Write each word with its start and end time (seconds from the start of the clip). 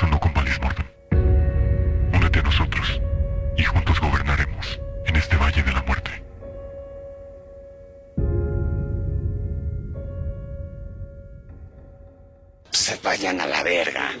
conversando 0.00 0.20
con 0.20 0.32
Valis 0.32 0.58
Únete 2.14 2.38
a 2.38 2.42
nosotros 2.42 3.00
y 3.56 3.64
juntos 3.64 4.00
gobernaremos 4.00 4.80
en 5.06 5.16
este 5.16 5.36
Valle 5.36 5.62
de 5.62 5.72
la 5.72 5.82
Muerte. 5.82 6.10
Se 12.70 12.96
vayan 13.02 13.40
a 13.40 13.46
la 13.46 13.62
verga. 13.62 14.12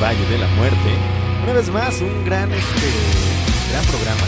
Valle 0.00 0.24
de 0.30 0.38
la 0.38 0.48
Muerte. 0.56 0.94
Una 1.42 1.52
vez 1.52 1.70
más, 1.70 2.00
un 2.00 2.24
gran, 2.24 2.50
este, 2.50 2.86
gran 3.70 3.84
programa. 3.84 4.22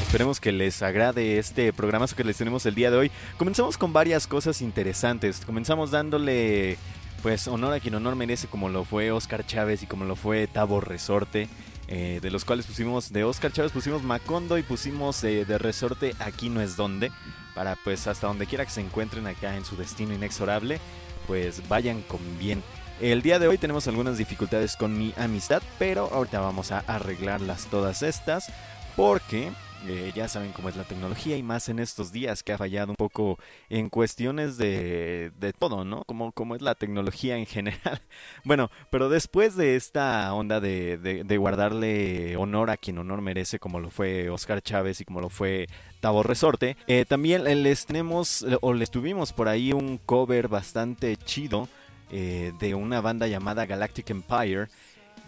Esperemos 0.00 0.40
que 0.40 0.50
les 0.50 0.82
agrade 0.82 1.38
este 1.38 1.74
programa 1.74 2.06
que 2.06 2.24
les 2.24 2.38
tenemos 2.38 2.64
el 2.64 2.74
día 2.74 2.90
de 2.90 2.96
hoy. 2.96 3.10
Comenzamos 3.36 3.76
con 3.76 3.92
varias 3.92 4.26
cosas 4.26 4.62
interesantes. 4.62 5.42
Comenzamos 5.44 5.90
dándole 5.90 6.78
pues 7.22 7.48
honor 7.48 7.74
a 7.74 7.80
quien 7.80 7.94
honor 7.96 8.16
merece, 8.16 8.46
como 8.46 8.70
lo 8.70 8.84
fue 8.84 9.12
Oscar 9.12 9.44
Chávez 9.44 9.82
y 9.82 9.86
como 9.86 10.06
lo 10.06 10.16
fue 10.16 10.46
Tavo 10.46 10.80
Resorte. 10.80 11.48
eh, 11.88 12.20
de 12.22 12.30
los 12.30 12.46
cuales 12.46 12.64
pusimos 12.64 13.12
de 13.12 13.24
Oscar 13.24 13.52
Chávez 13.52 13.72
pusimos 13.72 14.02
Macondo 14.02 14.56
y 14.56 14.62
pusimos 14.62 15.22
eh, 15.24 15.44
de 15.44 15.58
Resorte 15.58 16.14
Aquí 16.18 16.48
no 16.48 16.62
es 16.62 16.76
donde. 16.76 17.12
Para 17.54 17.76
pues 17.76 18.06
hasta 18.06 18.26
donde 18.26 18.46
quiera 18.46 18.64
que 18.64 18.70
se 18.70 18.80
encuentren 18.80 19.26
acá 19.26 19.54
en 19.56 19.66
su 19.66 19.76
destino 19.76 20.14
inexorable, 20.14 20.80
pues 21.26 21.68
vayan 21.68 22.00
con 22.00 22.20
bien. 22.38 22.62
El 23.00 23.22
día 23.22 23.38
de 23.38 23.48
hoy 23.48 23.56
tenemos 23.56 23.88
algunas 23.88 24.18
dificultades 24.18 24.76
con 24.76 24.98
mi 24.98 25.14
amistad, 25.16 25.62
pero 25.78 26.12
ahorita 26.12 26.38
vamos 26.40 26.70
a 26.70 26.80
arreglarlas 26.80 27.66
todas 27.68 28.02
estas 28.02 28.52
porque 28.94 29.50
eh, 29.86 30.12
ya 30.14 30.28
saben 30.28 30.52
cómo 30.52 30.68
es 30.68 30.76
la 30.76 30.84
tecnología 30.84 31.38
y 31.38 31.42
más 31.42 31.70
en 31.70 31.78
estos 31.78 32.12
días 32.12 32.42
que 32.42 32.52
ha 32.52 32.58
fallado 32.58 32.90
un 32.90 32.96
poco 32.96 33.38
en 33.70 33.88
cuestiones 33.88 34.58
de, 34.58 35.32
de 35.40 35.54
todo, 35.54 35.86
¿no? 35.86 36.04
Como, 36.04 36.54
es 36.54 36.60
la 36.60 36.74
tecnología 36.74 37.38
en 37.38 37.46
general. 37.46 38.02
Bueno, 38.44 38.70
pero 38.90 39.08
después 39.08 39.56
de 39.56 39.76
esta 39.76 40.32
onda 40.34 40.60
de, 40.60 40.98
de, 40.98 41.24
de 41.24 41.36
guardarle 41.38 42.36
honor 42.36 42.68
a 42.68 42.76
quien 42.76 42.98
honor 42.98 43.22
merece, 43.22 43.58
como 43.58 43.80
lo 43.80 43.88
fue 43.88 44.28
Oscar 44.28 44.60
Chávez 44.60 45.00
y 45.00 45.06
como 45.06 45.22
lo 45.22 45.30
fue 45.30 45.68
Tavo 46.00 46.22
Resorte, 46.22 46.76
eh, 46.86 47.06
también 47.08 47.44
les 47.44 47.86
tenemos 47.86 48.44
o 48.60 48.74
les 48.74 48.90
tuvimos 48.90 49.32
por 49.32 49.48
ahí 49.48 49.72
un 49.72 49.96
cover 49.96 50.48
bastante 50.48 51.16
chido 51.16 51.66
eh, 52.10 52.52
de 52.58 52.74
una 52.74 53.00
banda 53.00 53.26
llamada 53.26 53.66
Galactic 53.66 54.10
Empire 54.10 54.68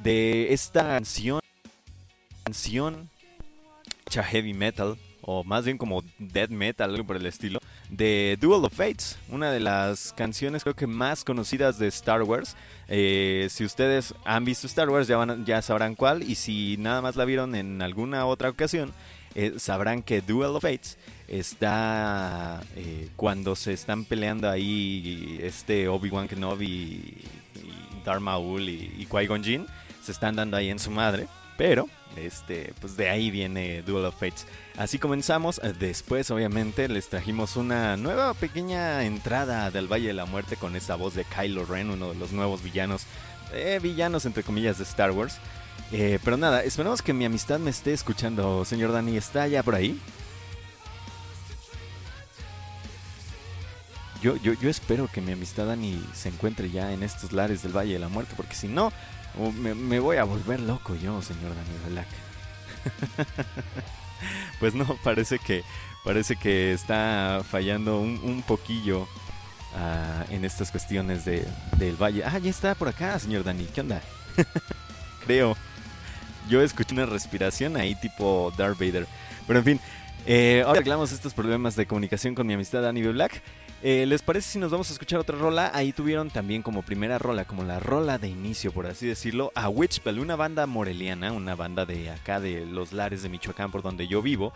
de 0.03 0.53
esta 0.53 0.83
canción 0.83 1.41
canción 2.45 3.09
heavy 4.21 4.53
metal 4.53 4.99
o 5.23 5.45
más 5.45 5.65
bien 5.65 5.79
como 5.79 6.03
death 6.19 6.51
metal 6.51 6.91
algo 6.91 7.07
por 7.07 7.17
el 7.17 7.25
estilo 7.25 7.61
de 7.89 8.37
Duel 8.41 8.65
of 8.65 8.75
Fates 8.75 9.19
una 9.29 9.51
de 9.51 9.61
las 9.61 10.13
canciones 10.13 10.65
creo 10.65 10.75
que 10.75 10.87
más 10.87 11.25
conocidas 11.25 11.79
de 11.79 11.87
Star 11.89 12.23
Wars. 12.23 12.57
Eh, 12.89 13.47
si 13.51 13.65
ustedes 13.65 14.15
han 14.25 14.45
visto 14.45 14.67
Star 14.67 14.91
Wars 14.91 15.09
ya, 15.09 15.25
ya 15.45 15.63
sabrán 15.63 15.95
cuál 15.95 16.23
y 16.23 16.35
si 16.35 16.77
nada 16.79 17.01
más 17.01 17.17
la 17.17 17.25
vieron 17.25 17.55
en 17.55 17.81
alguna 17.81 18.27
otra 18.27 18.51
ocasión 18.51 18.93
eh, 19.35 19.55
sabrán 19.59 20.03
que 20.03 20.21
Duel 20.21 20.51
of 20.51 20.63
Fates 20.63 20.99
está 21.29 22.61
eh, 22.77 23.09
cuando 23.17 23.57
se 23.57 23.73
están 23.73 24.05
peleando 24.05 24.51
ahí 24.51 25.39
este 25.43 25.89
Obi-Wan 25.89 26.29
Kenobi 26.29 26.67
y, 26.67 27.25
Darth 28.05 28.21
Maul 28.21 28.69
y, 28.69 28.95
y 28.99 29.07
Qui-Gon 29.07 29.45
Jinn 29.45 29.67
se 30.03 30.13
están 30.13 30.37
dando 30.37 30.57
ahí 30.57 30.69
en 30.69 30.79
su 30.79 30.91
madre, 30.91 31.29
pero 31.57 31.89
este 32.17 32.75
pues 32.81 32.97
de 32.97 33.09
ahí 33.09 33.31
viene 33.31 33.83
Duel 33.83 34.05
of 34.05 34.15
Fates. 34.15 34.47
Así 34.77 34.99
comenzamos, 34.99 35.61
eh, 35.63 35.73
después 35.79 36.31
obviamente 36.31 36.89
les 36.89 37.09
trajimos 37.09 37.57
una 37.57 37.97
nueva 37.97 38.35
pequeña 38.35 39.05
entrada 39.05 39.71
del 39.71 39.91
Valle 39.91 40.09
de 40.09 40.15
la 40.15 40.27
Muerte 40.27 40.57
con 40.57 40.77
esa 40.77 40.97
voz 40.97 41.15
de 41.15 41.25
Kylo 41.25 41.65
Ren, 41.65 41.91
uno 41.91 42.11
de 42.11 42.19
los 42.19 42.33
nuevos 42.33 42.63
villanos, 42.63 43.07
eh, 43.53 43.79
villanos 43.83 44.27
entre 44.27 44.43
comillas 44.43 44.79
de 44.79 44.85
Star 44.85 45.13
Wars. 45.13 45.39
Eh, 45.91 46.19
pero 46.25 46.37
nada, 46.37 46.63
esperamos 46.63 47.03
que 47.03 47.13
mi 47.13 47.25
amistad 47.25 47.59
me 47.59 47.71
esté 47.71 47.93
escuchando, 47.93 48.65
señor 48.65 48.93
Dani, 48.93 49.17
¿está 49.17 49.47
ya 49.47 49.63
por 49.63 49.75
ahí? 49.75 50.01
Yo, 54.23 54.37
yo, 54.37 54.53
yo 54.53 54.71
espero 54.71 55.09
que 55.09 55.21
mi 55.21 55.33
amistad 55.33 55.67
Dani 55.67 56.01
se 56.15 56.29
encuentre 56.29 56.71
ya 56.71 56.93
en 56.93 57.03
estos 57.03 57.33
lares 57.33 57.63
del 57.63 57.77
Valle 57.77 57.95
de 57.95 57.99
la 57.99 58.09
Muerte, 58.09 58.35
porque 58.37 58.55
si 58.55 58.69
no, 58.69 58.93
oh, 59.39 59.51
me, 59.51 59.99
voy 59.99 60.17
a 60.17 60.25
volver 60.25 60.61
loco 60.61 60.95
yo, 60.95 61.21
señor 61.21 61.53
Dani 61.57 61.93
Black. 61.93 62.09
pues 64.61 64.75
no, 64.75 64.97
parece 65.03 65.41
que 65.41 65.65
parece 66.05 66.37
que 66.37 66.73
está 66.73 67.43
fallando 67.49 68.01
un, 68.01 68.21
un 68.23 68.43
poquillo 68.43 69.09
ah, 69.75 70.25
en 70.31 70.45
estas 70.45 70.71
cuestiones 70.71 71.25
de, 71.25 71.47
del 71.77 71.97
valle. 71.97 72.25
Ah, 72.25 72.39
ya 72.39 72.51
está 72.51 72.77
por 72.77 72.89
acá, 72.89 73.19
señor 73.19 73.43
Dani. 73.43 73.65
¿Qué 73.67 73.81
onda? 73.81 74.01
Creo. 75.27 75.57
Yo 76.49 76.63
escuché 76.63 76.95
una 76.95 77.07
respiración 77.07 77.77
ahí 77.77 77.95
tipo 77.95 78.53
Darth 78.57 78.79
Vader. 78.79 79.07
Pero 79.47 79.59
en 79.59 79.65
fin, 79.65 79.81
eh, 80.25 80.63
ahora 80.65 80.79
arreglamos 80.79 81.11
estos 81.11 81.35
problemas 81.35 81.75
de 81.75 81.87
comunicación 81.87 82.35
con 82.35 82.47
mi 82.47 82.55
amistad 82.55 82.93
B. 82.93 83.13
Black. 83.13 83.43
Eh, 83.85 84.07
¿Les 84.07 84.23
parece 84.23 84.53
si 84.53 84.59
nos 84.61 84.71
vamos 84.71 84.89
a 84.91 84.93
escuchar 84.93 85.19
otra 85.19 85.37
rola? 85.37 85.73
Ahí 85.75 85.93
tuvieron 85.93 86.31
también 86.31 86.63
como 86.63 86.83
primera 86.83 87.19
rola, 87.19 87.45
como 87.45 87.65
la 87.65 87.81
rola 87.81 88.17
de 88.19 88.29
inicio, 88.29 88.71
por 88.71 88.87
así 88.87 89.09
decirlo, 89.09 89.51
a 89.57 89.69
Witchpell, 89.69 90.21
una 90.21 90.37
banda 90.37 90.67
moreliana, 90.67 91.33
una 91.33 91.57
banda 91.57 91.85
de 91.85 92.09
acá 92.11 92.39
de 92.39 92.65
los 92.65 92.93
lares 92.93 93.25
de 93.25 93.29
Michoacán, 93.29 93.73
por 93.73 93.83
donde 93.83 94.07
yo 94.07 94.23
vivo, 94.23 94.53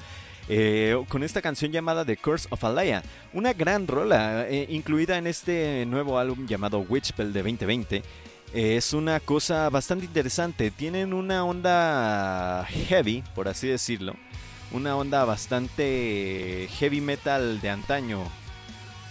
eh, 0.49 0.97
con 1.09 1.25
esta 1.25 1.43
canción 1.43 1.73
llamada 1.73 2.05
The 2.05 2.17
Curse 2.17 2.47
of 2.51 2.63
Alaya, 2.63 3.03
una 3.33 3.53
gran 3.53 3.89
rola, 3.89 4.47
incluida 4.69 5.19
en 5.19 5.27
este 5.27 5.85
nuevo 5.87 6.21
álbum 6.21 6.47
llamado 6.47 6.79
Witchpell 6.79 7.33
de 7.33 7.43
2020. 7.43 8.03
Es 8.53 8.93
una 8.95 9.21
cosa 9.21 9.69
bastante 9.69 10.07
interesante, 10.07 10.71
tienen 10.71 11.13
una 11.13 11.45
onda 11.45 12.65
heavy, 12.89 13.23
por 13.35 13.49
así 13.49 13.69
decirlo, 13.69 14.15
una 14.73 14.97
onda 14.97 15.25
bastante 15.25 16.69
heavy 16.79 17.01
metal 17.01 17.61
de 17.61 17.71
antaño, 17.71 18.23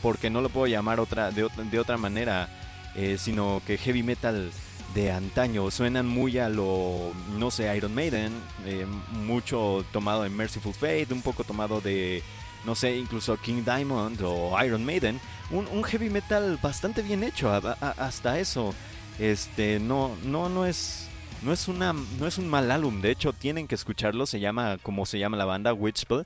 porque 0.01 0.29
no 0.29 0.41
lo 0.41 0.49
puedo 0.49 0.67
llamar 0.67 0.99
otra, 0.99 1.31
de, 1.31 1.43
otra- 1.43 1.63
de 1.63 1.79
otra 1.79 1.97
manera, 1.97 2.49
eh, 2.95 3.17
sino 3.19 3.61
que 3.67 3.77
heavy 3.77 4.01
metal 4.03 4.51
de 4.95 5.11
antaño. 5.11 5.69
Suenan 5.69 6.07
muy 6.07 6.39
a 6.39 6.49
lo, 6.49 7.11
no 7.37 7.51
sé, 7.51 7.75
Iron 7.75 7.93
Maiden, 7.93 8.33
eh, 8.65 8.87
mucho 9.11 9.85
tomado 9.91 10.23
de 10.23 10.29
Merciful 10.29 10.73
Fate, 10.73 11.07
un 11.11 11.21
poco 11.21 11.43
tomado 11.43 11.81
de, 11.81 12.23
no 12.65 12.73
sé, 12.73 12.95
incluso 12.97 13.37
King 13.37 13.63
Diamond 13.63 14.19
o 14.23 14.57
Iron 14.63 14.83
Maiden. 14.85 15.19
Un, 15.51 15.83
heavy 15.83 16.09
metal 16.09 16.57
bastante 16.63 17.03
bien 17.03 17.23
hecho, 17.23 17.51
a- 17.51 17.77
hasta 17.97 18.39
eso. 18.39 18.73
Este, 19.19 19.79
no, 19.79 20.15
no, 20.23 20.49
no 20.49 20.65
es... 20.65 21.09
No 21.41 21.53
es, 21.53 21.67
una, 21.67 21.93
no 21.93 22.25
es 22.25 22.39
un 22.39 22.47
mal 22.47 22.71
álbum, 22.71 23.01
de 23.01 23.11
hecho 23.11 23.31
tienen 23.31 23.67
que 23.67 23.75
escucharlo, 23.75 24.25
se 24.25 24.39
llama 24.39 24.79
como 24.81 25.05
se 25.05 25.19
llama 25.19 25.37
la 25.37 25.45
banda, 25.45 25.73
Witchpell. 25.73 26.25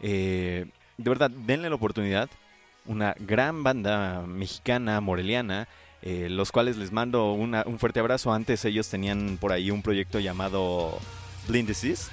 Eh, 0.00 0.66
de 0.98 1.10
verdad, 1.10 1.30
denle 1.30 1.68
la 1.68 1.74
oportunidad 1.74 2.30
una 2.86 3.16
gran 3.18 3.64
banda 3.64 4.22
mexicana, 4.24 5.00
moreliana, 5.00 5.66
eh, 6.02 6.28
los 6.30 6.52
cuales 6.52 6.76
les 6.76 6.92
mando 6.92 7.32
una- 7.32 7.64
un 7.66 7.80
fuerte 7.80 7.98
abrazo. 7.98 8.32
Antes 8.32 8.64
ellos 8.64 8.88
tenían 8.88 9.36
por 9.40 9.50
ahí 9.50 9.72
un 9.72 9.82
proyecto 9.82 10.20
llamado 10.20 10.96
Blind 11.48 11.66
Disease, 11.66 12.12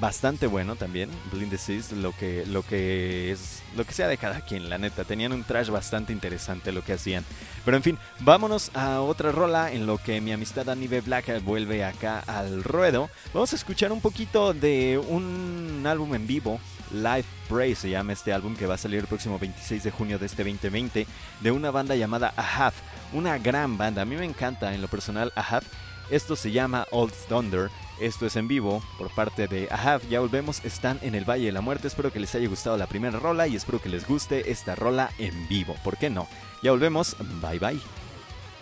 bastante 0.00 0.46
bueno 0.46 0.76
también, 0.76 1.10
Blind 1.32 1.50
Disease, 1.50 1.94
lo 1.96 2.12
que, 2.12 2.44
lo 2.46 2.62
que 2.62 3.32
es, 3.32 3.62
lo 3.76 3.84
que 3.84 3.92
sea 3.92 4.08
de 4.08 4.18
cada 4.18 4.40
quien, 4.40 4.68
la 4.68 4.78
neta. 4.78 5.04
Tenían 5.04 5.32
un 5.32 5.44
trash 5.44 5.68
bastante 5.68 6.12
interesante 6.12 6.72
lo 6.72 6.82
que 6.82 6.92
hacían. 6.94 7.24
Pero 7.64 7.76
en 7.76 7.82
fin, 7.82 7.98
vámonos 8.20 8.70
a 8.74 9.00
otra 9.00 9.32
rola 9.32 9.72
en 9.72 9.86
lo 9.86 9.98
que 9.98 10.20
mi 10.20 10.32
amistad 10.32 10.68
Annie 10.68 10.88
B. 10.88 11.00
Black 11.00 11.42
vuelve 11.42 11.84
acá 11.84 12.20
al 12.26 12.62
ruedo. 12.62 13.10
Vamos 13.32 13.52
a 13.52 13.56
escuchar 13.56 13.92
un 13.92 14.00
poquito 14.00 14.54
de 14.54 14.98
un 15.08 15.84
álbum 15.86 16.14
en 16.14 16.26
vivo 16.26 16.60
Live 16.90 17.24
Pray 17.48 17.74
se 17.74 17.90
llama 17.90 18.12
este 18.12 18.32
álbum 18.32 18.56
que 18.56 18.66
va 18.66 18.74
a 18.74 18.78
salir 18.78 19.00
el 19.00 19.06
próximo 19.06 19.38
26 19.38 19.84
de 19.84 19.90
junio 19.90 20.18
de 20.18 20.26
este 20.26 20.44
2020 20.44 21.06
de 21.40 21.50
una 21.50 21.70
banda 21.70 21.96
llamada 21.96 22.32
Ahab, 22.36 22.72
una 23.12 23.38
gran 23.38 23.76
banda, 23.76 24.02
a 24.02 24.04
mí 24.04 24.16
me 24.16 24.24
encanta 24.24 24.74
en 24.74 24.82
lo 24.82 24.88
personal 24.88 25.32
Ahab. 25.34 25.64
Esto 26.10 26.36
se 26.36 26.52
llama 26.52 26.86
Old 26.92 27.12
Thunder, 27.28 27.68
esto 28.00 28.26
es 28.26 28.36
en 28.36 28.48
vivo 28.48 28.82
por 28.98 29.10
parte 29.10 29.48
de 29.48 29.68
Ahab, 29.70 30.02
ya 30.08 30.20
volvemos, 30.20 30.64
están 30.64 30.98
en 31.02 31.14
el 31.14 31.28
Valle 31.28 31.46
de 31.46 31.52
la 31.52 31.60
Muerte, 31.60 31.88
espero 31.88 32.12
que 32.12 32.20
les 32.20 32.34
haya 32.34 32.48
gustado 32.48 32.76
la 32.76 32.86
primera 32.86 33.18
rola 33.18 33.46
y 33.46 33.56
espero 33.56 33.80
que 33.80 33.88
les 33.88 34.06
guste 34.06 34.50
esta 34.50 34.74
rola 34.74 35.10
en 35.18 35.48
vivo, 35.48 35.74
¿por 35.82 35.96
qué 35.96 36.10
no? 36.10 36.26
Ya 36.62 36.70
volvemos, 36.70 37.16
bye 37.40 37.58
bye. 37.58 37.80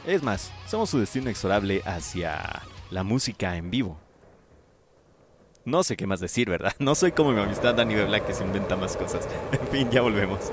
Es 0.06 0.22
más, 0.22 0.52
somos 0.66 0.90
su 0.90 0.98
destino 0.98 1.24
inexorable 1.24 1.82
hacia 1.86 2.62
la 2.90 3.02
música 3.02 3.56
en 3.56 3.70
vivo. 3.70 3.98
No 5.64 5.82
sé 5.82 5.96
qué 5.96 6.06
más 6.06 6.20
decir, 6.20 6.50
¿verdad? 6.50 6.74
No 6.78 6.94
soy 6.94 7.12
como 7.12 7.32
mi 7.32 7.40
amistad 7.40 7.74
Dani 7.74 7.94
Black 7.94 8.26
que 8.26 8.34
se 8.34 8.44
inventa 8.44 8.76
más 8.76 8.96
cosas. 8.96 9.26
En 9.52 9.68
fin, 9.68 9.90
ya 9.90 10.02
volvemos. 10.02 10.50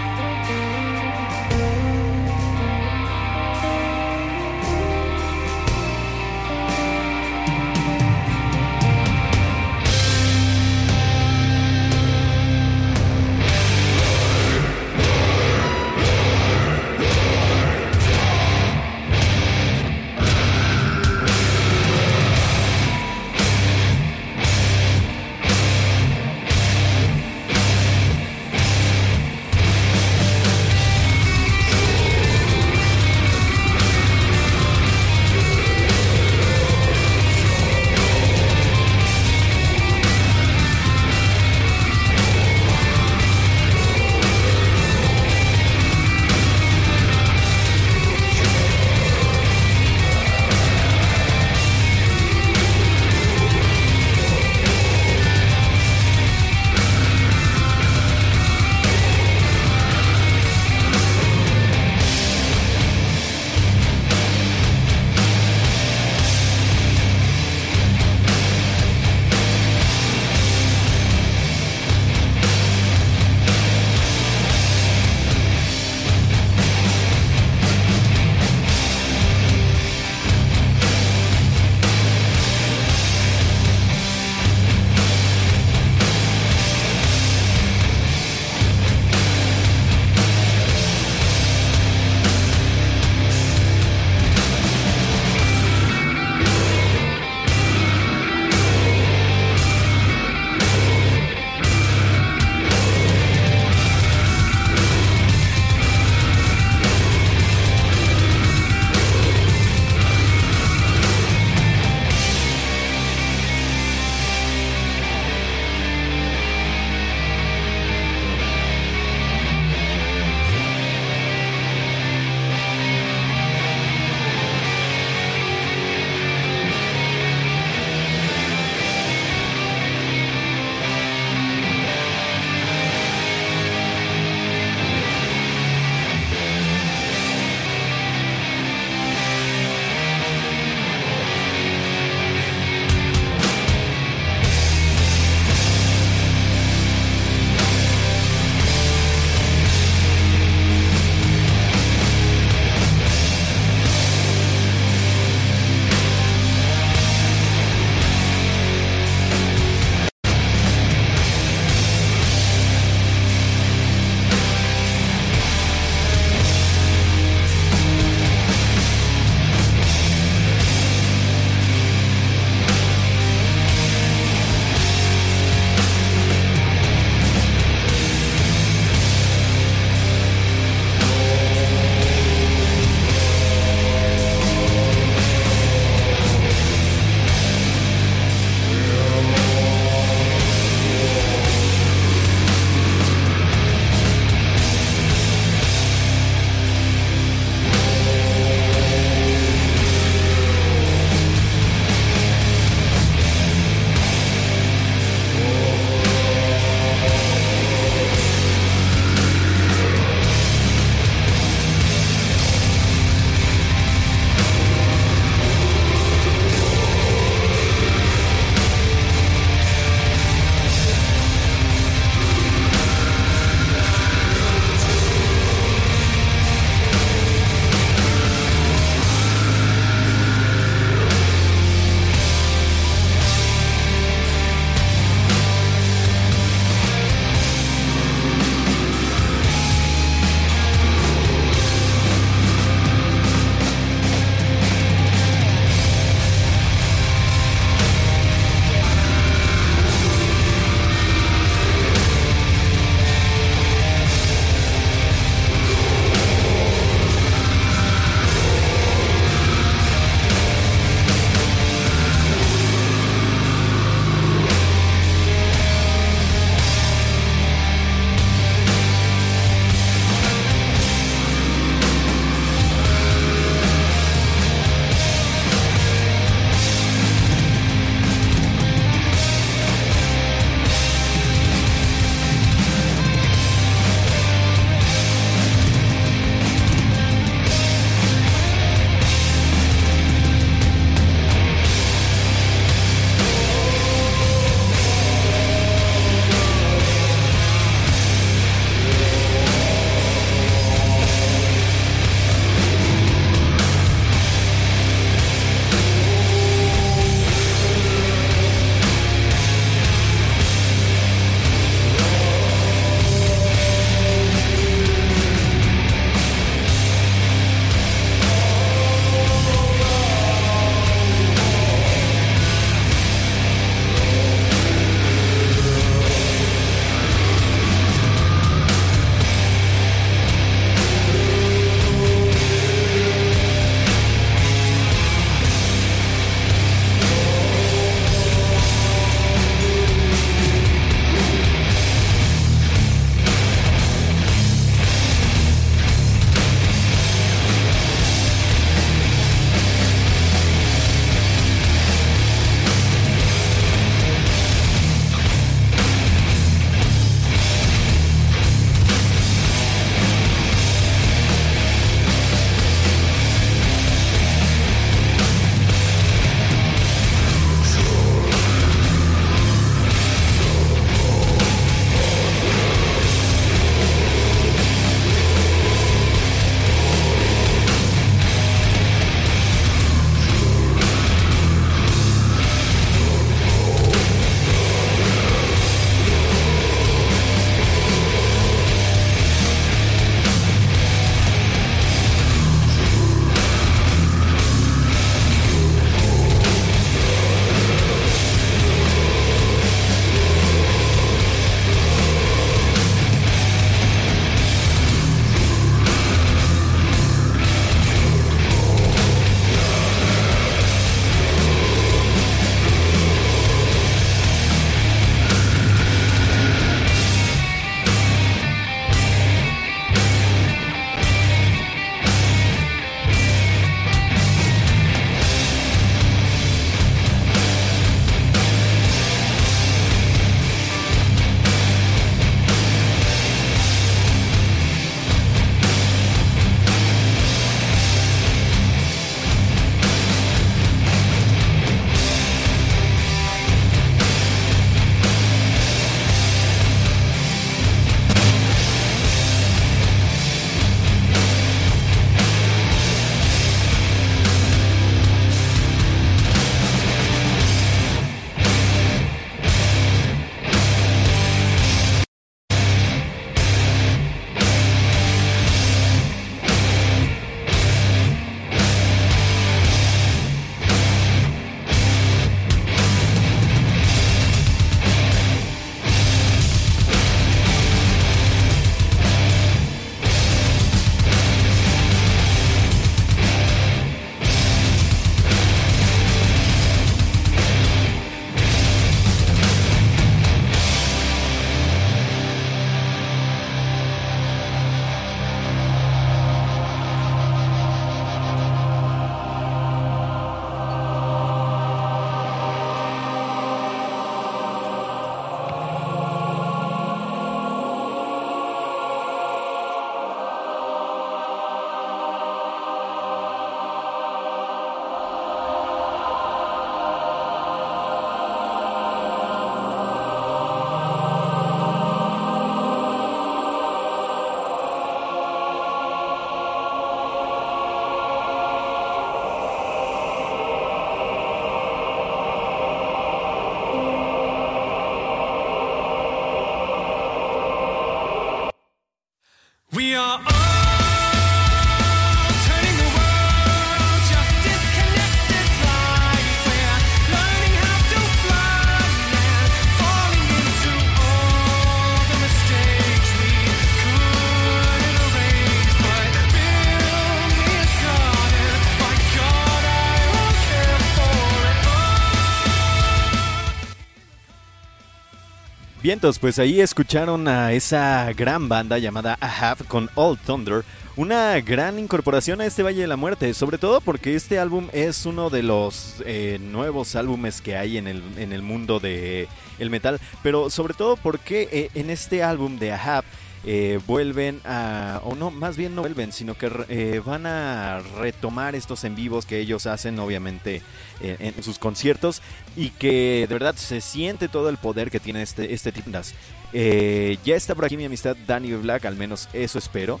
Pues 565.98 566.38
ahí 566.38 566.60
escucharon 566.60 567.26
a 567.26 567.52
esa 567.52 568.12
gran 568.12 568.48
banda 568.48 568.78
llamada 568.78 569.18
A 569.20 569.50
Have 569.50 569.64
con 569.64 569.90
Old 569.96 570.20
Thunder, 570.24 570.64
una 570.94 571.40
gran 571.40 571.76
incorporación 571.76 572.40
a 572.40 572.46
este 572.46 572.62
Valle 572.62 572.82
de 572.82 572.86
la 572.86 572.96
Muerte, 572.96 573.34
sobre 573.34 573.58
todo 573.58 573.80
porque 573.80 574.14
este 574.14 574.38
álbum 574.38 574.68
es 574.72 575.06
uno 575.06 575.28
de 575.28 575.42
los 575.42 575.96
eh, 576.06 576.38
nuevos 576.40 576.94
álbumes 576.94 577.40
que 577.40 577.56
hay 577.56 577.78
en 577.78 577.88
el, 577.88 578.04
en 578.16 578.32
el 578.32 578.42
mundo 578.42 578.78
de 578.78 579.26
el 579.58 579.70
metal, 579.70 579.98
pero 580.22 580.50
sobre 580.50 580.74
todo 580.74 580.96
porque 580.96 581.48
eh, 581.50 581.70
en 581.74 581.90
este 581.90 582.22
álbum 582.22 582.60
de 582.60 582.72
A 582.72 582.98
Have 582.98 583.08
eh, 583.44 583.78
vuelven 583.86 584.40
a, 584.44 585.00
o 585.04 585.14
no, 585.14 585.30
más 585.30 585.56
bien 585.56 585.74
no 585.74 585.82
vuelven, 585.82 586.12
sino 586.12 586.36
que 586.36 586.50
eh, 586.68 587.00
van 587.04 587.26
a 587.26 587.80
retomar 587.98 588.54
estos 588.54 588.84
en 588.84 588.96
vivos 588.96 589.26
que 589.26 589.38
ellos 589.38 589.66
hacen, 589.66 589.98
obviamente, 589.98 590.62
eh, 591.00 591.16
en 591.20 591.42
sus 591.42 591.58
conciertos 591.58 592.20
y 592.56 592.70
que 592.70 593.26
de 593.28 593.34
verdad 593.34 593.54
se 593.54 593.80
siente 593.80 594.28
todo 594.28 594.48
el 594.48 594.56
poder 594.56 594.90
que 594.90 595.00
tiene 595.00 595.22
este, 595.22 595.54
este 595.54 595.72
tipo 595.72 595.90
de 595.90 597.18
ya 597.24 597.36
está 597.36 597.54
por 597.54 597.64
aquí 597.64 597.76
mi 597.76 597.84
amistad 597.84 598.16
Danny 598.26 598.52
Black, 598.54 598.84
al 598.86 598.96
menos 598.96 599.28
eso 599.32 599.58
espero. 599.58 600.00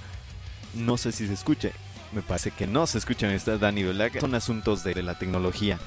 No 0.74 0.96
sé 0.98 1.12
si 1.12 1.26
se 1.26 1.32
escuche, 1.32 1.72
me 2.12 2.22
parece 2.22 2.50
que 2.50 2.66
no 2.66 2.86
se 2.86 2.98
escucha 2.98 3.26
mi 3.26 3.32
amistad 3.32 3.58
Danny 3.58 3.84
Black, 3.84 4.20
son 4.20 4.34
asuntos 4.34 4.82
de 4.82 5.02
la 5.02 5.18
tecnología. 5.18 5.78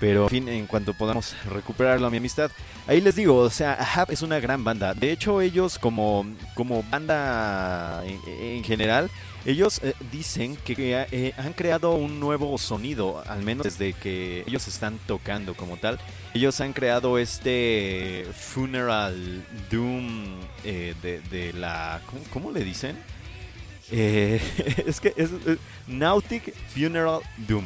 Pero, 0.00 0.24
en 0.24 0.30
fin, 0.30 0.48
en 0.48 0.66
cuanto 0.66 0.94
podamos 0.94 1.36
recuperarlo 1.44 2.06
a 2.06 2.10
mi 2.10 2.16
amistad. 2.16 2.50
Ahí 2.86 3.02
les 3.02 3.14
digo, 3.14 3.36
o 3.36 3.50
sea, 3.50 3.74
Ahab 3.74 4.10
es 4.10 4.22
una 4.22 4.40
gran 4.40 4.64
banda. 4.64 4.94
De 4.94 5.12
hecho, 5.12 5.42
ellos 5.42 5.78
como, 5.78 6.26
como 6.54 6.82
banda 6.84 8.02
en, 8.06 8.64
general, 8.64 9.10
ellos 9.44 9.80
eh, 9.84 9.92
dicen 10.10 10.56
que 10.56 11.06
eh, 11.12 11.34
han 11.36 11.52
creado 11.52 11.94
un 11.94 12.18
nuevo 12.18 12.56
sonido, 12.56 13.22
al 13.26 13.42
menos 13.42 13.64
desde 13.64 13.92
que 13.92 14.42
ellos 14.46 14.66
están 14.68 14.98
tocando 15.06 15.54
como 15.54 15.76
tal. 15.76 16.00
Ellos 16.32 16.58
han 16.62 16.72
creado 16.72 17.18
este 17.18 18.26
Funeral 18.34 19.44
Doom 19.70 20.40
eh, 20.64 20.94
de, 21.02 21.52
la... 21.52 22.00
¿cómo, 22.32 22.50
le 22.52 22.64
dicen? 22.64 22.96
es 23.90 25.00
que 25.00 25.12
es 25.16 25.30
Nautic 25.86 26.54
Funeral 26.68 27.20
Doom. 27.36 27.64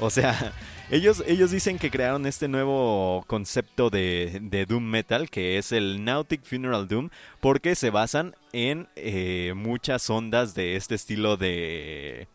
O 0.00 0.10
sea, 0.10 0.52
ellos, 0.90 1.24
ellos 1.26 1.50
dicen 1.50 1.78
que 1.78 1.90
crearon 1.90 2.26
este 2.26 2.48
nuevo 2.48 3.24
concepto 3.26 3.90
de, 3.90 4.66
Doom 4.68 4.84
Metal, 4.84 5.28
que 5.28 5.58
es 5.58 5.72
el 5.72 6.04
Nautic 6.04 6.44
Funeral 6.44 6.86
Doom, 6.86 7.10
porque 7.40 7.74
se 7.74 7.90
basan 7.90 8.34
en 8.52 8.88
eh, 8.94 9.52
muchas 9.56 10.08
ondas 10.10 10.54
de 10.54 10.76
este 10.76 10.94
estilo 10.94 11.36
de 11.36 12.28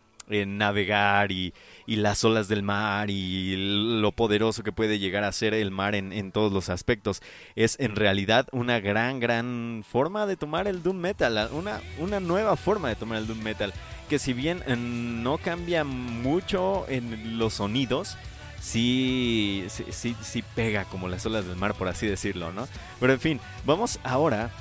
navegar 0.47 1.31
y, 1.31 1.53
las 1.87 2.23
olas 2.23 2.47
del 2.47 2.63
mar 2.63 3.09
y 3.09 3.99
lo 3.99 4.13
poderoso 4.13 4.63
que 4.63 4.71
puede 4.71 4.97
llegar 4.97 5.25
a 5.25 5.31
ser 5.33 5.53
el 5.53 5.71
mar 5.71 5.93
en, 5.93 6.13
en, 6.13 6.31
todos 6.31 6.53
los 6.53 6.69
aspectos. 6.69 7.21
Es 7.55 7.77
en 7.79 7.97
realidad 7.97 8.47
una 8.53 8.79
gran, 8.79 9.19
gran 9.19 9.83
forma 9.85 10.25
de 10.25 10.37
tomar 10.37 10.67
el 10.67 10.83
Doom 10.83 10.97
Metal, 10.97 11.49
una, 11.51 11.81
una 11.99 12.19
nueva 12.21 12.55
forma 12.55 12.87
de 12.87 12.95
tomar 12.95 13.17
el 13.17 13.27
Doom 13.27 13.43
Metal, 13.43 13.73
que 14.09 14.19
si 14.19 14.33
bien 14.33 14.63
eh, 14.67 14.75
no 14.77 15.37
cambia 15.37 15.83
mucho 15.83 16.85
en 16.87 17.37
los 17.37 17.55
sonidos, 17.55 18.17
sí, 18.61 19.65
sí, 19.89 20.15
sí, 20.21 20.43
pega 20.55 20.85
como 20.85 21.07
las 21.07 21.25
olas 21.25 21.45
del 21.45 21.57
mar, 21.57 21.73
por 21.73 21.87
así 21.87 22.07
decirlo, 22.07 22.53
¿no? 22.53 22.67
Pero 22.99 23.13
en 23.13 23.19
fin, 23.19 23.39
vamos 23.65 23.99
ahora 24.03 24.51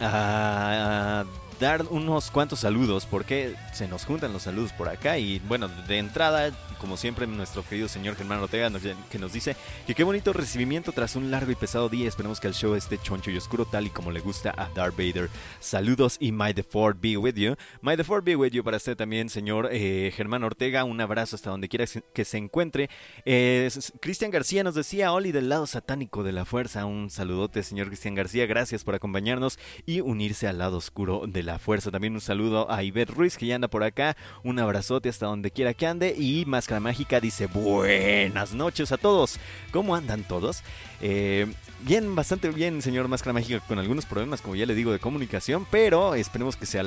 a 0.00 1.24
dar 1.60 1.86
unos 1.90 2.30
cuantos 2.30 2.60
saludos 2.60 3.06
porque 3.06 3.54
se 3.72 3.88
nos 3.88 4.04
juntan 4.04 4.32
los 4.32 4.42
saludos 4.42 4.72
por 4.72 4.88
acá 4.88 5.18
y 5.18 5.40
bueno, 5.40 5.68
de 5.68 5.98
entrada, 5.98 6.50
como 6.78 6.96
siempre, 6.96 7.26
nuestro 7.26 7.62
querido 7.62 7.88
señor 7.88 8.16
Germán 8.16 8.40
Ortega 8.40 8.70
que 9.10 9.18
nos 9.18 9.32
dice 9.32 9.56
que 9.86 9.94
qué 9.94 10.04
bonito 10.04 10.32
recibimiento 10.32 10.92
tras 10.92 11.16
un 11.16 11.30
largo 11.30 11.50
y 11.50 11.54
pesado 11.54 11.88
día, 11.88 12.08
esperemos 12.08 12.40
que 12.40 12.48
el 12.48 12.54
show 12.54 12.74
esté 12.74 12.98
choncho 12.98 13.30
y 13.30 13.36
oscuro 13.36 13.64
tal 13.64 13.86
y 13.86 13.90
como 13.90 14.10
le 14.10 14.20
gusta 14.20 14.54
a 14.56 14.68
Darth 14.74 14.96
Vader. 14.96 15.28
Saludos 15.60 16.16
y 16.20 16.32
may 16.32 16.54
the 16.54 16.62
Ford 16.62 16.96
be 17.00 17.16
with 17.16 17.34
you. 17.34 17.56
May 17.80 17.96
the 17.96 18.04
Ford 18.04 18.24
be 18.24 18.36
with 18.36 18.52
you 18.52 18.62
para 18.62 18.76
usted 18.76 18.96
también, 18.96 19.28
señor 19.28 19.68
eh, 19.72 20.12
Germán 20.14 20.44
Ortega, 20.44 20.84
un 20.84 21.00
abrazo 21.00 21.36
hasta 21.36 21.50
donde 21.50 21.68
quiera 21.68 21.84
que 22.12 22.24
se 22.24 22.38
encuentre. 22.38 22.90
Eh, 23.24 23.68
Cristian 24.00 24.30
García 24.30 24.64
nos 24.64 24.74
decía, 24.74 25.12
Oli 25.12 25.32
del 25.32 25.48
lado 25.48 25.66
satánico 25.66 26.22
de 26.22 26.32
la 26.32 26.44
fuerza, 26.44 26.86
un 26.86 27.10
saludote 27.10 27.62
señor 27.62 27.88
Cristian 27.88 28.14
García, 28.14 28.46
gracias 28.46 28.84
por 28.84 28.94
acompañarnos 28.94 29.58
y 29.86 30.00
unirse 30.00 30.46
al 30.46 30.58
lado 30.58 30.78
oscuro 30.78 31.22
de 31.26 31.42
la 31.42 31.58
fuerza. 31.58 31.90
También 31.90 32.14
un 32.14 32.20
saludo 32.20 32.70
a 32.70 32.82
Ivette 32.82 33.10
Ruiz 33.10 33.36
que 33.36 33.46
ya 33.46 33.54
anda 33.54 33.68
por 33.68 33.82
acá. 33.82 34.16
Un 34.44 34.58
abrazote 34.58 35.08
hasta 35.08 35.26
donde 35.26 35.50
quiera 35.50 35.74
que 35.74 35.86
ande. 35.86 36.14
Y 36.16 36.44
Máscara 36.68 36.80
Mágica 36.80 37.18
dice 37.18 37.46
buenas 37.46 38.52
noches 38.52 38.92
a 38.92 38.98
todos. 38.98 39.38
¿Cómo 39.72 39.94
andan 39.94 40.22
todos? 40.22 40.62
Eh, 41.00 41.46
bien, 41.82 42.14
bastante 42.14 42.50
bien, 42.50 42.82
señor 42.82 43.08
Máscara 43.08 43.32
Mágica, 43.32 43.60
con 43.60 43.78
algunos 43.78 44.06
problemas, 44.06 44.42
como 44.42 44.56
ya 44.56 44.66
le 44.66 44.74
digo, 44.74 44.92
de 44.92 44.98
comunicación, 44.98 45.66
pero 45.70 46.14
esperemos 46.14 46.56
que 46.56 46.66
se, 46.66 46.80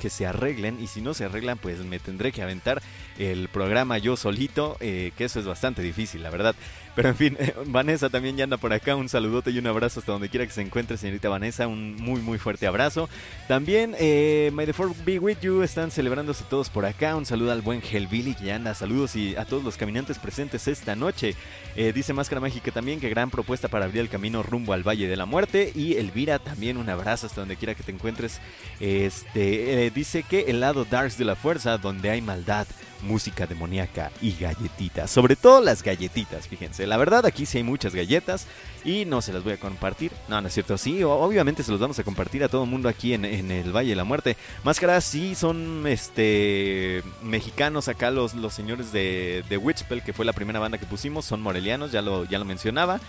que 0.00 0.10
se 0.10 0.26
arreglen 0.26 0.82
y 0.82 0.86
si 0.86 1.00
no 1.00 1.14
se 1.14 1.24
arreglan, 1.24 1.58
pues 1.58 1.78
me 1.84 1.98
tendré 1.98 2.32
que 2.32 2.42
aventar 2.42 2.82
el 3.18 3.48
programa 3.48 3.98
yo 3.98 4.16
solito, 4.16 4.76
eh, 4.80 5.12
que 5.16 5.24
eso 5.24 5.38
es 5.38 5.46
bastante 5.46 5.82
difícil, 5.82 6.22
la 6.22 6.30
verdad. 6.30 6.54
Pero 6.94 7.08
en 7.08 7.16
fin, 7.16 7.38
Vanessa 7.66 8.10
también 8.10 8.36
ya 8.36 8.44
anda 8.44 8.56
por 8.56 8.72
acá. 8.72 8.96
Un 8.96 9.08
saludote 9.08 9.50
y 9.50 9.58
un 9.58 9.66
abrazo 9.66 10.00
hasta 10.00 10.12
donde 10.12 10.28
quiera 10.28 10.46
que 10.46 10.52
se 10.52 10.60
encuentre, 10.60 10.96
señorita 10.96 11.28
Vanessa. 11.28 11.66
Un 11.66 11.96
muy, 11.96 12.20
muy 12.20 12.38
fuerte 12.38 12.66
abrazo. 12.66 13.08
También, 13.48 13.94
eh, 13.98 14.50
May 14.52 14.66
be 15.04 15.18
with 15.18 15.38
you. 15.40 15.62
Están 15.62 15.90
celebrándose 15.90 16.44
todos 16.48 16.68
por 16.68 16.84
acá. 16.84 17.16
Un 17.16 17.24
saludo 17.24 17.52
al 17.52 17.62
buen 17.62 17.82
Hellbilly 17.82 18.34
que 18.34 18.44
ya 18.44 18.56
anda. 18.56 18.74
Saludos 18.74 19.16
y 19.16 19.36
a 19.36 19.44
todos 19.44 19.64
los 19.64 19.76
caminantes 19.76 20.18
presentes 20.18 20.68
esta 20.68 20.94
noche. 20.94 21.34
Eh, 21.76 21.92
dice 21.94 22.12
Máscara 22.12 22.40
Mágica 22.40 22.70
también 22.70 23.00
que 23.00 23.08
gran 23.08 23.30
propuesta 23.30 23.51
para 23.60 23.84
abrir 23.84 24.00
el 24.00 24.08
camino 24.08 24.42
rumbo 24.42 24.72
al 24.72 24.86
Valle 24.86 25.08
de 25.08 25.16
la 25.16 25.26
Muerte. 25.26 25.72
Y 25.74 25.94
Elvira 25.94 26.38
también 26.38 26.76
un 26.76 26.88
abrazo 26.88 27.26
hasta 27.26 27.40
donde 27.40 27.56
quiera 27.56 27.74
que 27.74 27.82
te 27.82 27.92
encuentres. 27.92 28.40
Este, 28.80 29.86
eh, 29.86 29.90
dice 29.90 30.22
que 30.22 30.46
el 30.48 30.60
lado 30.60 30.84
Darks 30.84 31.18
de 31.18 31.24
la 31.24 31.36
Fuerza, 31.36 31.78
donde 31.78 32.10
hay 32.10 32.20
maldad 32.22 32.66
música 33.02 33.46
demoníaca 33.46 34.10
y 34.20 34.34
galletitas. 34.38 35.10
Sobre 35.10 35.36
todo 35.36 35.60
las 35.60 35.82
galletitas, 35.82 36.48
fíjense. 36.48 36.86
La 36.86 36.96
verdad, 36.96 37.26
aquí 37.26 37.46
sí 37.46 37.58
hay 37.58 37.64
muchas 37.64 37.94
galletas 37.94 38.46
y 38.84 39.04
no 39.04 39.22
se 39.22 39.32
las 39.32 39.44
voy 39.44 39.54
a 39.54 39.56
compartir. 39.58 40.12
No, 40.28 40.40
no 40.40 40.48
es 40.48 40.54
cierto. 40.54 40.78
Sí, 40.78 41.02
obviamente 41.02 41.62
se 41.62 41.70
los 41.70 41.80
vamos 41.80 41.98
a 41.98 42.04
compartir 42.04 42.42
a 42.44 42.48
todo 42.48 42.64
el 42.64 42.70
mundo 42.70 42.88
aquí 42.88 43.14
en, 43.14 43.24
el 43.24 43.72
Valle 43.72 43.90
de 43.90 43.96
la 43.96 44.04
Muerte. 44.04 44.36
Máscaras 44.64 45.04
sí 45.04 45.34
son 45.34 45.86
este 45.86 47.02
mexicanos 47.22 47.88
acá, 47.88 48.10
los, 48.10 48.34
los 48.34 48.54
señores 48.54 48.92
de, 48.92 49.44
de 49.48 49.56
Witchpel, 49.56 50.02
que 50.02 50.12
fue 50.12 50.24
la 50.24 50.32
primera 50.32 50.60
banda 50.60 50.78
que 50.78 50.86
pusimos. 50.86 51.24
Son 51.24 51.40
morelianos, 51.40 51.92
ya 51.92 52.02
lo, 52.02 52.24
ya 52.24 52.38
lo 52.38 52.44
mencionaba. 52.44 53.00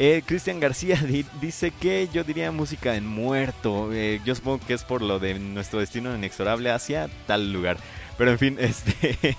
Eh, 0.00 0.22
Cristian 0.24 0.60
García 0.60 0.96
dice 1.40 1.72
que 1.72 2.08
yo 2.12 2.22
diría 2.22 2.52
música 2.52 2.94
en 2.94 3.06
muerto. 3.06 3.92
Eh, 3.92 4.20
yo 4.24 4.34
supongo 4.34 4.60
que 4.64 4.74
es 4.74 4.84
por 4.84 5.02
lo 5.02 5.18
de 5.18 5.38
nuestro 5.38 5.80
destino 5.80 6.14
inexorable 6.14 6.70
hacia 6.70 7.08
tal 7.26 7.52
lugar. 7.52 7.78
Pero 8.18 8.32
en 8.32 8.38
fin, 8.38 8.56
este. 8.60 9.36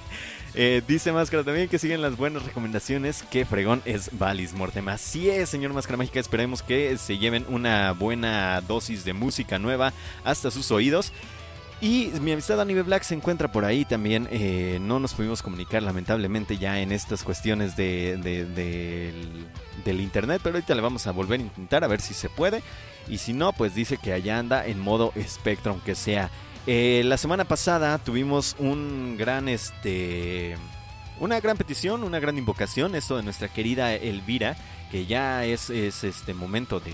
Eh, 0.55 0.81
dice 0.87 1.11
Máscara 1.11 1.43
también 1.43 1.69
que 1.69 1.77
siguen 1.77 2.01
las 2.01 2.17
buenas 2.17 2.43
recomendaciones. 2.43 3.23
Que 3.29 3.45
fregón 3.45 3.83
es 3.85 4.09
Valis 4.17 4.53
Mortem. 4.53 4.87
Así 4.89 5.29
es, 5.29 5.49
señor 5.49 5.73
Máscara 5.73 5.97
Mágica. 5.97 6.19
Esperemos 6.19 6.63
que 6.63 6.97
se 6.97 7.19
lleven 7.19 7.45
una 7.49 7.91
buena 7.91 8.61
dosis 8.61 9.05
de 9.05 9.13
música 9.13 9.59
nueva 9.59 9.93
hasta 10.23 10.49
sus 10.49 10.71
oídos. 10.71 11.13
Y 11.81 12.11
mi 12.19 12.33
amistad 12.33 12.59
Anime 12.59 12.81
Black 12.81 13.03
se 13.03 13.15
encuentra 13.15 13.51
por 13.51 13.63
ahí 13.63 13.85
también. 13.85 14.27
Eh, 14.31 14.79
no 14.81 14.99
nos 14.99 15.13
pudimos 15.13 15.41
comunicar 15.41 15.81
lamentablemente 15.81 16.57
ya 16.57 16.81
en 16.81 16.91
estas 16.91 17.23
cuestiones 17.23 17.77
de, 17.77 18.17
del, 18.17 19.47
del, 19.85 20.01
internet, 20.01 20.41
pero 20.43 20.57
ahorita 20.57 20.75
le 20.75 20.81
vamos 20.81 21.07
a 21.07 21.11
volver 21.11 21.39
a 21.39 21.43
intentar 21.43 21.85
a 21.85 21.87
ver 21.87 22.01
si 22.01 22.13
se 22.13 22.27
puede. 22.27 22.63
Y 23.07 23.19
si 23.19 23.31
no, 23.31 23.53
pues 23.53 23.75
dice 23.75 23.97
que 23.97 24.11
allá 24.11 24.39
anda 24.39 24.65
en 24.65 24.77
modo 24.79 25.13
espectro, 25.15 25.71
aunque 25.71 25.95
sea 25.95 26.29
eh, 26.67 27.01
la 27.05 27.17
semana 27.17 27.45
pasada 27.45 27.97
tuvimos 27.97 28.55
un 28.59 29.15
gran, 29.17 29.47
este, 29.47 30.57
una 31.19 31.39
gran 31.39 31.57
petición, 31.57 32.03
una 32.03 32.19
gran 32.19 32.37
invocación, 32.37 32.95
esto 32.95 33.17
de 33.17 33.23
nuestra 33.23 33.47
querida 33.47 33.93
Elvira, 33.93 34.57
que 34.91 35.05
ya 35.05 35.45
es, 35.45 35.69
es 35.69 36.03
este 36.03 36.33
momento 36.33 36.79
de, 36.79 36.93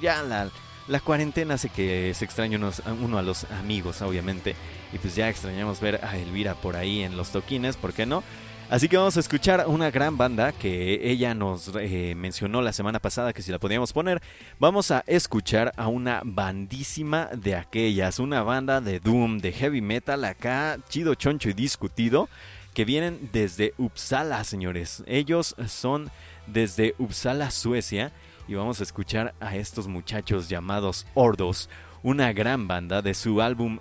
ya 0.00 0.22
la, 0.22 0.50
la, 0.88 1.00
cuarentena 1.00 1.54
hace 1.54 1.68
que 1.68 2.12
se 2.14 2.24
extrañe 2.24 2.58
uno 2.58 3.18
a 3.18 3.22
los 3.22 3.44
amigos, 3.44 4.02
obviamente, 4.02 4.56
y 4.92 4.98
pues 4.98 5.14
ya 5.14 5.28
extrañamos 5.28 5.80
ver 5.80 6.04
a 6.04 6.16
Elvira 6.18 6.54
por 6.54 6.76
ahí 6.76 7.02
en 7.02 7.16
los 7.16 7.30
toquines, 7.30 7.76
¿por 7.76 7.92
qué 7.92 8.06
no? 8.06 8.22
Así 8.68 8.88
que 8.88 8.96
vamos 8.96 9.16
a 9.16 9.20
escuchar 9.20 9.64
una 9.68 9.92
gran 9.92 10.18
banda 10.18 10.50
que 10.50 11.08
ella 11.08 11.34
nos 11.34 11.70
eh, 11.76 12.14
mencionó 12.16 12.60
la 12.60 12.72
semana 12.72 12.98
pasada 12.98 13.32
que 13.32 13.40
si 13.40 13.52
la 13.52 13.60
podíamos 13.60 13.92
poner. 13.92 14.20
Vamos 14.58 14.90
a 14.90 15.04
escuchar 15.06 15.72
a 15.76 15.86
una 15.86 16.20
bandísima 16.24 17.26
de 17.26 17.54
aquellas, 17.54 18.18
una 18.18 18.42
banda 18.42 18.80
de 18.80 18.98
doom, 18.98 19.38
de 19.38 19.52
heavy 19.52 19.80
metal 19.82 20.24
acá, 20.24 20.78
chido, 20.88 21.14
choncho 21.14 21.48
y 21.48 21.52
discutido, 21.52 22.28
que 22.74 22.84
vienen 22.84 23.30
desde 23.32 23.72
Uppsala, 23.78 24.42
señores. 24.42 25.04
Ellos 25.06 25.54
son 25.68 26.10
desde 26.48 26.96
Uppsala, 26.98 27.52
Suecia, 27.52 28.10
y 28.48 28.54
vamos 28.54 28.80
a 28.80 28.82
escuchar 28.82 29.32
a 29.38 29.54
estos 29.54 29.86
muchachos 29.86 30.48
llamados 30.48 31.06
Ordos 31.14 31.68
una 32.06 32.32
gran 32.32 32.68
banda 32.68 33.02
de 33.02 33.14
su 33.14 33.42
álbum, 33.42 33.80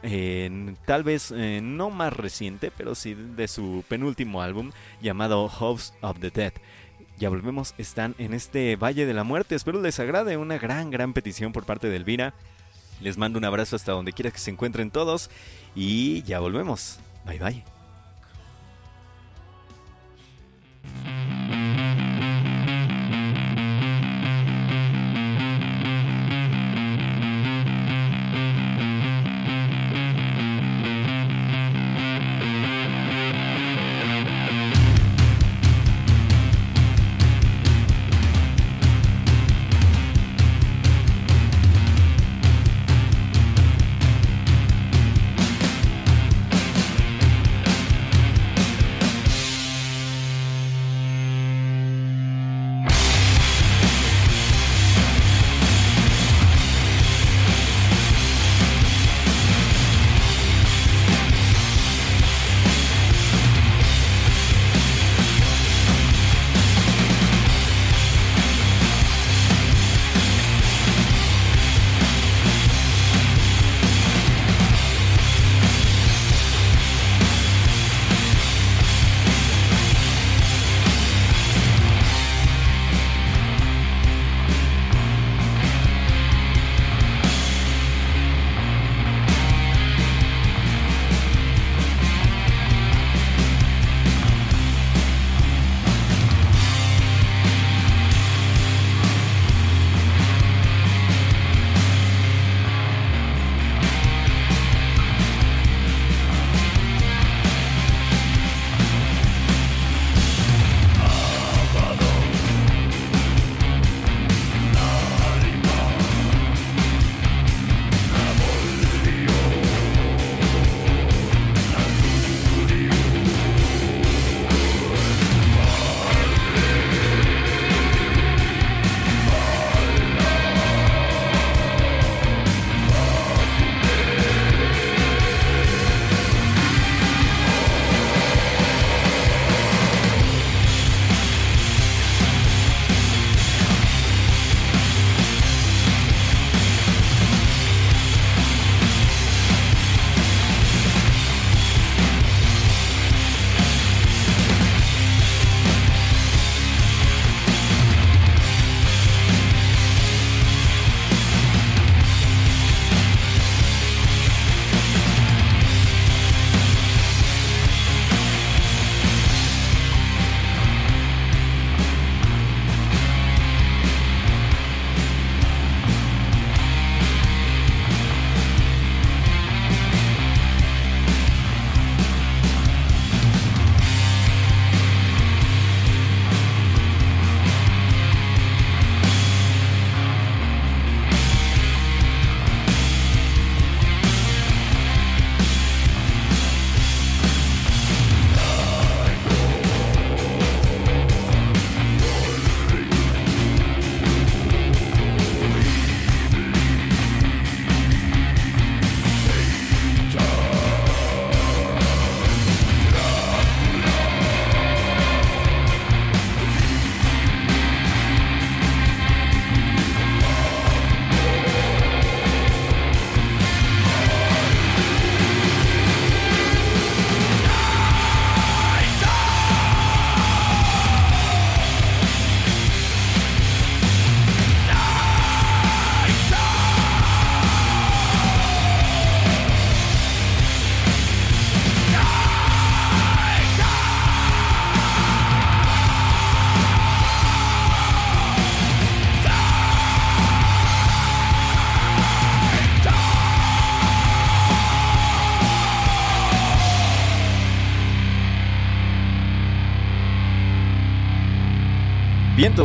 tal 0.86 1.04
vez 1.04 1.30
eh, 1.30 1.60
no 1.62 1.92
más 1.92 2.12
reciente, 2.12 2.72
pero 2.76 2.96
sí 2.96 3.14
de 3.14 3.48
su 3.48 3.84
penúltimo 3.88 4.42
álbum 4.42 4.72
llamado 5.00 5.48
House 5.48 5.94
of 6.02 6.20
the 6.20 6.32
Dead. 6.32 6.52
Ya 7.20 7.30
volvemos, 7.30 7.76
están 7.78 8.16
en 8.18 8.34
este 8.34 8.78
Valle 8.78 9.06
de 9.06 9.14
la 9.14 9.24
Muerte. 9.24 9.54
Espero 9.54 9.80
les 9.80 10.00
agrade 10.00 10.38
una 10.38 10.58
gran, 10.58 10.90
gran 10.90 11.14
petición 11.14 11.54
por 11.54 11.66
parte 11.66 11.88
de 11.88 11.98
Elvira. 11.98 12.34
Les 13.00 13.16
mando 13.16 13.38
un 13.38 13.46
abrazo 13.46 13.76
hasta 13.76 13.92
donde 13.92 14.12
quiera 14.12 14.32
que 14.32 14.40
se 14.40 14.50
encuentren 14.50 14.90
todos. 14.90 15.30
Y 15.76 16.24
ya 16.24 16.40
volvemos. 16.40 16.98
Bye 17.28 17.38
bye. 17.38 17.75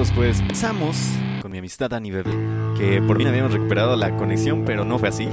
Pues 0.00 0.40
empezamos 0.40 0.96
con 1.42 1.52
mi 1.52 1.58
amistad 1.58 1.90
Dani 1.90 2.10
Bebé, 2.10 2.30
que 2.78 3.02
por 3.02 3.18
fin 3.18 3.26
habíamos 3.26 3.52
recuperado 3.52 3.96
la 3.96 4.16
conexión, 4.16 4.64
pero 4.64 4.82
no 4.82 4.98
fue 4.98 5.10
así. 5.10 5.28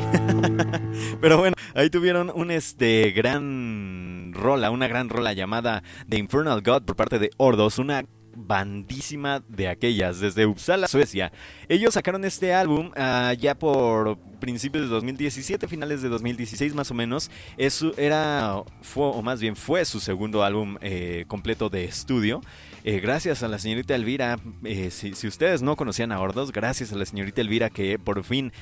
pero 1.21 1.37
bueno, 1.37 1.55
ahí 1.73 1.89
tuvieron 1.89 2.33
un 2.35 2.51
este 2.51 3.11
gran 3.11 4.33
rola, 4.33 4.69
una 4.69 4.89
gran 4.89 5.07
rola 5.07 5.31
llamada 5.31 5.83
The 6.09 6.17
Infernal 6.17 6.61
God 6.63 6.83
por 6.83 6.97
parte 6.97 7.17
de 7.17 7.29
Ordos, 7.37 7.79
una 7.79 8.03
bandísima 8.35 9.41
de 9.47 9.69
aquellas 9.69 10.19
desde 10.19 10.45
Uppsala, 10.45 10.87
Suecia. 10.87 11.31
Ellos 11.69 11.93
sacaron 11.93 12.25
este 12.25 12.53
álbum 12.53 12.91
ah, 12.97 13.33
ya 13.39 13.55
por 13.55 14.17
principios 14.39 14.83
de 14.83 14.89
2017, 14.89 15.67
finales 15.69 16.01
de 16.01 16.09
2016 16.09 16.75
más 16.75 16.91
o 16.91 16.93
menos. 16.93 17.31
Eso 17.57 17.93
era, 17.97 18.63
fue, 18.81 19.05
o 19.05 19.21
más 19.21 19.39
bien 19.39 19.55
fue 19.55 19.85
su 19.85 20.01
segundo 20.01 20.43
álbum 20.43 20.77
eh, 20.81 21.23
completo 21.27 21.69
de 21.69 21.85
estudio. 21.85 22.41
Eh, 22.89 23.01
gracias 23.01 23.43
a 23.43 23.49
la 23.49 23.59
señorita 23.59 23.95
Elvira, 23.95 24.39
eh, 24.63 24.91
si, 24.91 25.13
si, 25.13 25.27
ustedes 25.27 25.61
no 25.61 25.75
conocían 25.75 26.13
a 26.13 26.21
Ordos, 26.21 26.53
gracias 26.53 26.93
a 26.93 26.95
la 26.95 27.05
señorita 27.05 27.41
Elvira 27.41 27.69
que 27.69 27.99
por 27.99 28.23
fin 28.23 28.53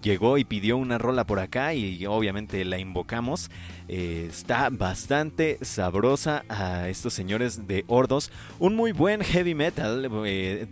llegó 0.00 0.38
y 0.38 0.44
pidió 0.44 0.78
una 0.78 0.96
rola 0.96 1.26
por 1.26 1.38
acá 1.38 1.74
y 1.74 2.06
obviamente 2.06 2.64
la 2.64 2.78
invocamos. 2.78 3.50
Está 3.88 4.70
bastante 4.70 5.58
sabrosa 5.62 6.44
a 6.48 6.88
estos 6.88 7.14
señores 7.14 7.66
de 7.66 7.84
Ordos. 7.86 8.30
Un 8.58 8.76
muy 8.76 8.92
buen 8.92 9.22
heavy 9.22 9.54
metal, 9.54 10.08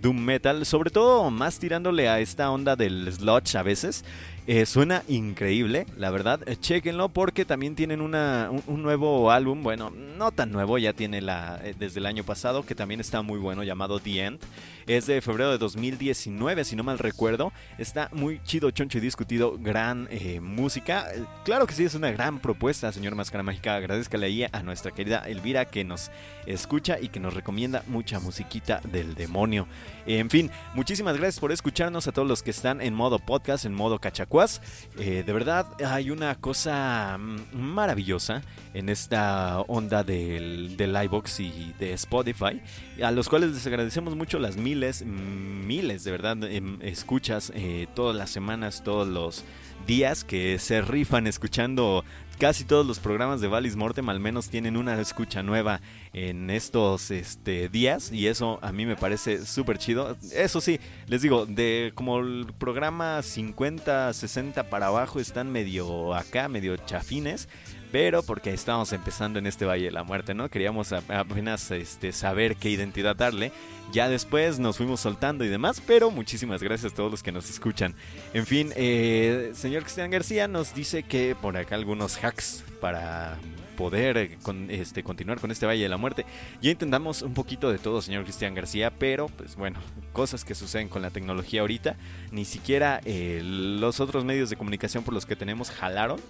doom 0.00 0.18
metal, 0.18 0.64
sobre 0.66 0.90
todo 0.90 1.30
más 1.30 1.58
tirándole 1.58 2.08
a 2.08 2.20
esta 2.20 2.50
onda 2.50 2.76
del 2.76 3.12
sludge 3.12 3.56
a 3.56 3.62
veces. 3.62 4.04
Eh, 4.48 4.66
suena 4.66 5.04
increíble, 5.06 5.86
la 5.96 6.10
verdad. 6.10 6.40
Eh, 6.48 6.56
chequenlo 6.56 7.08
porque 7.08 7.44
también 7.44 7.76
tienen 7.76 8.00
una, 8.00 8.50
un, 8.66 8.82
nuevo 8.82 9.30
álbum, 9.30 9.62
bueno, 9.62 9.90
no 9.90 10.32
tan 10.32 10.50
nuevo, 10.50 10.78
ya 10.78 10.92
tiene 10.92 11.20
la 11.20 11.60
eh, 11.62 11.76
desde 11.78 12.00
el 12.00 12.06
año 12.06 12.24
pasado, 12.24 12.66
que 12.66 12.74
también 12.74 12.98
está 12.98 13.22
muy 13.22 13.38
bueno, 13.38 13.62
llamado 13.62 14.00
The 14.00 14.24
End. 14.24 14.40
Es 14.88 15.06
de 15.06 15.20
febrero 15.20 15.52
de 15.52 15.58
2019, 15.58 16.64
si 16.64 16.74
no 16.74 16.82
mal 16.82 16.98
recuerdo. 16.98 17.52
Está 17.78 18.08
muy 18.12 18.40
chido, 18.42 18.72
choncho 18.72 18.98
y 18.98 19.00
discutido, 19.00 19.56
gran 19.60 20.08
música. 20.40 21.06
Claro 21.44 21.68
que 21.68 21.74
sí, 21.74 21.84
es 21.84 21.94
una 21.94 22.10
gran 22.10 22.40
propuesta, 22.40 22.90
señor 23.02 23.16
Máscara 23.16 23.42
Mágica. 23.42 23.74
Agradezcale 23.74 24.26
ahí 24.26 24.46
a 24.52 24.62
nuestra 24.62 24.92
querida 24.92 25.24
Elvira 25.26 25.64
que 25.64 25.82
nos 25.82 26.12
escucha 26.46 27.00
y 27.00 27.08
que 27.08 27.18
nos 27.18 27.34
recomienda 27.34 27.82
mucha 27.88 28.20
musiquita 28.20 28.80
del 28.92 29.16
demonio. 29.16 29.66
En 30.06 30.30
fin, 30.30 30.52
muchísimas 30.74 31.16
gracias 31.16 31.40
por 31.40 31.50
escucharnos 31.50 32.06
a 32.06 32.12
todos 32.12 32.28
los 32.28 32.44
que 32.44 32.52
están 32.52 32.80
en 32.80 32.94
modo 32.94 33.18
podcast, 33.18 33.64
en 33.64 33.74
modo 33.74 33.98
cachacuas. 33.98 34.62
Eh, 35.00 35.24
de 35.26 35.32
verdad, 35.32 35.66
hay 35.84 36.12
una 36.12 36.36
cosa 36.36 37.18
mm, 37.18 37.56
maravillosa 37.56 38.42
en 38.72 38.88
esta 38.88 39.58
onda 39.62 40.04
del, 40.04 40.76
del 40.76 40.96
iBox 41.02 41.40
y 41.40 41.74
de 41.80 41.94
Spotify, 41.94 42.62
a 43.02 43.10
los 43.10 43.28
cuales 43.28 43.50
les 43.50 43.66
agradecemos 43.66 44.14
mucho 44.14 44.38
las 44.38 44.56
miles, 44.56 45.04
miles 45.04 46.04
de 46.04 46.10
verdad 46.12 46.40
em, 46.44 46.78
escuchas 46.82 47.50
eh, 47.56 47.88
todas 47.96 48.14
las 48.14 48.30
semanas, 48.30 48.84
todos 48.84 49.08
los 49.08 49.44
días 49.86 50.22
que 50.22 50.60
se 50.60 50.80
rifan 50.80 51.26
escuchando 51.26 52.04
casi 52.42 52.64
todos 52.64 52.84
los 52.84 52.98
programas 52.98 53.40
de 53.40 53.46
Valis 53.46 53.76
Mortem 53.76 54.08
al 54.08 54.18
menos 54.18 54.48
tienen 54.48 54.76
una 54.76 55.00
escucha 55.00 55.44
nueva 55.44 55.80
en 56.12 56.50
estos 56.50 57.12
este, 57.12 57.68
días 57.68 58.10
y 58.10 58.26
eso 58.26 58.58
a 58.62 58.72
mí 58.72 58.84
me 58.84 58.96
parece 58.96 59.46
súper 59.46 59.78
chido. 59.78 60.16
Eso 60.34 60.60
sí, 60.60 60.80
les 61.06 61.22
digo, 61.22 61.46
de 61.46 61.92
como 61.94 62.18
el 62.18 62.52
programa 62.58 63.22
50, 63.22 64.12
60 64.12 64.70
para 64.70 64.86
abajo 64.88 65.20
están 65.20 65.52
medio 65.52 66.16
acá, 66.16 66.48
medio 66.48 66.76
chafines. 66.78 67.48
Pero 67.92 68.22
porque 68.22 68.54
estamos 68.54 68.92
empezando 68.94 69.38
en 69.38 69.46
este 69.46 69.66
Valle 69.66 69.84
de 69.84 69.90
la 69.90 70.02
Muerte, 70.02 70.32
¿no? 70.32 70.48
Queríamos 70.48 70.92
apenas 70.92 71.70
este, 71.70 72.12
saber 72.12 72.56
qué 72.56 72.70
identidad 72.70 73.14
darle. 73.14 73.52
Ya 73.92 74.08
después 74.08 74.58
nos 74.58 74.78
fuimos 74.78 75.00
soltando 75.00 75.44
y 75.44 75.48
demás, 75.48 75.82
pero 75.86 76.10
muchísimas 76.10 76.62
gracias 76.62 76.92
a 76.92 76.96
todos 76.96 77.10
los 77.10 77.22
que 77.22 77.32
nos 77.32 77.50
escuchan. 77.50 77.94
En 78.32 78.46
fin, 78.46 78.72
eh, 78.76 79.52
señor 79.54 79.82
Cristian 79.82 80.10
García 80.10 80.48
nos 80.48 80.74
dice 80.74 81.02
que 81.02 81.36
por 81.40 81.58
acá 81.58 81.74
algunos 81.74 82.16
hacks 82.16 82.64
para 82.80 83.38
poder 83.76 84.16
eh, 84.16 84.38
este, 84.68 85.02
continuar 85.02 85.40
con 85.40 85.50
este 85.50 85.66
Valle 85.66 85.82
de 85.82 85.88
la 85.88 85.96
Muerte. 85.96 86.24
Ya 86.60 86.70
intentamos 86.70 87.20
un 87.20 87.34
poquito 87.34 87.70
de 87.70 87.78
todo, 87.78 88.00
señor 88.00 88.24
Cristian 88.24 88.54
García, 88.54 88.90
pero 88.90 89.26
pues 89.28 89.56
bueno, 89.56 89.80
cosas 90.12 90.44
que 90.44 90.54
suceden 90.54 90.88
con 90.88 91.02
la 91.02 91.10
tecnología 91.10 91.60
ahorita. 91.60 91.96
Ni 92.30 92.44
siquiera 92.44 93.00
eh, 93.04 93.40
los 93.42 94.00
otros 94.00 94.24
medios 94.24 94.50
de 94.50 94.56
comunicación 94.56 95.04
por 95.04 95.12
los 95.12 95.26
que 95.26 95.36
tenemos 95.36 95.70
jalaron. 95.70 96.20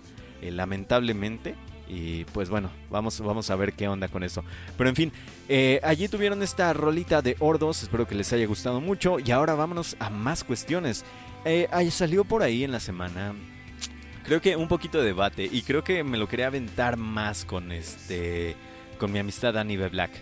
Eh, 0.42 0.50
lamentablemente. 0.50 1.54
Y 1.88 2.24
pues 2.26 2.48
bueno, 2.48 2.70
vamos, 2.90 3.20
vamos 3.20 3.50
a 3.50 3.56
ver 3.56 3.74
qué 3.74 3.86
onda 3.88 4.08
con 4.08 4.24
eso. 4.24 4.44
Pero 4.76 4.90
en 4.90 4.96
fin, 4.96 5.12
eh, 5.48 5.80
allí 5.82 6.08
tuvieron 6.08 6.42
esta 6.42 6.72
rolita 6.72 7.22
de 7.22 7.36
Ordos, 7.38 7.82
espero 7.82 8.06
que 8.06 8.14
les 8.14 8.32
haya 8.32 8.46
gustado 8.46 8.80
mucho. 8.80 9.18
Y 9.18 9.30
ahora 9.30 9.54
vámonos 9.54 9.96
a 9.98 10.10
más 10.10 10.42
cuestiones. 10.42 11.04
Eh, 11.44 11.68
salió 11.90 12.24
por 12.24 12.42
ahí 12.42 12.64
en 12.64 12.72
la 12.72 12.80
semana, 12.80 13.34
creo 14.24 14.40
que 14.40 14.56
un 14.56 14.68
poquito 14.68 14.98
de 14.98 15.04
debate. 15.04 15.48
Y 15.50 15.62
creo 15.62 15.84
que 15.84 16.02
me 16.02 16.18
lo 16.18 16.28
quería 16.28 16.46
aventar 16.48 16.96
más 16.96 17.44
con 17.44 17.72
este 17.72 18.56
con 18.98 19.12
mi 19.12 19.18
amistad 19.18 19.56
Annie 19.58 19.76
Black. 19.76 20.12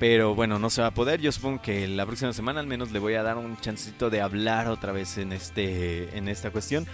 Pero 0.00 0.34
bueno, 0.34 0.58
no 0.58 0.70
se 0.70 0.80
va 0.80 0.88
a 0.88 0.94
poder. 0.94 1.20
Yo 1.20 1.30
supongo 1.30 1.60
que 1.60 1.86
la 1.86 2.06
próxima 2.06 2.32
semana 2.32 2.60
al 2.60 2.66
menos 2.66 2.90
le 2.90 2.98
voy 2.98 3.14
a 3.14 3.22
dar 3.22 3.36
un 3.36 3.56
chancito 3.58 4.10
de 4.10 4.20
hablar 4.22 4.68
otra 4.68 4.92
vez 4.92 5.18
en, 5.18 5.32
este, 5.32 6.16
en 6.16 6.28
esta 6.28 6.50
cuestión. 6.50 6.86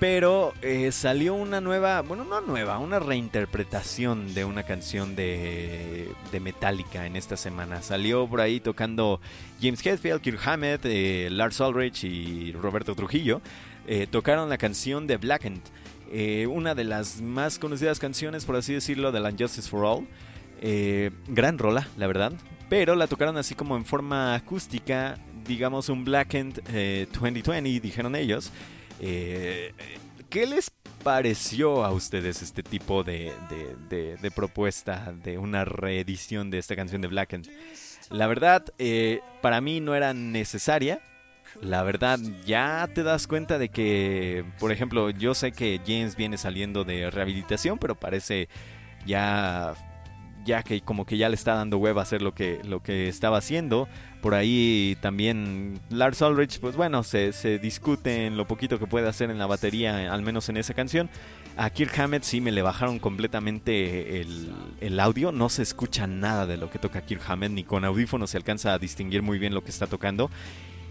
Pero 0.00 0.54
eh, 0.62 0.92
salió 0.92 1.34
una 1.34 1.60
nueva, 1.60 2.00
bueno, 2.00 2.24
no 2.24 2.40
nueva, 2.40 2.78
una 2.78 2.98
reinterpretación 2.98 4.32
de 4.32 4.46
una 4.46 4.62
canción 4.62 5.14
de, 5.14 6.08
de 6.32 6.40
Metallica 6.40 7.04
en 7.04 7.16
esta 7.16 7.36
semana. 7.36 7.82
Salió 7.82 8.26
por 8.26 8.40
ahí 8.40 8.60
tocando 8.60 9.20
James 9.60 9.84
Hetfield, 9.84 10.22
Kirk 10.22 10.40
Hammett, 10.42 10.80
eh, 10.86 11.28
Lars 11.30 11.60
Ulrich 11.60 12.04
y 12.04 12.52
Roberto 12.52 12.94
Trujillo. 12.94 13.42
Eh, 13.86 14.06
tocaron 14.10 14.48
la 14.48 14.56
canción 14.56 15.06
de 15.06 15.18
Blackened, 15.18 15.60
una 16.48 16.74
de 16.74 16.84
las 16.84 17.20
más 17.20 17.58
conocidas 17.58 17.98
canciones, 17.98 18.46
por 18.46 18.56
así 18.56 18.72
decirlo, 18.72 19.12
de 19.12 19.20
la 19.20 19.32
Justice 19.32 19.68
for 19.68 19.84
All. 19.84 20.08
gran 21.28 21.58
rola, 21.58 21.86
la 21.98 22.06
verdad. 22.06 22.32
Pero 22.70 22.94
la 22.94 23.06
tocaron 23.06 23.36
así 23.36 23.54
como 23.54 23.76
en 23.76 23.84
forma 23.84 24.34
acústica, 24.34 25.18
digamos 25.46 25.90
un 25.90 26.06
Blackened 26.06 26.62
2020, 27.12 27.80
dijeron 27.80 28.16
ellos. 28.16 28.50
Eh, 29.00 29.72
¿Qué 30.28 30.46
les 30.46 30.70
pareció 31.02 31.84
a 31.84 31.92
ustedes 31.92 32.42
este 32.42 32.62
tipo 32.62 33.02
de, 33.02 33.32
propuesta 34.34 35.12
de 35.24 35.38
una 35.38 35.64
reedición 35.64 36.50
de 36.50 36.58
esta 36.58 36.76
canción 36.76 37.02
de 37.02 37.08
Blackened? 37.08 37.48
La 38.10 38.26
verdad, 38.26 38.64
eh, 38.78 39.20
para 39.40 39.60
mí 39.60 39.80
no 39.80 39.94
era 39.94 40.14
necesaria. 40.14 41.00
La 41.60 41.82
verdad, 41.82 42.20
ya 42.46 42.88
te 42.94 43.02
das 43.02 43.26
cuenta 43.26 43.58
de 43.58 43.70
que, 43.70 44.44
por 44.60 44.70
ejemplo, 44.70 45.10
yo 45.10 45.34
sé 45.34 45.50
que 45.50 45.80
James 45.84 46.14
viene 46.14 46.38
saliendo 46.38 46.84
de 46.84 47.10
rehabilitación, 47.10 47.78
pero 47.78 47.96
parece 47.96 48.48
ya 49.04 49.74
ya 50.44 50.62
que 50.62 50.80
como 50.80 51.04
que 51.04 51.16
ya 51.16 51.28
le 51.28 51.34
está 51.34 51.54
dando 51.54 51.78
hueva 51.78 52.02
hacer 52.02 52.22
lo 52.22 52.34
que, 52.34 52.60
lo 52.64 52.82
que 52.82 53.08
estaba 53.08 53.38
haciendo. 53.38 53.88
Por 54.20 54.34
ahí 54.34 54.98
también 55.00 55.80
Lars 55.88 56.20
Ulrich, 56.20 56.60
pues 56.60 56.76
bueno, 56.76 57.02
se, 57.02 57.32
se 57.32 57.58
discute 57.58 58.26
en 58.26 58.36
lo 58.36 58.46
poquito 58.46 58.78
que 58.78 58.86
puede 58.86 59.08
hacer 59.08 59.30
en 59.30 59.38
la 59.38 59.46
batería, 59.46 60.12
al 60.12 60.22
menos 60.22 60.48
en 60.48 60.58
esa 60.58 60.74
canción. 60.74 61.08
A 61.56 61.70
Kirk 61.70 61.98
Hammett 61.98 62.22
sí 62.22 62.40
me 62.40 62.52
le 62.52 62.62
bajaron 62.62 62.98
completamente 62.98 64.20
el, 64.20 64.52
el, 64.80 65.00
audio, 65.00 65.32
no 65.32 65.48
se 65.48 65.62
escucha 65.62 66.06
nada 66.06 66.46
de 66.46 66.56
lo 66.56 66.70
que 66.70 66.78
toca 66.78 67.00
Kirk 67.00 67.22
Hammett, 67.26 67.52
ni 67.52 67.64
con 67.64 67.84
audífonos 67.84 68.30
se 68.30 68.36
alcanza 68.36 68.74
a 68.74 68.78
distinguir 68.78 69.22
muy 69.22 69.38
bien 69.38 69.54
lo 69.54 69.64
que 69.64 69.70
está 69.70 69.86
tocando. 69.86 70.30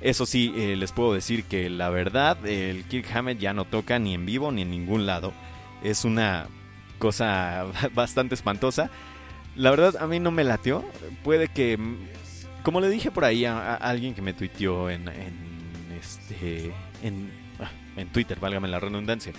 Eso 0.02 0.26
sí, 0.26 0.54
eh, 0.56 0.76
les 0.78 0.92
puedo 0.92 1.14
decir 1.14 1.44
que 1.44 1.70
la 1.70 1.90
verdad, 1.90 2.46
el 2.46 2.86
Kirk 2.86 3.06
Hammett 3.14 3.40
ya 3.40 3.54
no 3.54 3.66
toca 3.66 4.00
ni 4.00 4.14
en 4.14 4.26
vivo 4.26 4.52
ni 4.52 4.62
en 4.62 4.72
ningún 4.72 5.06
lado. 5.06 5.34
Es 5.84 6.06
una 6.06 6.48
cosa 7.00 7.66
bastante 7.94 8.36
espantosa. 8.36 8.90
La 9.56 9.72
verdad, 9.72 9.98
a 10.00 10.08
mí 10.08 10.20
no 10.20 10.32
me 10.32 10.44
latió. 10.44 10.86
Puede 11.24 11.50
que. 11.50 11.78
Como 12.64 12.82
le 12.82 12.90
dije 12.90 13.12
por 13.12 13.26
ahí 13.26 13.46
a, 13.46 13.76
alguien 13.76 14.14
que 14.14 14.22
me 14.22 14.34
tuiteó 14.34 14.90
en, 14.90 15.08
este. 16.00 16.74
En, 17.02 17.32
ah, 17.60 17.72
en 17.96 18.10
Twitter, 18.10 18.40
válgame 18.40 18.68
la 18.68 18.80
redundancia. 18.80 19.34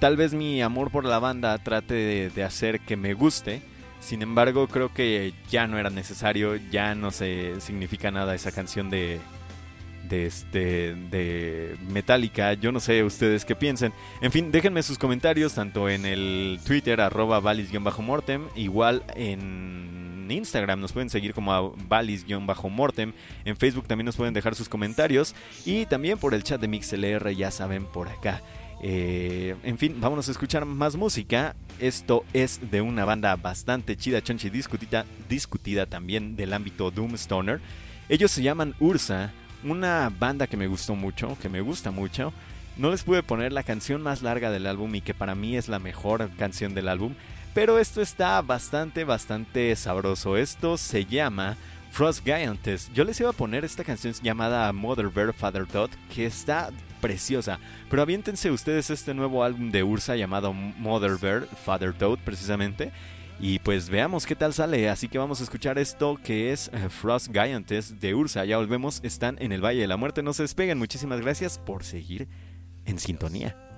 Tal 0.00 0.16
vez 0.16 0.34
mi 0.34 0.60
amor 0.60 0.90
por 0.90 1.04
la 1.04 1.18
banda 1.18 1.56
trate 1.58 2.30
de, 2.30 2.44
hacer 2.44 2.80
que 2.80 2.96
me 2.96 3.14
guste. 3.14 3.62
Sin 4.00 4.20
embargo, 4.20 4.68
creo 4.68 4.92
que 4.92 5.32
ya 5.48 5.66
no 5.66 5.78
era 5.78 5.88
necesario. 5.88 6.56
Ya 6.56 6.94
no 6.94 7.10
se 7.10 7.60
significa 7.60 8.10
nada 8.10 8.34
esa 8.34 8.52
canción 8.52 8.90
de, 8.90 9.20
de 10.08 10.26
este 10.26 10.94
de 10.94 11.76
Metallica. 11.88 12.54
Yo 12.54 12.72
no 12.72 12.80
sé 12.80 13.02
ustedes 13.04 13.44
qué 13.44 13.54
piensen. 13.54 13.92
En 14.20 14.32
fin, 14.32 14.50
déjenme 14.50 14.82
sus 14.82 14.98
comentarios 14.98 15.54
tanto 15.54 15.88
en 15.88 16.06
el 16.06 16.60
Twitter 16.64 17.00
arroba 17.00 17.40
valis-mortem, 17.40 18.48
igual 18.56 19.02
en 19.14 20.30
Instagram 20.30 20.80
nos 20.80 20.92
pueden 20.92 21.10
seguir 21.10 21.34
como 21.34 21.74
valis-mortem, 21.88 23.12
en 23.44 23.56
Facebook 23.56 23.86
también 23.86 24.06
nos 24.06 24.16
pueden 24.16 24.34
dejar 24.34 24.54
sus 24.54 24.68
comentarios 24.68 25.34
y 25.64 25.86
también 25.86 26.18
por 26.18 26.34
el 26.34 26.42
chat 26.42 26.60
de 26.60 26.68
MixLR, 26.68 27.34
ya 27.34 27.50
saben, 27.50 27.84
por 27.86 28.08
acá. 28.08 28.42
Eh, 28.82 29.56
en 29.62 29.78
fin, 29.78 29.96
vámonos 29.98 30.28
a 30.28 30.30
escuchar 30.30 30.64
más 30.66 30.96
música. 30.96 31.56
Esto 31.78 32.24
es 32.32 32.70
de 32.70 32.82
una 32.82 33.04
banda 33.04 33.34
bastante 33.36 33.96
chida, 33.96 34.22
chonchi, 34.22 34.50
discutida, 34.50 35.06
discutida 35.28 35.86
también 35.86 36.36
del 36.36 36.52
ámbito 36.52 36.90
Doom 36.90 37.14
Stoner. 37.14 37.60
Ellos 38.08 38.30
se 38.30 38.42
llaman 38.42 38.74
Ursa. 38.80 39.32
Una 39.64 40.12
banda 40.16 40.46
que 40.46 40.56
me 40.56 40.66
gustó 40.66 40.94
mucho, 40.94 41.36
que 41.40 41.48
me 41.48 41.60
gusta 41.60 41.90
mucho. 41.90 42.32
No 42.76 42.90
les 42.90 43.02
pude 43.02 43.22
poner 43.22 43.52
la 43.52 43.62
canción 43.62 44.02
más 44.02 44.22
larga 44.22 44.50
del 44.50 44.66
álbum 44.66 44.94
y 44.94 45.00
que 45.00 45.14
para 45.14 45.34
mí 45.34 45.56
es 45.56 45.68
la 45.68 45.78
mejor 45.78 46.30
canción 46.36 46.74
del 46.74 46.88
álbum. 46.88 47.14
Pero 47.54 47.78
esto 47.78 48.02
está 48.02 48.42
bastante, 48.42 49.04
bastante 49.04 49.74
sabroso. 49.76 50.36
Esto 50.36 50.76
se 50.76 51.06
llama 51.06 51.56
Frost 51.92 52.24
Giantess. 52.24 52.90
Yo 52.92 53.04
les 53.04 53.20
iba 53.20 53.30
a 53.30 53.34
poner 53.34 53.64
esta 53.64 53.84
canción 53.84 54.12
llamada 54.22 54.72
Mother 54.72 55.08
Bear 55.08 55.32
Father 55.32 55.64
Todd, 55.64 55.90
que 56.12 56.26
está 56.26 56.70
preciosa. 57.00 57.58
Pero 57.88 58.02
aviéntense 58.02 58.50
ustedes 58.50 58.90
este 58.90 59.14
nuevo 59.14 59.44
álbum 59.44 59.70
de 59.70 59.82
Ursa 59.82 60.16
llamado 60.16 60.52
Mother 60.52 61.18
Bird, 61.20 61.46
Father 61.64 61.92
Toad 61.92 62.18
precisamente. 62.24 62.92
Y 63.46 63.58
pues 63.58 63.90
veamos 63.90 64.24
qué 64.24 64.34
tal 64.34 64.54
sale. 64.54 64.88
Así 64.88 65.06
que 65.06 65.18
vamos 65.18 65.42
a 65.42 65.44
escuchar 65.44 65.78
esto 65.78 66.18
que 66.24 66.50
es 66.50 66.70
eh, 66.72 66.88
Frost 66.88 67.30
Giantess 67.30 68.00
de 68.00 68.14
Ursa. 68.14 68.46
Ya 68.46 68.56
volvemos, 68.56 69.00
están 69.02 69.36
en 69.38 69.52
el 69.52 69.62
Valle 69.62 69.82
de 69.82 69.86
la 69.86 69.98
Muerte. 69.98 70.22
No 70.22 70.32
se 70.32 70.44
despeguen. 70.44 70.78
Muchísimas 70.78 71.20
gracias 71.20 71.58
por 71.58 71.84
seguir 71.84 72.26
en 72.86 72.98
sintonía. 72.98 73.73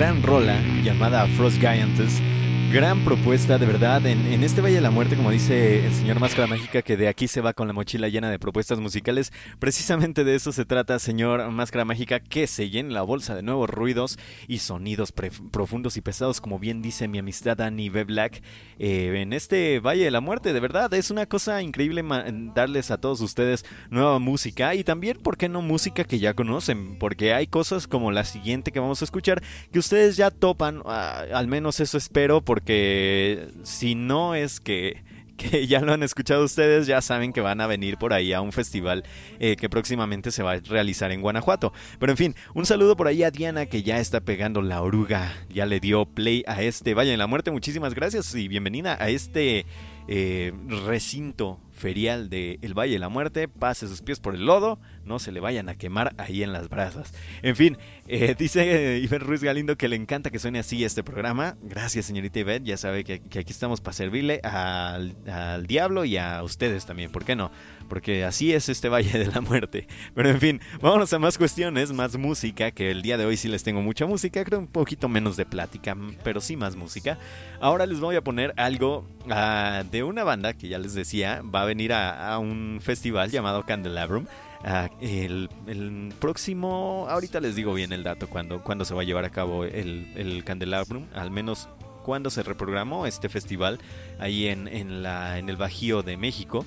Gran 0.00 0.22
rola 0.22 0.58
llamada 0.82 1.26
Frost 1.26 1.60
Giantess 1.60 2.22
Gran 2.72 3.04
propuesta, 3.04 3.58
de 3.58 3.66
verdad. 3.66 4.06
En, 4.06 4.44
este 4.44 4.60
Valle 4.60 4.76
de 4.76 4.80
la 4.80 4.92
Muerte, 4.92 5.16
como 5.16 5.32
dice 5.32 5.84
el 5.84 5.92
señor 5.92 6.20
Máscara 6.20 6.46
Mágica, 6.46 6.82
que 6.82 6.96
de 6.96 7.08
aquí 7.08 7.26
se 7.26 7.40
va 7.40 7.52
con 7.52 7.66
la 7.66 7.72
mochila 7.72 8.06
llena 8.08 8.30
de 8.30 8.38
propuestas 8.38 8.78
musicales, 8.78 9.32
precisamente 9.58 10.22
de 10.22 10.36
eso 10.36 10.52
se 10.52 10.64
trata, 10.64 11.00
señor 11.00 11.50
Máscara 11.50 11.84
Mágica, 11.84 12.20
que 12.20 12.46
se 12.46 12.70
llene 12.70 12.92
la 12.92 13.02
bolsa 13.02 13.34
de 13.34 13.42
nuevos 13.42 13.68
ruidos 13.68 14.20
y 14.46 14.58
sonidos 14.58 15.10
profundos 15.10 15.96
y 15.96 16.00
pesados, 16.00 16.40
como 16.40 16.60
bien 16.60 16.80
dice 16.80 17.08
mi 17.08 17.18
amistad 17.18 17.60
Annie 17.60 17.90
B. 17.90 18.04
Black, 18.04 18.40
eh, 18.78 19.20
en 19.20 19.32
este 19.32 19.80
Valle 19.80 20.04
de 20.04 20.12
la 20.12 20.20
Muerte. 20.20 20.52
De 20.52 20.60
verdad, 20.60 20.94
es 20.94 21.10
una 21.10 21.26
cosa 21.26 21.62
increíble 21.62 22.04
darles 22.54 22.92
a 22.92 22.98
todos 22.98 23.20
ustedes 23.20 23.64
nueva 23.90 24.20
música 24.20 24.76
y 24.76 24.84
también, 24.84 25.18
¿por 25.18 25.36
qué 25.36 25.48
no 25.48 25.60
música 25.60 26.04
que 26.04 26.20
ya 26.20 26.34
conocen? 26.34 27.00
Porque 27.00 27.34
hay 27.34 27.48
cosas 27.48 27.88
como 27.88 28.12
la 28.12 28.22
siguiente 28.22 28.70
que 28.70 28.78
vamos 28.78 29.02
a 29.02 29.06
escuchar 29.06 29.42
que 29.72 29.80
ustedes 29.80 30.16
ya 30.16 30.30
topan, 30.30 30.82
ah, 30.86 31.24
al 31.34 31.48
menos 31.48 31.80
eso 31.80 31.98
espero, 31.98 32.42
porque 32.42 32.59
porque 32.60 33.48
si 33.62 33.94
no 33.94 34.34
es 34.34 34.60
que, 34.60 35.02
ya 35.66 35.80
lo 35.80 35.94
han 35.94 36.02
escuchado 36.02 36.44
ustedes, 36.44 36.86
ya 36.86 37.00
saben 37.00 37.32
que 37.32 37.40
van 37.40 37.62
a 37.62 37.66
venir 37.66 37.96
por 37.96 38.12
ahí 38.12 38.34
a 38.34 38.42
un 38.42 38.52
festival 38.52 39.02
eh, 39.38 39.56
que 39.56 39.70
próximamente 39.70 40.30
se 40.30 40.42
va 40.42 40.52
a 40.52 40.60
realizar 40.60 41.10
en 41.10 41.22
Guanajuato. 41.22 41.72
Pero 41.98 42.12
en 42.12 42.18
fin, 42.18 42.34
un 42.52 42.66
saludo 42.66 42.96
por 42.96 43.06
ahí 43.06 43.22
a 43.22 43.30
Diana 43.30 43.64
que 43.64 43.82
ya 43.82 43.98
está 43.98 44.20
pegando 44.20 44.60
la 44.60 44.82
oruga, 44.82 45.32
ya 45.48 45.64
le 45.64 45.80
dio 45.80 46.04
play 46.04 46.44
a 46.46 46.60
este 46.60 46.92
Valle 46.92 47.14
en 47.14 47.18
la 47.18 47.26
Muerte. 47.26 47.50
Muchísimas 47.50 47.94
gracias 47.94 48.34
y 48.34 48.46
bienvenida 48.46 48.98
a 49.00 49.08
este 49.08 49.64
eh, 50.06 50.52
recinto 50.86 51.60
ferial 51.80 52.28
de 52.28 52.58
El 52.62 52.78
Valle 52.78 52.92
de 52.92 52.98
la 52.98 53.08
Muerte, 53.08 53.48
pase 53.48 53.88
sus 53.88 54.02
pies 54.02 54.20
por 54.20 54.34
el 54.34 54.44
lodo, 54.46 54.78
no 55.04 55.18
se 55.18 55.32
le 55.32 55.40
vayan 55.40 55.68
a 55.68 55.74
quemar 55.74 56.14
ahí 56.18 56.42
en 56.42 56.52
las 56.52 56.68
brasas. 56.68 57.12
En 57.42 57.56
fin, 57.56 57.78
eh, 58.06 58.34
dice 58.38 59.00
Iván 59.02 59.20
Ruiz 59.20 59.42
Galindo 59.42 59.76
que 59.76 59.88
le 59.88 59.96
encanta 59.96 60.30
que 60.30 60.38
suene 60.38 60.60
así 60.60 60.84
este 60.84 61.02
programa. 61.02 61.56
Gracias, 61.62 62.06
señorita 62.06 62.38
Ivette, 62.38 62.64
ya 62.64 62.76
sabe 62.76 63.02
que, 63.02 63.14
aquí 63.14 63.50
estamos 63.50 63.80
para 63.80 63.94
servirle 63.94 64.40
al, 64.44 65.16
al 65.26 65.66
diablo 65.66 66.04
y 66.04 66.16
a 66.16 66.42
ustedes 66.42 66.86
también, 66.86 67.10
¿por 67.10 67.24
qué 67.24 67.34
no? 67.34 67.50
Porque 67.90 68.24
así 68.24 68.54
es 68.54 68.70
este 68.70 68.88
Valle 68.88 69.18
de 69.18 69.26
la 69.26 69.42
Muerte. 69.42 69.86
Pero 70.14 70.30
en 70.30 70.40
fin, 70.40 70.60
vámonos 70.80 71.12
a 71.12 71.18
más 71.18 71.36
cuestiones, 71.36 71.92
más 71.92 72.16
música, 72.16 72.70
que 72.70 72.90
el 72.90 73.02
día 73.02 73.18
de 73.18 73.26
hoy 73.26 73.36
sí 73.36 73.48
les 73.48 73.62
tengo 73.62 73.82
mucha 73.82 74.06
música, 74.06 74.42
creo 74.44 74.60
un 74.60 74.68
poquito 74.68 75.08
menos 75.08 75.36
de 75.36 75.44
plática, 75.44 75.94
pero 76.24 76.40
sí 76.40 76.56
más 76.56 76.76
música. 76.76 77.18
Ahora 77.60 77.84
les 77.84 78.00
voy 78.00 78.16
a 78.16 78.22
poner 78.22 78.54
algo 78.56 79.06
uh, 79.26 79.84
de 79.90 80.02
una 80.04 80.24
banda 80.24 80.54
que 80.54 80.68
ya 80.68 80.78
les 80.78 80.94
decía, 80.94 81.42
va 81.42 81.62
a 81.62 81.66
venir 81.66 81.92
a, 81.92 82.38
un 82.38 82.78
festival 82.80 83.30
llamado 83.30 83.66
Candelabrum. 83.66 84.24
Uh, 84.62 84.88
el, 85.00 85.50
el, 85.66 86.14
próximo, 86.20 87.06
ahorita 87.10 87.40
les 87.40 87.56
digo 87.56 87.74
bien 87.74 87.92
el 87.92 88.04
dato 88.04 88.28
cuando, 88.28 88.62
cuando 88.62 88.84
se 88.84 88.94
va 88.94 89.02
a 89.02 89.04
llevar 89.04 89.24
a 89.24 89.30
cabo 89.30 89.64
el, 89.64 90.12
el 90.16 90.44
Candelabrum, 90.44 91.06
al 91.14 91.30
menos 91.30 91.68
cuando 92.02 92.30
se 92.30 92.42
reprogramó 92.42 93.06
este 93.06 93.28
festival 93.28 93.78
ahí 94.18 94.46
en, 94.46 94.68
en, 94.68 95.02
la, 95.02 95.38
en 95.38 95.48
el 95.48 95.56
Bajío 95.56 96.02
de 96.02 96.16
México. 96.16 96.64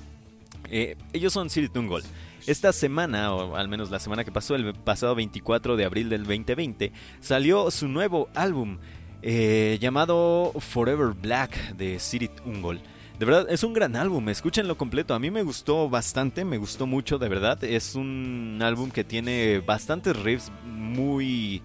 Eh, 0.70 0.96
ellos 1.12 1.32
son 1.32 1.50
City 1.50 1.68
Tungol. 1.68 2.02
Esta 2.46 2.72
semana, 2.72 3.32
o 3.32 3.56
al 3.56 3.68
menos 3.68 3.90
la 3.90 3.98
semana 3.98 4.24
que 4.24 4.32
pasó, 4.32 4.54
el 4.54 4.74
pasado 4.74 5.14
24 5.14 5.76
de 5.76 5.84
abril 5.86 6.10
del 6.10 6.24
2020, 6.24 6.92
salió 7.20 7.70
su 7.70 7.88
nuevo 7.88 8.28
álbum 8.34 8.78
eh, 9.22 9.78
llamado 9.80 10.52
Forever 10.58 11.14
Black 11.14 11.74
de 11.76 11.98
City 11.98 12.28
Ungol. 12.44 12.82
De 13.18 13.24
verdad, 13.24 13.46
es 13.48 13.62
un 13.62 13.72
gran 13.72 13.96
álbum, 13.96 14.28
escúchenlo 14.28 14.76
completo. 14.76 15.14
A 15.14 15.18
mí 15.18 15.30
me 15.30 15.42
gustó 15.42 15.88
bastante, 15.88 16.44
me 16.44 16.58
gustó 16.58 16.86
mucho, 16.86 17.16
de 17.16 17.28
verdad. 17.28 17.62
Es 17.64 17.94
un 17.94 18.58
álbum 18.60 18.90
que 18.90 19.04
tiene 19.04 19.60
bastantes 19.60 20.14
riffs 20.14 20.52
muy 20.66 21.62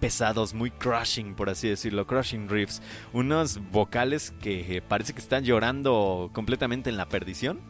pesados, 0.00 0.52
muy 0.52 0.70
crushing, 0.70 1.34
por 1.34 1.48
así 1.48 1.68
decirlo, 1.68 2.06
crushing 2.06 2.48
riffs. 2.48 2.82
Unos 3.14 3.60
vocales 3.70 4.32
que 4.42 4.82
parece 4.86 5.14
que 5.14 5.20
están 5.20 5.44
llorando 5.44 6.28
completamente 6.34 6.90
en 6.90 6.98
la 6.98 7.08
perdición 7.08 7.60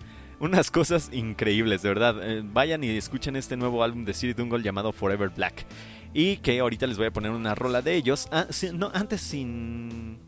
unas 0.40 0.70
cosas 0.70 1.10
increíbles, 1.12 1.82
de 1.82 1.88
verdad. 1.90 2.16
Eh, 2.22 2.42
vayan 2.44 2.82
y 2.82 2.88
escuchen 2.88 3.36
este 3.36 3.56
nuevo 3.56 3.84
álbum 3.84 4.04
de 4.04 4.14
City 4.14 4.32
Dungle 4.32 4.62
llamado 4.62 4.92
Forever 4.92 5.28
Black. 5.28 5.66
Y 6.12 6.38
que 6.38 6.58
ahorita 6.58 6.86
les 6.86 6.96
voy 6.96 7.06
a 7.06 7.12
poner 7.12 7.30
una 7.30 7.54
rola 7.54 7.82
de 7.82 7.94
ellos. 7.94 8.26
Ah, 8.32 8.46
no, 8.74 8.90
antes 8.92 9.20
sin... 9.20 10.18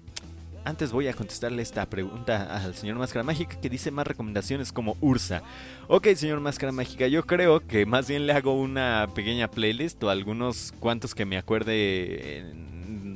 Antes 0.65 0.93
voy 0.93 1.09
a 1.09 1.15
contestarle 1.15 1.61
esta 1.61 1.91
pregunta 1.91 2.57
al 2.57 2.77
señor 2.77 2.97
Máscara 2.97 3.25
Mágica 3.25 3.61
que 3.61 3.69
dice 3.69 3.91
más 3.91 4.07
recomendaciones 4.07 4.71
como 4.71 4.97
Ursa. 5.01 5.43
Ok, 5.89 6.07
señor 6.15 6.39
Máscara 6.39 6.71
Mágica, 6.71 7.09
yo 7.09 7.27
creo 7.27 7.67
que 7.67 7.85
más 7.85 8.07
bien 8.07 8.29
le 8.29 8.33
hago 8.33 8.55
una 8.55 9.09
pequeña 9.13 9.51
playlist 9.51 10.01
o 10.05 10.11
algunos 10.11 10.73
cuantos 10.79 11.17
que 11.17 11.25
me 11.25 11.37
acuerde 11.37 12.47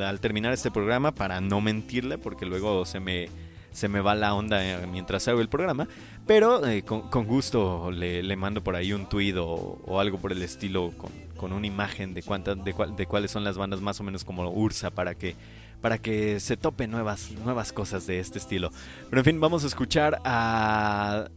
al 0.01 0.19
terminar 0.19 0.53
este 0.53 0.73
programa 0.73 1.15
para 1.15 1.41
no 1.41 1.61
mentirle 1.61 2.19
porque 2.19 2.47
luego 2.47 2.85
se 2.85 2.99
me 2.99 3.29
se 3.77 3.89
me 3.89 4.01
va 4.01 4.14
la 4.14 4.35
onda 4.35 4.64
eh, 4.64 4.87
mientras 4.87 5.29
hago 5.29 5.43
el 5.43 5.51
programa. 5.51 5.87
Pero 6.27 6.66
eh, 6.66 6.83
con, 6.83 7.27
gusto 7.27 7.91
le, 7.91 8.37
mando 8.37 8.64
por 8.64 8.74
ahí 8.74 8.95
un 8.95 9.07
tweet 9.07 9.35
o, 9.37 10.01
algo 10.01 10.18
por 10.18 10.33
el 10.33 10.43
estilo 10.43 10.93
con, 11.37 11.53
una 11.53 11.66
imagen 11.66 12.14
de, 12.14 12.22
cuántas, 12.22 12.57
de, 12.64 12.74
de, 12.97 13.07
cuáles 13.07 13.31
son 13.31 13.45
las 13.45 13.59
bandas 13.59 13.83
más 13.83 14.01
o 14.01 14.03
menos 14.03 14.24
como 14.24 14.51
Ursa 14.51 14.91
para 14.91 15.14
que, 15.14 15.37
para 15.83 15.99
que 15.99 16.41
se 16.41 16.57
tope 16.57 16.89
nuevas, 16.89 17.33
nuevas 17.45 17.72
cosas 17.74 18.07
de 18.07 18.18
este 18.18 18.39
estilo. 18.39 18.70
Pero 19.11 19.20
en 19.20 19.24
fin, 19.27 19.41
vamos 19.41 19.62
a 19.62 19.66
escuchar 19.66 20.22
a 20.24 21.29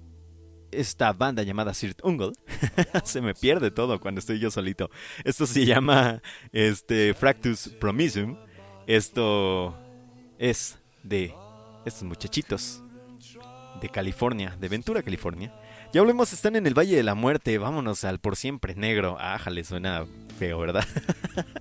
esta 0.72 1.12
banda 1.12 1.44
llamada 1.44 1.74
Sirt 1.74 2.00
Ungle. 2.06 2.32
se 3.04 3.20
me 3.20 3.34
pierde 3.34 3.70
todo 3.70 4.00
cuando 4.00 4.20
estoy 4.20 4.40
yo 4.40 4.50
solito. 4.50 4.90
Esto 5.26 5.46
se 5.46 5.66
llama 5.66 6.22
este, 6.54 7.14
Fractus 7.14 7.68
Promisum. 7.80 8.38
Esto 8.88 9.76
es 10.40 10.80
de 11.04 11.36
estos 11.86 12.04
muchachitos 12.04 12.84
de 13.80 13.90
California, 13.90 14.56
de 14.60 14.68
Ventura, 14.68 15.04
California. 15.04 15.54
Ya 15.94 16.02
volvemos, 16.02 16.34
están 16.34 16.56
en 16.56 16.68
el 16.68 16.78
Valle 16.78 16.96
de 16.96 17.04
la 17.04 17.16
Muerte, 17.16 17.58
vámonos 17.58 18.04
al 18.04 18.20
por 18.20 18.36
siempre 18.36 18.76
negro. 18.76 19.18
Ájale, 19.20 19.64
suena 19.64 20.06
feo, 20.38 20.60
¿verdad? 20.60 20.86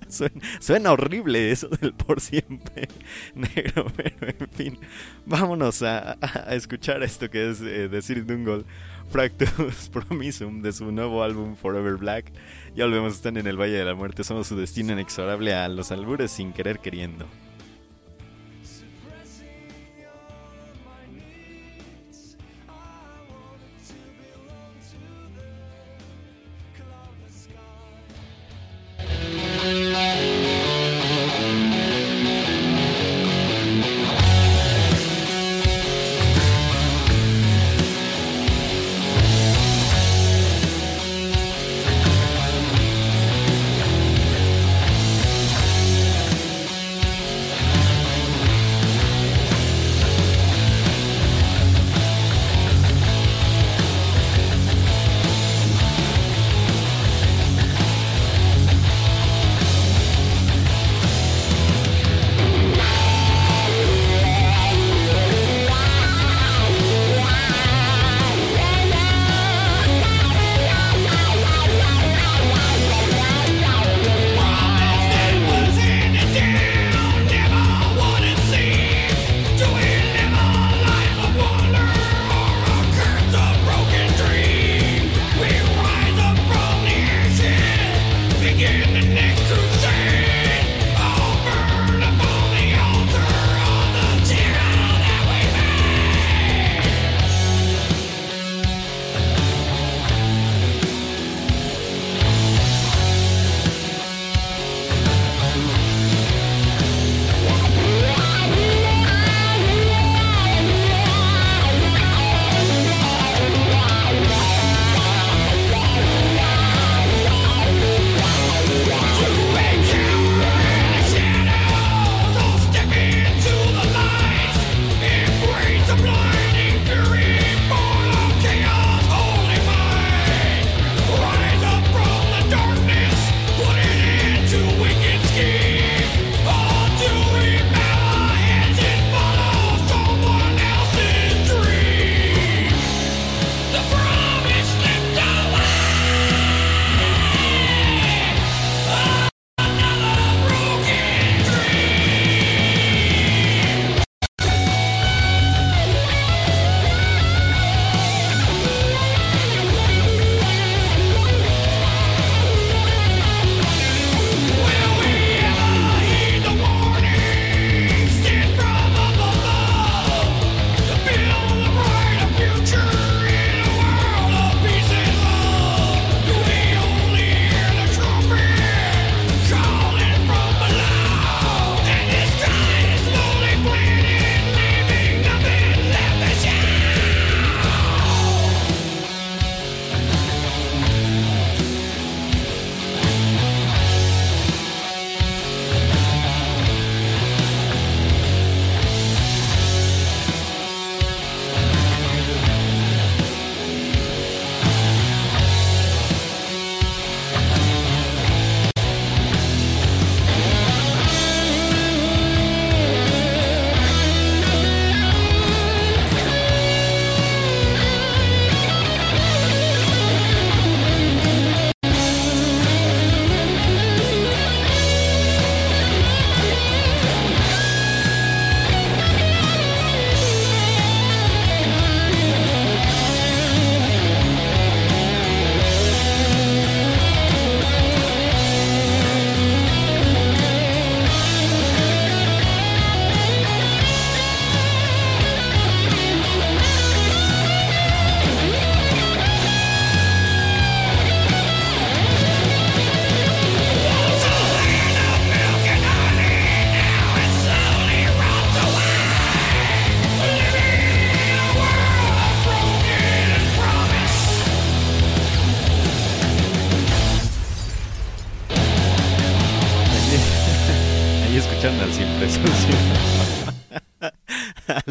suena, 0.59 0.91
horrible 0.91 1.51
eso 1.51 1.67
del 1.67 1.93
por 1.93 2.21
siempre 2.21 2.87
negro, 3.35 3.91
pero 3.95 4.27
en 4.39 4.49
fin, 4.49 4.79
vámonos 5.25 5.81
a, 5.81 6.17
escuchar 6.51 7.03
esto 7.03 7.29
que 7.29 7.49
es 7.49 7.61
eh, 7.61 7.89
decir 7.89 8.25
Dungle, 8.25 8.65
Fractus 9.09 9.89
Promisum 9.91 10.61
de 10.61 10.73
su 10.73 10.91
nuevo 10.91 11.23
álbum 11.23 11.55
Forever 11.55 11.95
Black. 11.95 12.31
Ya 12.75 12.85
volvemos, 12.85 13.13
están 13.13 13.37
en 13.37 13.47
el 13.47 13.59
Valle 13.59 13.77
de 13.77 13.85
la 13.85 13.95
Muerte, 13.95 14.23
somos 14.23 14.47
su 14.47 14.55
destino 14.55 14.93
inexorable 14.93 15.53
a 15.53 15.67
los 15.69 15.91
albures 15.91 16.31
sin 16.31 16.53
querer 16.53 16.79
queriendo. 16.79 17.25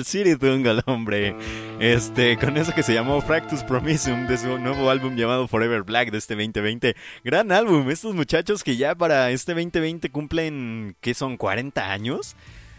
City 0.09 0.35
hombre. 0.87 1.37
Este, 1.81 2.39
con 2.39 2.57
eso 2.57 2.75
que 2.75 2.83
se 2.83 2.95
llamó 2.95 3.21
Fractus 3.21 3.63
Promisum 3.63 4.27
de 4.27 4.39
su 4.39 4.59
nuevo 4.59 4.89
álbum 4.89 5.17
llamado 5.17 5.47
Forever 5.47 5.83
Black 5.83 6.11
de 6.11 6.17
este 6.17 6.35
2020. 6.35 6.97
Gran 7.25 7.53
álbum, 7.53 7.91
estos 7.91 8.15
muchachos 8.15 8.65
que 8.65 8.79
ya 8.79 8.95
para 8.95 9.31
este 9.31 9.53
2020 9.53 10.09
cumplen, 10.11 10.97
¿qué 11.03 11.13
son? 11.13 11.37
¿40 11.37 11.79
años? 11.91 12.37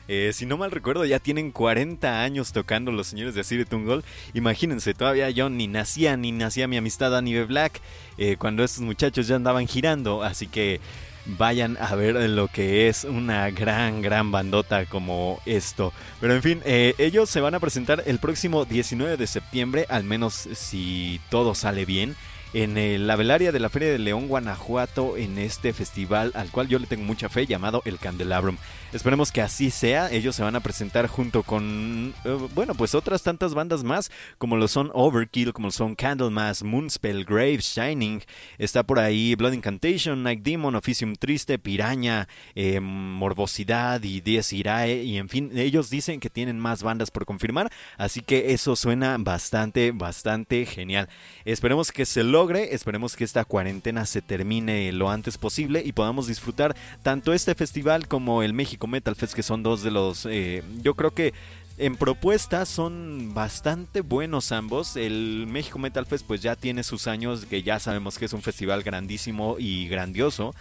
Eh, 0.08 0.32
si 0.34 0.48
no 0.48 0.58
mal 0.58 0.72
recuerdo, 0.72 1.06
ya 1.06 1.20
tienen 1.20 1.52
40 1.52 2.24
años 2.24 2.52
tocando 2.52 2.92
los 2.92 3.06
señores 3.06 3.36
de 3.36 3.44
City 3.44 3.64
Tungle. 3.64 4.02
Imagínense, 4.34 4.96
todavía 4.96 5.30
yo 5.30 5.52
ni 5.52 5.68
nacía, 5.68 6.18
ni 6.18 6.32
nacía 6.32 6.68
mi 6.68 6.78
amistad 6.78 7.16
Anibe 7.16 7.46
Black 7.46 7.80
eh, 8.18 8.38
cuando 8.40 8.64
estos 8.64 8.82
muchachos 8.82 9.28
ya 9.28 9.36
andaban 9.36 9.68
girando. 9.68 10.24
Así 10.24 10.48
que 10.48 10.82
vayan 11.26 11.78
a 11.80 11.96
ver 11.96 12.16
lo 12.30 12.48
que 12.48 12.88
es 12.88 13.04
una 13.04 13.50
gran, 13.52 14.02
gran 14.02 14.32
bandota 14.32 14.86
como 14.86 15.40
esto. 15.46 15.94
Pero 16.20 16.34
en 16.34 16.42
fin, 16.42 16.62
eh, 16.66 16.96
ellos 16.98 17.30
se 17.30 17.42
van 17.42 17.56
a 17.56 17.60
presentar 17.60 18.04
el 18.06 18.20
próximo 18.20 18.66
19 18.66 19.18
de 19.18 19.28
septiembre, 19.28 19.86
al 19.90 20.04
menos 20.04 20.34
si 20.54 21.20
todo 21.30 21.56
sale 21.56 21.86
bien 21.86 22.16
en 22.54 23.08
la 23.08 23.16
velaria 23.16 23.52
de 23.52 23.60
la 23.60 23.70
Feria 23.70 23.92
de 23.92 24.00
León, 24.00 24.28
Guanajuato, 24.28 25.18
en 25.18 25.38
este 25.38 25.74
festival 25.74 26.32
al 26.34 26.50
cual 26.50 26.68
yo 26.68 26.80
le 26.80 26.88
tengo 26.88 27.04
mucha 27.04 27.30
fe, 27.30 27.46
llamado 27.46 27.82
El 27.86 28.00
Candelabrum. 28.00 28.58
Esperemos 28.92 29.32
que 29.32 29.42
así 29.42 29.70
sea. 29.70 30.12
Ellos 30.12 30.36
se 30.36 30.42
van 30.42 30.56
a 30.56 30.62
presentar 30.62 31.06
junto 31.06 31.44
con, 31.44 32.14
eh, 32.26 32.38
bueno, 32.56 32.74
pues 32.74 32.96
otras 32.96 33.22
tantas 33.22 33.54
bandas 33.54 33.84
más, 33.84 34.10
como 34.40 34.58
lo 34.58 34.68
son 34.68 34.90
Overkill, 34.96 35.54
como 35.54 35.68
lo 35.68 35.72
son 35.72 35.94
Candlemass, 35.94 36.64
Moonspell, 36.64 37.24
Grave, 37.24 37.60
Shining. 37.60 38.24
Está 38.58 38.82
por 38.82 38.98
ahí 38.98 39.36
Blood 39.36 39.54
Incantation, 39.54 40.24
Night 40.24 40.42
Demon, 40.42 40.76
Officium 40.76 41.16
Triste, 41.16 41.60
Piraña, 41.60 42.28
eh, 42.56 42.80
Morbosidad 42.80 44.02
y 44.02 44.22
Diez 44.22 44.54
Irae. 44.54 45.04
Y 45.04 45.18
en 45.18 45.30
fin, 45.30 45.52
ellos 45.56 45.92
dicen 45.92 46.20
que 46.20 46.32
tienen 46.32 46.58
más 46.58 46.82
bandas 46.82 47.12
por 47.12 47.26
confirmar, 47.26 47.72
así 47.98 48.22
que 48.22 48.54
eso 48.54 48.76
suena 48.76 49.18
bastante, 49.20 49.92
bastante 49.92 50.66
genial. 50.66 51.10
Esperemos 51.46 51.92
que 51.92 52.08
se 52.08 52.24
logre, 52.24 52.74
esperemos 52.74 53.16
que 53.16 53.24
esta 53.24 53.46
cuarentena 53.46 54.08
se 54.08 54.24
termine 54.24 54.92
lo 54.94 55.12
antes 55.12 55.38
posible 55.38 55.84
y 55.86 55.92
podamos 55.92 56.26
disfrutar 56.26 56.76
tanto 57.04 57.34
este 57.34 57.54
festival 57.54 58.08
como 58.08 58.42
el 58.42 58.54
México 58.54 58.79
Metal 58.88 59.16
Fest, 59.16 59.34
que 59.34 59.44
son 59.44 59.64
dos 59.64 59.84
de 59.84 59.92
los, 59.92 60.26
eh, 60.26 60.64
yo 60.82 60.96
creo 60.96 61.12
que 61.12 61.34
en 61.80 61.96
propuestas 61.96 62.68
son 62.68 63.34
bastante 63.34 64.02
buenos 64.02 64.52
ambos. 64.52 64.98
El 64.98 65.48
México 65.48 65.80
Metal 65.80 66.06
Fest 66.06 66.26
pues 66.28 66.42
ya 66.42 66.58
tiene 66.58 66.84
sus 66.84 67.08
años, 67.08 67.46
que 67.46 67.64
ya 67.64 67.80
sabemos 67.80 68.20
que 68.20 68.26
es 68.26 68.34
un 68.34 68.42
festival 68.42 68.84
grandísimo 68.84 69.56
y 69.58 69.88
grandioso. 69.88 70.54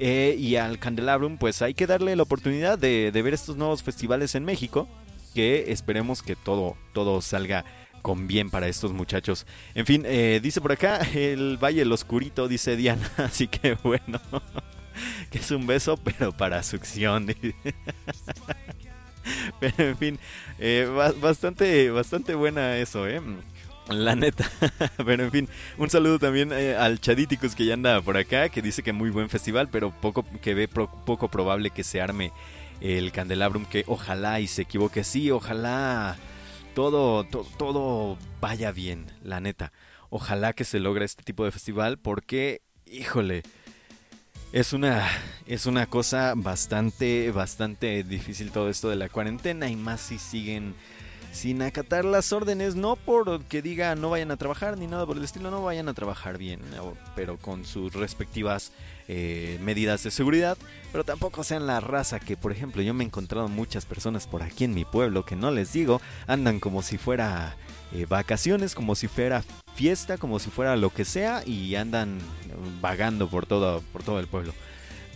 Eh, 0.00 0.34
y 0.36 0.56
al 0.56 0.80
Candelabrum 0.80 1.38
pues 1.38 1.62
hay 1.62 1.74
que 1.74 1.86
darle 1.86 2.16
la 2.16 2.24
oportunidad 2.24 2.76
de, 2.76 3.12
ver 3.12 3.34
estos 3.34 3.56
nuevos 3.56 3.84
festivales 3.84 4.34
en 4.34 4.44
México. 4.44 4.88
Que 5.32 5.72
esperemos 5.72 6.22
que 6.22 6.34
todo, 6.34 6.76
todo 6.92 7.22
salga 7.22 7.64
con 8.02 8.26
bien 8.26 8.50
para 8.50 8.66
estos 8.66 8.92
muchachos. 8.92 9.46
En 9.76 9.86
fin, 9.86 10.02
eh, 10.06 10.40
dice 10.42 10.60
por 10.60 10.72
acá 10.72 10.98
el 11.14 11.56
Valle 11.56 11.82
el 11.82 11.92
Oscurito, 11.92 12.48
dice 12.48 12.76
Diana. 12.76 13.08
Así 13.16 13.46
que 13.46 13.74
bueno. 13.84 14.20
que 15.30 15.38
es 15.38 15.50
un 15.50 15.66
beso, 15.66 15.96
pero 15.96 16.32
para 16.32 16.62
succión. 16.62 17.26
pero 19.60 19.74
en 19.78 19.96
fin, 19.96 20.18
eh, 20.58 20.88
bastante, 21.20 21.90
bastante 21.90 22.34
buena 22.34 22.76
eso, 22.78 23.06
¿eh? 23.06 23.20
La 23.88 24.16
neta. 24.16 24.50
pero 25.04 25.24
en 25.24 25.30
fin, 25.30 25.48
un 25.76 25.90
saludo 25.90 26.18
también 26.18 26.52
eh, 26.52 26.74
al 26.74 27.00
Chadíticos 27.00 27.54
que 27.54 27.66
ya 27.66 27.74
anda 27.74 28.00
por 28.00 28.16
acá, 28.16 28.48
que 28.48 28.62
dice 28.62 28.82
que 28.82 28.92
muy 28.92 29.10
buen 29.10 29.28
festival, 29.28 29.68
pero 29.70 29.90
poco 29.90 30.24
que 30.40 30.54
ve 30.54 30.68
poco 30.68 31.28
probable 31.28 31.70
que 31.70 31.84
se 31.84 32.00
arme 32.00 32.32
el 32.80 33.12
Candelabrum, 33.12 33.66
que 33.66 33.84
ojalá 33.86 34.40
y 34.40 34.46
se 34.46 34.62
equivoque. 34.62 35.04
Sí, 35.04 35.30
ojalá 35.30 36.16
todo, 36.74 37.24
todo 37.24 38.18
vaya 38.40 38.72
bien, 38.72 39.06
la 39.22 39.40
neta. 39.40 39.72
Ojalá 40.10 40.52
que 40.52 40.64
se 40.64 40.80
logre 40.80 41.04
este 41.04 41.22
tipo 41.22 41.44
de 41.44 41.50
festival 41.50 41.98
porque, 41.98 42.62
híjole, 42.86 43.42
es 44.54 44.72
una, 44.72 45.04
es 45.46 45.66
una 45.66 45.86
cosa 45.86 46.34
bastante, 46.36 47.32
bastante 47.32 48.04
difícil 48.04 48.52
todo 48.52 48.70
esto 48.70 48.88
de 48.88 48.94
la 48.94 49.08
cuarentena 49.08 49.68
y 49.68 49.74
más 49.74 50.00
si 50.00 50.16
siguen 50.16 50.76
sin 51.32 51.60
acatar 51.60 52.04
las 52.04 52.32
órdenes, 52.32 52.76
no 52.76 52.94
porque 52.94 53.62
diga 53.62 53.96
no 53.96 54.10
vayan 54.10 54.30
a 54.30 54.36
trabajar 54.36 54.78
ni 54.78 54.86
nada 54.86 55.06
por 55.06 55.16
el 55.16 55.24
estilo, 55.24 55.50
no 55.50 55.64
vayan 55.64 55.88
a 55.88 55.92
trabajar 55.92 56.38
bien, 56.38 56.60
pero 57.16 57.36
con 57.36 57.64
sus 57.64 57.94
respectivas 57.94 58.70
eh, 59.08 59.58
medidas 59.60 60.04
de 60.04 60.12
seguridad, 60.12 60.56
pero 60.92 61.02
tampoco 61.02 61.42
sean 61.42 61.66
la 61.66 61.80
raza 61.80 62.20
que, 62.20 62.36
por 62.36 62.52
ejemplo, 62.52 62.80
yo 62.80 62.94
me 62.94 63.02
he 63.02 63.08
encontrado 63.08 63.48
muchas 63.48 63.86
personas 63.86 64.28
por 64.28 64.44
aquí 64.44 64.62
en 64.62 64.74
mi 64.74 64.84
pueblo 64.84 65.24
que 65.24 65.34
no 65.34 65.50
les 65.50 65.72
digo, 65.72 66.00
andan 66.28 66.60
como 66.60 66.82
si 66.82 66.96
fuera 66.96 67.56
eh, 67.94 68.06
vacaciones, 68.06 68.74
como 68.74 68.94
si 68.94 69.08
fuera 69.08 69.42
fiesta, 69.74 70.18
como 70.18 70.38
si 70.38 70.50
fuera 70.50 70.76
lo 70.76 70.90
que 70.90 71.04
sea, 71.04 71.42
y 71.46 71.74
andan 71.76 72.18
vagando 72.80 73.28
por 73.28 73.46
todo, 73.46 73.82
por 73.92 74.02
todo 74.02 74.20
el 74.20 74.26
pueblo. 74.26 74.52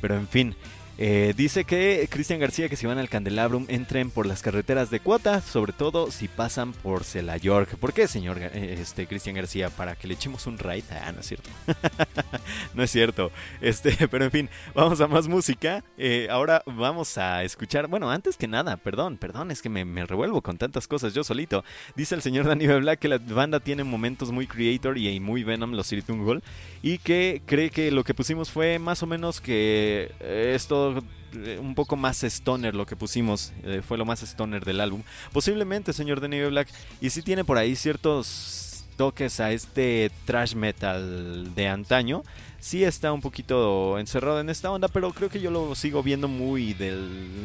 Pero 0.01 0.15
en 0.15 0.29
fin, 0.29 0.55
eh, 1.01 1.33
dice 1.37 1.65
que 1.65 2.09
Cristian 2.11 2.41
García 2.41 2.69
que 2.69 2.75
si 2.75 2.85
van 2.85 2.99
al 2.99 3.09
Candelabrum 3.09 3.67
entren 3.69 4.11
por 4.11 4.27
las 4.27 4.43
carreteras 4.43 4.91
de 4.91 4.99
cuota, 4.99 5.41
sobre 5.41 5.73
todo 5.73 6.11
si 6.11 6.27
pasan 6.27 6.73
por 6.73 7.05
York. 7.05 7.77
¿Por 7.77 7.93
qué, 7.93 8.09
señor 8.09 8.39
eh, 8.41 8.77
este, 8.81 9.07
Cristian 9.07 9.37
García? 9.37 9.71
Para 9.71 9.95
que 9.95 10.09
le 10.09 10.15
echemos 10.15 10.49
un 10.49 10.59
raid. 10.59 10.83
Ah, 10.91 11.13
no 11.13 11.21
es 11.21 11.27
cierto. 11.27 11.51
no 12.75 12.83
es 12.83 12.91
cierto. 12.91 13.31
Este, 13.61 14.09
pero 14.11 14.25
en 14.25 14.31
fin, 14.33 14.51
vamos 14.75 15.01
a 15.01 15.07
más 15.07 15.29
música. 15.29 15.85
Eh, 15.97 16.27
ahora 16.31 16.65
vamos 16.67 17.17
a 17.17 17.45
escuchar. 17.45 17.87
Bueno, 17.87 18.11
antes 18.11 18.37
que 18.37 18.49
nada, 18.49 18.77
perdón, 18.77 19.19
perdón, 19.19 19.53
es 19.53 19.63
que 19.63 19.69
me, 19.69 20.05
revuelvo 20.05 20.43
con 20.43 20.59
tantas 20.59 20.89
cosas 20.89 21.15
yo 21.15 21.23
solito. 21.23 21.65
Dice 21.95 22.17
el 22.17 22.23
señor 22.23 22.47
Danny 22.47 22.67
Black 22.67 22.99
que 22.99 23.09
la 23.09 23.19
banda 23.19 23.61
tiene 23.61 23.85
momentos 23.85 24.33
muy 24.33 24.49
creator 24.49 24.99
y 24.99 25.21
muy 25.21 25.45
Venom, 25.45 25.73
los 25.73 25.93
Gol. 26.09 26.43
Y 26.83 26.99
que 26.99 27.43
cree 27.45 27.71
que 27.71 27.91
lo 27.91 28.05
que 28.05 28.15
pusimos 28.15 28.51
fue 28.51 28.79
más 28.79 29.03
o 29.03 29.07
menos 29.07 29.41
que 29.41 30.13
esto 30.21 31.03
eh, 31.35 31.59
un 31.61 31.75
poco 31.75 31.97
más 31.97 32.23
stoner 32.23 32.75
lo 32.75 32.87
que 32.87 32.97
pusimos, 32.97 33.53
eh, 33.65 33.83
fue 33.87 33.99
lo 33.99 34.05
más 34.05 34.23
stoner 34.23 34.65
del 34.65 34.81
álbum. 34.81 35.03
Posiblemente, 35.33 35.93
señor 35.93 36.21
Denny 36.21 36.45
Black, 36.45 36.69
y 37.01 37.11
si 37.11 37.23
tiene 37.23 37.45
por 37.45 37.59
ahí 37.59 37.77
ciertos 37.77 38.69
toques 38.99 39.39
a 39.39 39.53
este 39.53 40.11
trash 40.27 40.55
metal 40.55 41.55
de 41.55 41.69
antaño. 41.69 42.23
Sí 42.59 42.83
está 42.83 43.13
un 43.13 43.21
poquito 43.21 43.99
encerrado 43.99 44.41
en 44.41 44.51
esta 44.51 44.73
onda, 44.73 44.89
pero 44.89 45.13
creo 45.13 45.31
que 45.31 45.41
yo 45.41 45.53
lo 45.53 45.77
sigo 45.77 46.03
viendo 46.03 46.27
muy 46.27 46.75
de 46.75 47.01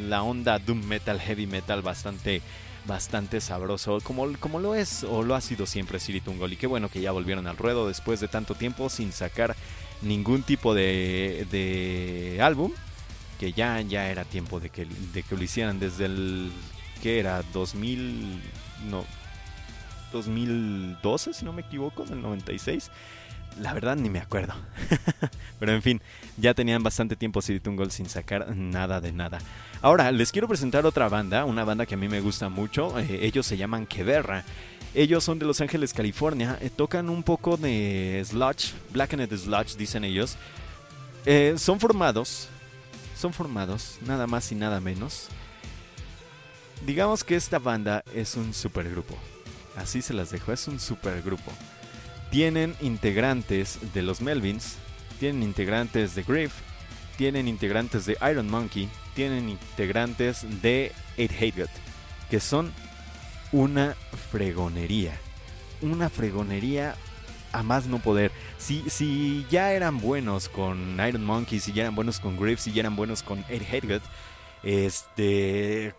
la 0.09 0.23
onda 0.23 0.57
doom 0.57 0.83
metal, 0.87 1.19
heavy 1.19 1.45
metal, 1.45 1.83
bastante 1.83 2.41
bastante 2.85 3.41
sabroso, 3.41 3.99
como, 4.03 4.37
como 4.39 4.59
lo 4.59 4.75
es 4.75 5.03
o 5.03 5.23
lo 5.23 5.35
ha 5.35 5.41
sido 5.41 5.65
siempre 5.65 5.99
Siri 5.99 6.21
Tungol. 6.21 6.53
Y 6.53 6.57
qué 6.57 6.67
bueno 6.67 6.89
que 6.89 7.01
ya 7.01 7.11
volvieron 7.11 7.47
al 7.47 7.57
ruedo 7.57 7.87
después 7.87 8.19
de 8.19 8.27
tanto 8.27 8.55
tiempo 8.55 8.89
sin 8.89 9.11
sacar 9.11 9.55
ningún 10.01 10.43
tipo 10.43 10.73
de, 10.73 11.47
de 11.49 12.41
álbum 12.41 12.71
que 13.39 13.53
ya, 13.53 13.79
ya 13.81 14.09
era 14.09 14.25
tiempo 14.25 14.59
de 14.59 14.69
que, 14.69 14.85
de 14.85 15.23
que 15.23 15.35
lo 15.35 15.43
hicieran 15.43 15.79
desde 15.79 16.05
el 16.05 16.51
que 17.01 17.19
era 17.19 17.41
2000 17.53 18.41
no 18.89 19.05
2012 20.13 21.33
si 21.33 21.43
no 21.43 21.51
me 21.53 21.61
equivoco, 21.61 22.03
en 22.03 22.13
el 22.13 22.21
96. 22.21 22.91
La 23.59 23.73
verdad 23.73 23.95
ni 23.95 24.09
me 24.09 24.19
acuerdo. 24.19 24.53
Pero 25.59 25.73
en 25.73 25.81
fin, 25.81 26.01
ya 26.37 26.53
tenían 26.53 26.83
bastante 26.83 27.15
tiempo 27.15 27.41
Tungle 27.41 27.91
sin 27.91 28.09
sacar 28.09 28.55
nada 28.55 28.99
de 29.01 29.11
nada. 29.11 29.39
Ahora, 29.81 30.11
les 30.11 30.31
quiero 30.31 30.47
presentar 30.47 30.85
otra 30.85 31.09
banda, 31.09 31.45
una 31.45 31.63
banda 31.63 31.85
que 31.85 31.95
a 31.95 31.97
mí 31.97 32.07
me 32.07 32.21
gusta 32.21 32.49
mucho. 32.49 32.97
Eh, 32.99 33.19
ellos 33.21 33.45
se 33.45 33.57
llaman 33.57 33.85
Queverra. 33.85 34.43
Ellos 34.95 35.23
son 35.23 35.39
de 35.39 35.45
Los 35.45 35.61
Ángeles, 35.61 35.93
California. 35.93 36.57
Eh, 36.61 36.69
tocan 36.69 37.09
un 37.09 37.23
poco 37.23 37.57
de 37.57 38.23
sludge, 38.25 38.73
blackened 38.91 39.35
sludge, 39.35 39.75
dicen 39.77 40.03
ellos. 40.03 40.37
Eh, 41.25 41.55
son 41.57 41.79
formados 41.79 42.49
son 43.23 43.31
formados 43.31 43.99
nada 44.01 44.27
más 44.27 44.51
y 44.51 44.55
nada 44.55 44.81
menos. 44.81 45.27
Digamos 46.85 47.23
que 47.23 47.37
esta 47.37 47.57
banda 47.57 48.03
es 48.13 48.35
un 48.35 48.53
supergrupo. 48.53 49.15
Así 49.77 50.01
se 50.01 50.13
las 50.13 50.31
dejo, 50.31 50.51
es 50.51 50.67
un 50.67 50.77
supergrupo. 50.77 51.51
Tienen 52.33 52.75
integrantes 52.81 53.77
de 53.93 54.01
los 54.01 54.19
Melvins, 54.19 54.77
tienen 55.19 55.43
integrantes 55.43 56.15
de 56.15 56.23
Griff, 56.23 56.51
tienen 57.15 57.47
integrantes 57.47 58.07
de 58.07 58.17
Iron 58.27 58.49
Monkey, 58.49 58.89
tienen 59.13 59.49
integrantes 59.49 60.43
de 60.63 60.91
Eight 61.15 61.31
Hate 61.39 61.69
que 62.31 62.39
son 62.39 62.73
una 63.51 63.95
fregonería. 64.31 65.13
Una 65.83 66.09
fregonería 66.09 66.95
a 67.51 67.61
más 67.61 67.85
no 67.85 67.99
poder. 67.99 68.31
Si, 68.57 68.89
si 68.89 69.45
ya 69.51 69.71
eran 69.73 69.99
buenos 69.99 70.49
con 70.49 70.99
Iron 71.07 71.25
Monkey, 71.25 71.59
si 71.59 71.71
ya 71.71 71.83
eran 71.83 71.93
buenos 71.93 72.19
con 72.19 72.35
Griff, 72.35 72.59
si 72.59 72.71
ya 72.71 72.79
eran 72.79 72.95
buenos 72.95 73.21
con 73.21 73.45
Ed 73.47 73.61
Hedgett, 73.61 74.01
este. 74.63 75.93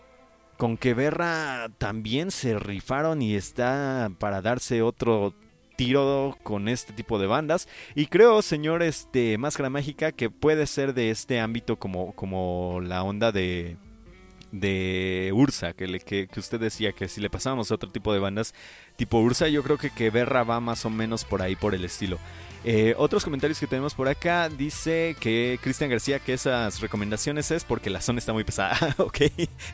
Con 0.57 0.77
que 0.77 0.95
Berra 0.95 1.69
también 1.79 2.33
se 2.33 2.59
rifaron 2.59 3.23
y 3.23 3.37
está 3.37 4.11
para 4.19 4.43
darse 4.43 4.83
otro 4.83 5.33
tiro 5.77 6.37
con 6.43 6.69
este 6.69 6.93
tipo 6.93 7.19
de 7.19 7.27
bandas. 7.27 7.69
Y 7.95 8.07
creo, 8.07 8.43
señor 8.43 8.83
este, 8.83 9.39
Máscara 9.39 9.71
Mágica, 9.71 10.13
que 10.13 10.31
puede 10.31 10.67
ser 10.67 10.95
de 10.95 11.11
este 11.11 11.41
ámbito 11.41 11.79
como, 11.79 12.13
como 12.13 12.81
la 12.83 13.03
onda 13.03 13.33
de, 13.33 13.77
de 14.53 15.33
Ursa, 15.35 15.73
que, 15.73 15.87
le, 15.87 16.01
que, 16.01 16.29
que 16.29 16.41
usted 16.41 16.61
decía 16.61 16.93
que 16.93 17.09
si 17.09 17.21
le 17.21 17.31
pasábamos 17.31 17.71
a 17.71 17.75
otro 17.75 17.91
tipo 17.91 18.13
de 18.13 18.21
bandas 18.21 18.55
tipo 18.97 19.19
Ursa, 19.21 19.49
yo 19.49 19.63
creo 19.63 19.79
que 19.79 19.91
que 19.91 20.11
Berra 20.11 20.45
va 20.45 20.61
más 20.61 20.85
o 20.85 20.91
menos 20.91 21.25
por 21.25 21.43
ahí, 21.43 21.57
por 21.57 21.75
el 21.75 21.85
estilo. 21.85 22.19
Eh, 22.67 22.95
otros 22.97 23.23
comentarios 23.23 23.61
que 23.61 23.67
tenemos 23.67 23.93
por 23.93 24.09
acá 24.09 24.49
dice 24.49 25.15
que 25.21 25.59
Cristian 25.63 25.91
García 25.91 26.19
que 26.19 26.33
esas 26.33 26.81
recomendaciones 26.81 27.51
es 27.51 27.63
porque 27.63 27.91
la 27.91 28.01
zona 28.01 28.19
está 28.19 28.33
muy 28.33 28.43
pesada. 28.43 28.75
ok, 28.99 29.19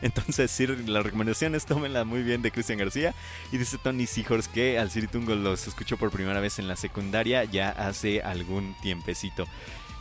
entonces 0.01 0.51
sí, 0.51 0.67
las 0.67 1.03
recomendaciones 1.03 1.65
tómenla 1.65 2.03
muy 2.03 2.21
bien 2.21 2.41
de 2.41 2.51
Cristian 2.51 2.79
García. 2.79 3.15
Y 3.51 3.57
dice 3.57 3.77
Tony 3.77 4.07
Seahorse 4.07 4.49
que 4.53 4.77
al 4.77 4.91
Siritungo 4.91 5.35
los 5.35 5.67
escuchó 5.67 5.95
por 5.95 6.11
primera 6.11 6.41
vez 6.41 6.59
en 6.59 6.67
la 6.67 6.75
secundaria 6.75 7.45
ya 7.45 7.69
hace 7.69 8.21
algún 8.21 8.75
tiempecito. 8.81 9.47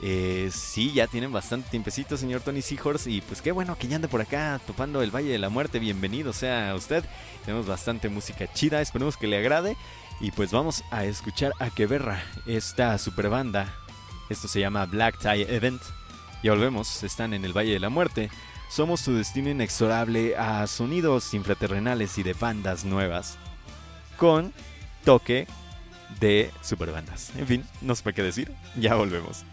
Eh, 0.02 0.50
sí, 0.52 0.92
ya 0.92 1.06
tienen 1.06 1.30
bastante 1.30 1.68
tiempecito, 1.68 2.16
señor 2.16 2.40
Tony 2.40 2.62
Seahorse. 2.62 3.08
Y 3.10 3.20
pues 3.20 3.40
qué 3.40 3.52
bueno 3.52 3.76
que 3.78 3.86
ya 3.86 3.96
ande 3.96 4.08
por 4.08 4.20
acá 4.20 4.60
topando 4.66 5.00
el 5.02 5.14
Valle 5.14 5.30
de 5.30 5.38
la 5.38 5.48
Muerte. 5.48 5.78
Bienvenido 5.78 6.32
sea 6.32 6.74
usted. 6.74 7.04
Tenemos 7.44 7.66
bastante 7.66 8.08
música 8.08 8.52
chida, 8.52 8.80
esperemos 8.80 9.16
que 9.16 9.28
le 9.28 9.38
agrade. 9.38 9.76
Y 10.20 10.32
pues 10.32 10.52
vamos 10.52 10.84
a 10.90 11.04
escuchar 11.06 11.52
a 11.58 11.70
Queberra, 11.70 12.22
esta 12.46 12.98
super 12.98 13.30
banda. 13.30 13.74
Esto 14.28 14.48
se 14.48 14.60
llama 14.60 14.84
Black 14.84 15.18
Tie 15.18 15.54
Event. 15.54 15.80
Ya 16.42 16.52
volvemos, 16.52 17.02
están 17.02 17.32
en 17.32 17.44
el 17.44 17.56
Valle 17.56 17.72
de 17.72 17.80
la 17.80 17.88
Muerte. 17.88 18.30
Somos 18.68 19.02
tu 19.02 19.14
destino 19.14 19.48
inexorable 19.48 20.36
a 20.36 20.66
sonidos 20.66 21.32
infraterrenales 21.32 22.18
y 22.18 22.22
de 22.22 22.34
bandas 22.34 22.84
nuevas. 22.84 23.38
Con 24.18 24.52
toque 25.04 25.46
de 26.20 26.50
superbandas. 26.62 27.32
En 27.36 27.46
fin, 27.46 27.64
no 27.80 27.94
sé 27.94 28.12
qué 28.12 28.22
decir. 28.22 28.52
Ya 28.76 28.96
volvemos. 28.96 29.44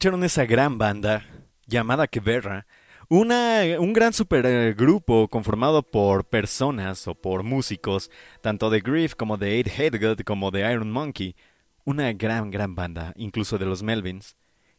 Escucharon 0.00 0.24
esa 0.24 0.46
gran 0.46 0.78
banda 0.78 1.26
llamada 1.66 2.06
Queberra, 2.06 2.66
una, 3.10 3.64
un 3.78 3.92
gran 3.92 4.14
supergrupo 4.14 5.28
conformado 5.28 5.82
por 5.82 6.24
personas 6.24 7.06
o 7.06 7.14
por 7.14 7.42
músicos, 7.42 8.10
tanto 8.40 8.70
de 8.70 8.80
Grief 8.80 9.14
como 9.14 9.36
de 9.36 9.56
Eight 9.56 9.68
Headgut 9.78 10.24
como 10.24 10.50
de 10.50 10.60
Iron 10.72 10.90
Monkey. 10.90 11.36
Una 11.84 12.14
gran, 12.14 12.50
gran 12.50 12.74
banda, 12.74 13.12
incluso 13.14 13.58
de 13.58 13.66
los 13.66 13.82
Melvins. 13.82 14.36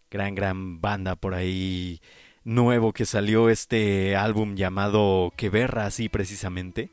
Gran, 0.09 0.34
gran 0.34 0.82
banda 0.82 1.15
por 1.15 1.36
ahí 1.36 2.01
nuevo 2.43 2.91
que 2.91 3.05
salió 3.05 3.49
este 3.49 4.15
álbum 4.15 4.55
llamado 4.55 5.34
Queberra, 5.38 5.86
así 5.86 6.09
precisamente. 6.09 6.89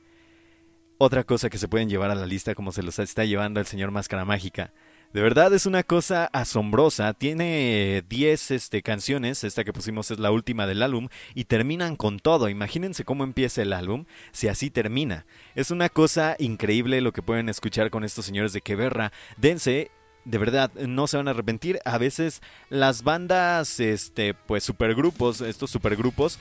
Otra 0.98 1.24
cosa 1.24 1.48
que 1.48 1.56
se 1.56 1.68
pueden 1.68 1.88
llevar 1.88 2.10
a 2.10 2.14
la 2.14 2.26
lista 2.26 2.54
como 2.54 2.72
se 2.72 2.82
los 2.82 2.98
está 2.98 3.24
llevando 3.24 3.58
el 3.58 3.64
señor 3.64 3.90
Máscara 3.90 4.26
Mágica. 4.26 4.74
De 5.12 5.22
verdad 5.22 5.54
es 5.54 5.64
una 5.64 5.82
cosa 5.82 6.26
asombrosa. 6.26 7.14
Tiene 7.14 8.04
10 8.08 8.50
este, 8.50 8.82
canciones. 8.82 9.42
Esta 9.42 9.64
que 9.64 9.72
pusimos 9.72 10.10
es 10.10 10.18
la 10.18 10.30
última 10.30 10.66
del 10.66 10.82
álbum. 10.82 11.08
Y 11.34 11.44
terminan 11.44 11.96
con 11.96 12.18
todo. 12.18 12.50
Imagínense 12.50 13.04
cómo 13.04 13.24
empieza 13.24 13.62
el 13.62 13.72
álbum 13.72 14.04
si 14.32 14.48
así 14.48 14.68
termina. 14.68 15.24
Es 15.54 15.70
una 15.70 15.88
cosa 15.88 16.36
increíble 16.38 17.00
lo 17.00 17.12
que 17.12 17.22
pueden 17.22 17.48
escuchar 17.48 17.90
con 17.90 18.04
estos 18.04 18.26
señores 18.26 18.52
de 18.52 18.60
Queberra. 18.60 19.12
Dense. 19.36 19.90
De 20.24 20.36
verdad, 20.36 20.70
no 20.74 21.06
se 21.06 21.16
van 21.16 21.28
a 21.28 21.30
arrepentir. 21.30 21.78
A 21.86 21.96
veces 21.96 22.42
las 22.68 23.02
bandas, 23.02 23.80
este, 23.80 24.34
pues 24.34 24.62
supergrupos, 24.62 25.40
estos 25.40 25.70
supergrupos, 25.70 26.38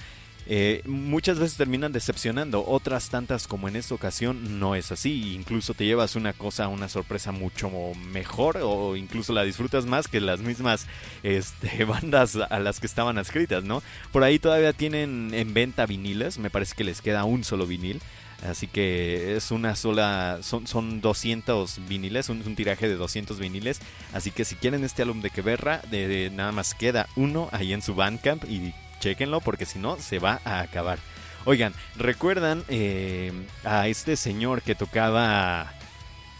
eh, 0.49 0.81
muchas 0.85 1.39
veces 1.39 1.57
terminan 1.57 1.91
decepcionando, 1.91 2.65
otras 2.65 3.09
tantas 3.09 3.47
como 3.47 3.67
en 3.67 3.75
esta 3.75 3.93
ocasión 3.93 4.59
no 4.59 4.75
es 4.75 4.93
así, 4.93 5.35
incluso 5.35 5.73
te 5.73 5.85
llevas 5.85 6.15
una 6.15 6.31
cosa, 6.31 6.69
una 6.69 6.87
sorpresa 6.87 7.33
mucho 7.33 7.69
mejor 8.13 8.59
o 8.63 8.95
incluso 8.95 9.33
la 9.33 9.43
disfrutas 9.43 9.85
más 9.85 10.07
que 10.07 10.21
las 10.21 10.39
mismas 10.39 10.87
este, 11.21 11.83
bandas 11.85 12.37
a 12.37 12.59
las 12.59 12.79
que 12.79 12.87
estaban 12.87 13.17
escritas, 13.17 13.65
¿no? 13.65 13.83
Por 14.13 14.23
ahí 14.23 14.39
todavía 14.39 14.71
tienen 14.71 15.33
en 15.33 15.53
venta 15.53 15.85
viniles, 15.85 16.39
me 16.39 16.49
parece 16.49 16.75
que 16.75 16.85
les 16.85 17.01
queda 17.01 17.25
un 17.25 17.43
solo 17.43 17.67
vinil. 17.67 17.99
Así 18.47 18.67
que 18.67 19.35
es 19.35 19.49
una 19.49 19.75
sola, 19.75 20.39
son, 20.43 20.67
son 20.67 21.01
200 21.01 21.87
viniles, 21.87 22.29
un, 22.29 22.55
tiraje 22.55 22.87
de 22.87 22.95
200 22.95 23.39
viniles. 23.39 23.79
Así 24.13 24.29
que 24.29 24.45
si 24.45 24.55
quieren 24.55 24.83
este 24.83 25.01
álbum 25.01 25.21
de 25.21 25.31
Queberra, 25.31 25.81
de, 25.89 26.29
nada 26.31 26.51
más 26.51 26.75
queda 26.75 27.09
uno 27.15 27.49
ahí 27.51 27.73
en 27.73 27.81
su 27.81 27.95
Bandcamp 27.95 28.43
y 28.45 28.73
chequenlo 28.99 29.41
porque 29.41 29.65
si 29.65 29.79
no 29.79 29.97
se 29.97 30.19
va 30.19 30.41
a 30.43 30.61
acabar. 30.61 30.99
Oigan, 31.45 31.73
¿recuerdan 31.95 32.63
eh, 32.67 33.31
a 33.63 33.87
este 33.87 34.17
señor 34.17 34.61
que 34.61 34.75
tocaba 34.75 35.71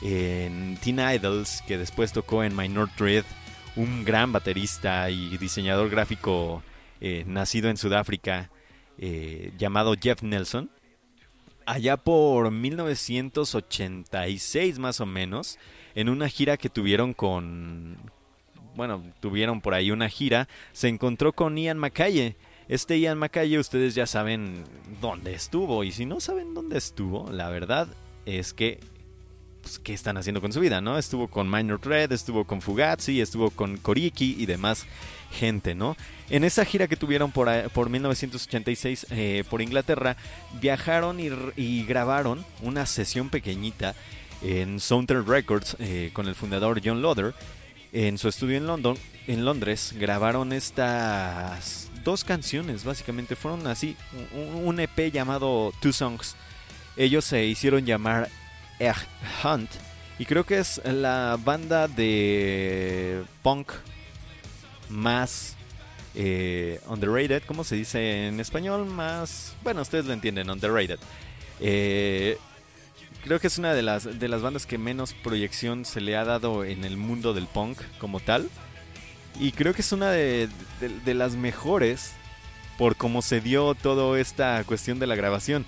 en 0.01 0.77
Teen 0.77 0.99
Idols, 0.99 1.61
que 1.65 1.77
después 1.77 2.11
tocó 2.11 2.43
en 2.43 2.53
Minor 2.55 2.89
Threat, 2.95 3.25
un 3.75 4.03
gran 4.03 4.31
baterista 4.31 5.09
y 5.09 5.35
diseñador 5.37 5.89
gráfico 5.89 6.61
eh, 6.99 7.23
nacido 7.25 7.69
en 7.69 7.77
Sudáfrica, 7.77 8.49
eh, 8.97 9.53
llamado 9.57 9.95
Jeff 9.99 10.21
Nelson? 10.23 10.69
Allá 11.65 11.97
por 11.97 12.51
1986 12.51 14.79
más 14.79 14.99
o 14.99 15.05
menos, 15.05 15.57
en 15.95 16.09
una 16.09 16.27
gira 16.29 16.57
que 16.57 16.69
tuvieron 16.69 17.13
con... 17.13 17.97
Bueno, 18.75 19.03
tuvieron 19.19 19.61
por 19.61 19.73
ahí 19.73 19.89
una 19.89 20.09
gira, 20.09 20.47
se 20.71 20.89
encontró 20.89 21.33
con 21.33 21.57
Ian 21.57 21.79
McKaye, 21.79 22.35
este 22.69 22.99
Ian 22.99 23.17
McKay, 23.17 23.57
ustedes 23.57 23.95
ya 23.95 24.05
saben 24.05 24.63
dónde 25.01 25.33
estuvo. 25.33 25.83
Y 25.83 25.91
si 25.91 26.05
no 26.05 26.19
saben 26.19 26.53
dónde 26.53 26.77
estuvo, 26.77 27.31
la 27.31 27.49
verdad 27.49 27.87
es 28.25 28.53
que. 28.53 28.79
Pues, 29.61 29.79
¿Qué 29.79 29.93
están 29.93 30.17
haciendo 30.17 30.41
con 30.41 30.53
su 30.53 30.59
vida, 30.59 30.81
no? 30.81 30.97
Estuvo 30.97 31.27
con 31.27 31.49
Minor 31.49 31.79
Threat, 31.79 32.11
estuvo 32.11 32.45
con 32.45 32.61
Fugazi, 32.61 33.21
estuvo 33.21 33.49
con 33.49 33.77
Koriki 33.77 34.35
y 34.37 34.45
demás 34.45 34.85
gente, 35.31 35.75
¿no? 35.75 35.95
En 36.29 36.43
esa 36.43 36.65
gira 36.65 36.87
que 36.87 36.95
tuvieron 36.95 37.31
por, 37.31 37.49
por 37.71 37.89
1986 37.89 39.07
eh, 39.09 39.43
por 39.49 39.61
Inglaterra, 39.61 40.17
viajaron 40.61 41.19
y, 41.19 41.83
grabaron 41.83 42.45
una 42.61 42.85
sesión 42.85 43.29
pequeñita 43.29 43.95
en 44.41 44.79
Southern 44.79 45.25
Records 45.25 45.75
eh, 45.79 46.11
con 46.13 46.27
el 46.27 46.35
fundador 46.35 46.81
John 46.83 47.01
Loder. 47.01 47.33
En 47.93 48.17
su 48.17 48.27
estudio 48.27 48.57
en 48.57 48.67
London, 48.67 48.97
en 49.27 49.45
Londres, 49.45 49.93
grabaron 49.97 50.51
estas 50.53 51.89
dos 52.07 52.23
canciones, 52.23 52.85
básicamente. 52.85 53.35
Fueron 53.35 53.67
así, 53.67 53.97
un, 54.63 54.79
EP 54.79 55.11
llamado 55.11 55.73
Two 55.81 55.91
Songs. 55.91 56.37
Ellos 56.95 57.25
se 57.25 57.45
hicieron 57.45 57.85
llamar 57.85 58.29
Egg 58.79 58.95
Hunt. 59.43 59.69
Y 60.17 60.25
creo 60.25 60.45
que 60.45 60.57
es 60.57 60.81
la 60.85 61.37
banda 61.43 61.89
de 61.89 63.23
punk 63.43 63.73
más 64.87 65.57
eh, 66.15 66.79
underrated. 66.87 67.43
¿Cómo 67.45 67.65
se 67.65 67.75
dice 67.75 68.27
en 68.27 68.39
español? 68.39 68.85
Más... 68.85 69.57
Bueno, 69.61 69.81
ustedes 69.81 70.05
lo 70.05 70.13
entienden, 70.13 70.49
underrated. 70.49 70.99
Eh, 71.59 72.37
creo 73.21 73.41
que 73.41 73.47
es 73.47 73.57
una 73.57 73.73
de 73.73 73.81
las, 73.81 74.17
de 74.17 74.27
las 74.29 74.41
bandas 74.41 74.65
que 74.65 74.77
menos 74.77 75.13
proyección 75.13 75.83
se 75.83 75.99
le 75.99 76.15
ha 76.15 76.23
dado 76.23 76.63
en 76.63 76.85
el 76.85 76.95
mundo 76.95 77.33
del 77.33 77.47
punk 77.47 77.79
como 77.99 78.21
tal. 78.21 78.49
Y 79.39 79.51
creo 79.51 79.73
que 79.73 79.81
es 79.81 79.91
una 79.91 80.11
de, 80.11 80.49
las 81.05 81.35
mejores 81.35 82.13
por 82.77 82.95
cómo 82.95 83.21
se 83.21 83.41
dio 83.41 83.75
toda 83.75 84.19
esta 84.19 84.63
cuestión 84.63 84.99
de 84.99 85.07
la 85.07 85.15
grabación. 85.15 85.65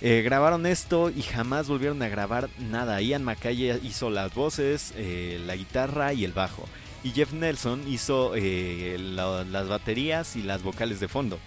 Eh, 0.00 0.22
grabaron 0.22 0.66
esto 0.66 1.10
y 1.10 1.22
jamás 1.22 1.68
volvieron 1.68 2.02
a 2.02 2.08
grabar 2.08 2.48
nada. 2.58 3.00
Ian 3.00 3.24
McKay 3.24 3.80
hizo 3.86 4.10
las 4.10 4.34
voces, 4.34 4.92
eh, 4.96 5.40
la 5.46 5.56
guitarra 5.56 6.12
y 6.12 6.24
el 6.24 6.32
bajo. 6.32 6.64
Y 7.04 7.10
Jeff 7.10 7.32
Nelson 7.32 7.86
hizo 7.86 8.32
eh, 8.34 8.96
las 8.98 9.68
baterías 9.68 10.36
y 10.36 10.42
las 10.42 10.62
vocales 10.62 11.00
de 11.00 11.08
fondo. 11.08 11.38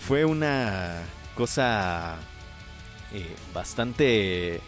Fue 0.00 0.24
una 0.24 1.02
cosa 1.36 2.16
bastante 3.54 4.60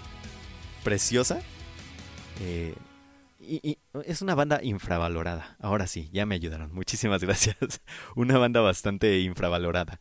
preciosa 0.85 1.41
y, 3.47 3.79
es 4.05 4.23
una 4.23 4.35
banda 4.35 4.61
infravalorada. 4.63 5.57
Ahora 5.61 5.87
sí, 5.87 6.11
ya 6.13 6.27
me 6.27 6.35
ayudaron. 6.35 6.73
Muchísimas 6.75 7.23
gracias. 7.25 7.81
una 8.15 8.39
banda 8.39 8.61
bastante 8.61 9.21
infravalorada. 9.21 10.01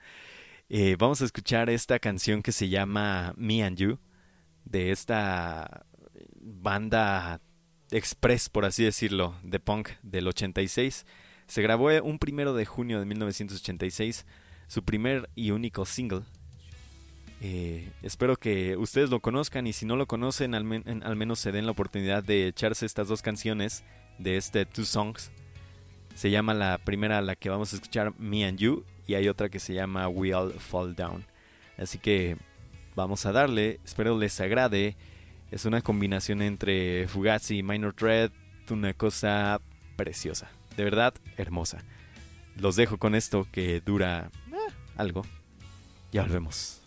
Eh, 0.69 0.95
vamos 0.97 1.21
a 1.21 1.25
escuchar 1.25 1.69
esta 1.69 1.99
canción 1.99 2.41
que 2.41 2.51
se 2.51 2.69
llama 2.69 3.33
Me 3.37 3.63
and 3.63 3.77
You, 3.77 3.99
de 4.63 4.91
esta 4.91 5.85
banda 6.41 7.39
express, 7.91 8.49
por 8.49 8.65
así 8.65 8.83
decirlo, 8.83 9.35
de 9.43 9.59
punk 9.59 9.89
del 10.01 10.27
86. 10.27 11.05
Se 11.47 11.61
grabó 11.61 11.89
un 12.03 12.17
primero 12.17 12.53
de 12.55 12.65
junio 12.65 12.99
de 12.99 13.05
1986, 13.05 14.25
su 14.67 14.83
primer 14.83 15.29
y 15.35 15.51
único 15.51 15.85
single, 15.85 16.23
eh, 17.41 17.91
espero 18.01 18.37
que 18.37 18.77
ustedes 18.77 19.09
lo 19.09 19.19
conozcan 19.19 19.67
y 19.67 19.73
si 19.73 19.85
no 19.85 19.95
lo 19.95 20.07
conocen, 20.07 20.55
al, 20.55 20.63
menos 20.63 21.39
se 21.39 21.51
den 21.51 21.65
la 21.65 21.71
oportunidad 21.71 22.23
de 22.23 22.47
echarse 22.47 22.85
estas 22.85 23.07
dos 23.07 23.21
canciones 23.21 23.83
de 24.17 24.37
este 24.37 24.65
Two 24.65 24.85
Songs. 24.85 25.31
Se 26.15 26.31
llama 26.31 26.53
la 26.53 26.77
primera, 26.77 27.21
la 27.21 27.35
que 27.35 27.49
vamos 27.49 27.73
a 27.73 27.75
escuchar, 27.75 28.17
Me 28.17 28.45
and 28.45 28.57
You, 28.57 28.85
y 29.05 29.15
hay 29.15 29.27
otra 29.27 29.49
que 29.49 29.59
se 29.59 29.73
llama 29.73 30.07
We 30.07 30.33
All 30.33 30.53
Fall 30.53 30.95
Down. 30.95 31.25
Así 31.77 31.97
que 31.97 32.37
vamos 32.95 33.25
a 33.25 33.31
darle, 33.31 33.79
espero 33.83 34.17
les 34.17 34.39
agrade. 34.39 34.95
Es 35.51 35.65
una 35.65 35.81
combinación 35.81 36.41
entre 36.41 37.07
Fugazi 37.07 37.59
y 37.59 37.63
Minor 37.63 37.93
Threat, 37.93 38.31
una 38.69 38.93
cosa 38.93 39.61
preciosa, 39.95 40.49
de 40.75 40.83
verdad 40.83 41.13
hermosa. 41.37 41.83
Los 42.57 42.77
dejo 42.77 42.97
con 42.97 43.13
esto 43.15 43.45
que 43.51 43.81
dura 43.81 44.31
eh, 44.51 44.73
algo. 44.95 45.25
Ya 46.11 46.23
volvemos. 46.23 46.84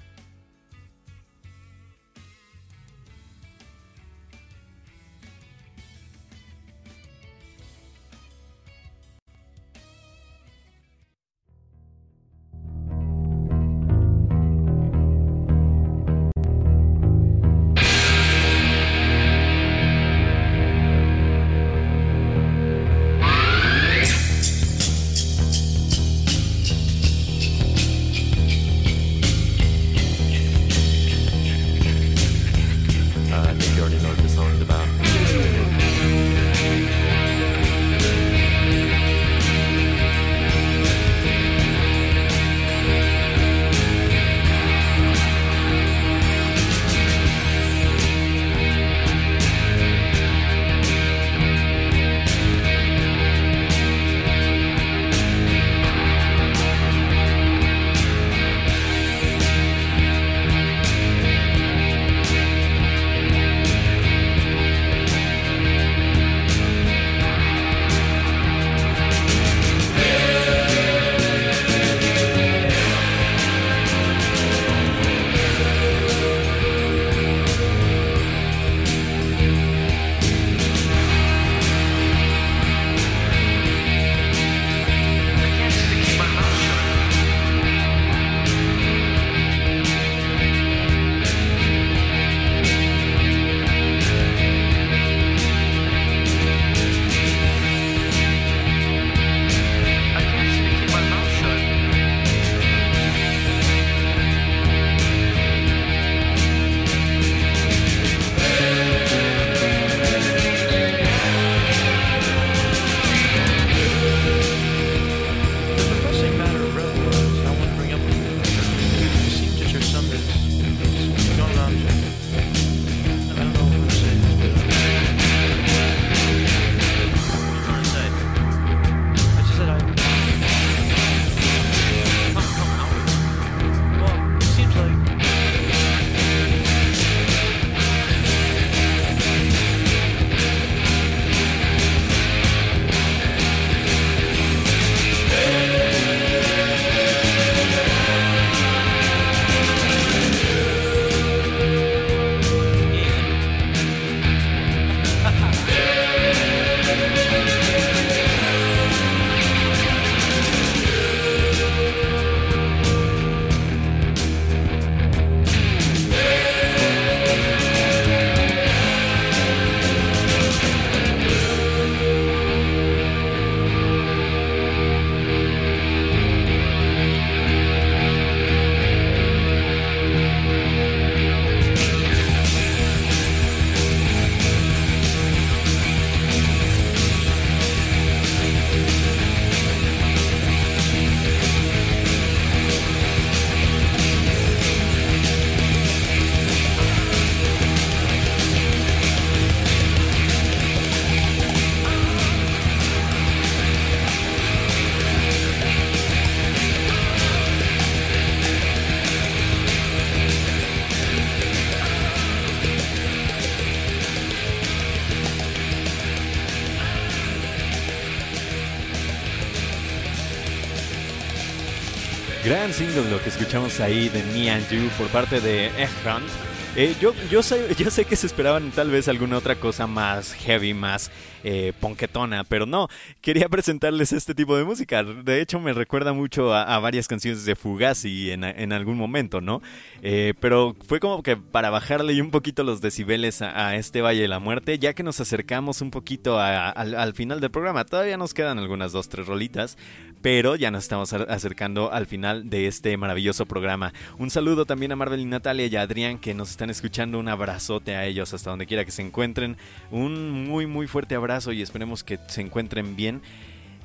Gran 222.69 223.11
lo 223.11 223.23
que 223.23 223.31
escuchamos 223.31 223.81
ahí 223.81 224.11
de 224.11 224.23
Me 224.25 224.51
and 224.51 224.69
You 224.69 224.91
por 224.99 225.09
parte 225.09 225.41
de 225.41 225.69
Egg 225.69 225.89
Hunt. 226.05 226.29
Eh, 226.77 226.95
yo, 227.01 227.15
yo, 227.31 227.43
sé, 227.43 227.75
yo 227.79 227.91
sé 227.91 228.05
que 228.05 228.15
se 228.15 228.27
esperaban 228.27 228.71
tal 228.73 228.91
vez 228.91 229.09
alguna 229.09 229.39
otra 229.39 229.55
cosa 229.57 229.87
más 229.87 230.35
heavy, 230.35 230.75
más 230.75 231.11
eh, 231.45 231.73
ponquetona, 231.81 232.45
pero 232.45 232.67
no, 232.67 232.89
quería 233.21 233.49
presentarles 233.49 234.13
este 234.13 234.35
tipo 234.35 234.57
de 234.57 234.65
música. 234.65 235.03
De 235.03 235.41
hecho, 235.41 235.59
me 235.61 235.73
recuerda 235.73 236.13
mucho 236.13 236.55
a, 236.55 236.79
varias 236.79 237.09
canciones 237.09 237.45
de 237.45 237.57
Fugazi 237.57 238.31
en, 238.33 238.73
algún 238.73 238.99
momento, 238.99 239.41
¿no? 239.41 239.63
Eh, 240.03 240.35
pero 240.41 240.77
fue 240.87 241.01
como 241.01 241.23
que 241.23 241.37
para 241.37 241.71
bajarle 241.71 242.21
un 242.21 242.31
poquito 242.31 242.65
los 242.65 242.81
decibeles 242.81 243.41
a, 243.41 243.77
este 243.77 244.03
Valle 244.03 244.23
de 244.23 244.29
la 244.29 244.39
Muerte, 244.41 244.79
ya 244.79 244.93
que 244.93 245.03
nos 245.03 245.21
acercamos 245.21 245.81
un 245.81 245.91
poquito 245.91 246.39
al 246.39 247.15
final 247.15 247.41
del 247.41 247.51
programa. 247.51 247.87
Todavía 247.87 248.19
nos 248.19 248.35
quedan 248.35 248.59
algunas 248.59 248.93
dos, 248.93 249.09
tres 249.09 249.27
rolitas, 249.27 249.79
pero 250.23 250.57
ya 250.57 250.71
nos 250.71 250.85
estamos 250.85 251.13
acercando 251.13 251.93
al 251.93 252.07
final 252.07 252.51
de 252.51 252.67
este 252.67 252.97
maravilloso 252.97 253.47
programa. 253.47 253.93
Un 254.19 254.31
saludo 254.31 254.67
también 254.67 254.93
a 254.93 254.97
Marvel 254.97 255.21
y 255.21 255.25
Natalia 255.25 255.67
y 255.67 255.77
a 255.77 255.83
Adrián 255.83 256.19
que 256.19 256.35
nos 256.35 256.51
están 256.51 256.71
escuchando. 256.71 257.19
Un 257.19 257.29
abrazote 257.29 257.95
a 257.95 258.05
ellos 258.05 258.35
hasta 258.35 258.51
donde 258.51 258.67
quiera 258.67 258.85
que 258.85 258.91
se 258.91 259.03
encuentren. 259.03 259.57
Un 259.91 260.31
muy 260.49 260.67
muy 260.67 260.87
fuerte 260.87 261.15
abrazo 261.15 261.53
y 261.53 261.63
esperemos 261.63 262.03
que 262.05 262.19
se 262.29 262.41
encuentren 262.41 262.97
bien. 262.97 263.23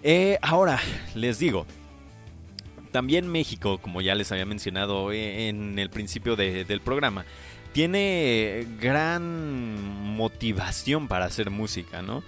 Eh, 0.02 0.38
ahora, 0.42 0.80
les 1.16 1.40
digo, 1.40 1.66
también 2.92 3.28
México, 3.28 3.78
como 3.78 4.02
ya 4.02 4.16
les 4.16 4.32
había 4.32 4.46
mencionado 4.46 5.12
eh, 5.12 5.50
en 5.50 5.80
el 5.80 5.90
principio 5.90 6.36
del 6.36 6.82
programa, 6.82 7.26
tiene 7.74 8.68
gran 8.80 10.16
motivación 10.16 11.08
para 11.08 11.26
hacer 11.26 11.50
música, 11.50 12.02
¿no? 12.02 12.24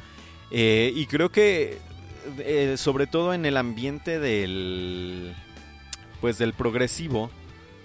Eh, 0.52 0.92
y 0.96 1.06
creo 1.06 1.32
que 1.32 1.78
eh, 2.40 2.76
sobre 2.78 3.08
todo 3.08 3.34
en 3.34 3.46
el 3.46 3.58
ambiente 3.58 4.20
del 4.20 5.34
pues 6.22 6.38
del 6.38 6.54
progresivo 6.54 7.30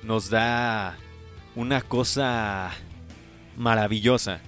nos 0.03 0.31
da 0.31 0.97
una 1.55 1.83
cosa 1.83 2.71
maravillosa. 3.57 4.41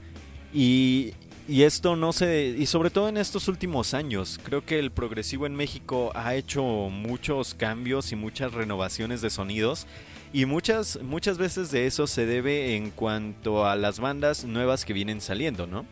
Y, 0.55 1.15
y 1.49 1.63
esto 1.63 1.97
no 1.97 2.13
se 2.13 2.55
y 2.59 2.67
sobre 2.67 2.91
todo 2.91 3.09
en 3.09 3.17
estos 3.17 3.49
últimos 3.49 3.95
años 3.95 4.39
creo 4.43 4.65
que 4.65 4.79
el 4.79 4.91
progresivo 4.91 5.47
en 5.47 5.55
México 5.55 6.13
ha 6.15 6.35
hecho 6.35 6.63
muchos 6.63 7.55
cambios 7.55 8.13
y 8.13 8.17
muchas 8.17 8.53
renovaciones 8.53 9.23
de 9.23 9.31
sonidos 9.31 9.87
y 10.33 10.47
muchas 10.47 11.01
muchas 11.03 11.39
veces 11.39 11.71
de 11.71 11.87
eso 11.87 12.07
se 12.07 12.27
debe 12.27 12.77
en 12.77 12.91
cuanto 12.91 13.67
a 13.67 13.77
las 13.77 13.99
bandas 13.99 14.45
nuevas 14.45 14.85
que 14.85 14.93
vienen 14.93 15.21
saliendo 15.21 15.67
no 15.67 15.85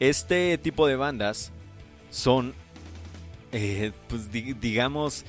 este 0.00 0.58
tipo 0.58 0.88
de 0.88 0.96
bandas 0.96 1.52
son, 2.12 2.54
eh, 3.50 3.90
pues 4.08 4.30
digamos, 4.30 5.24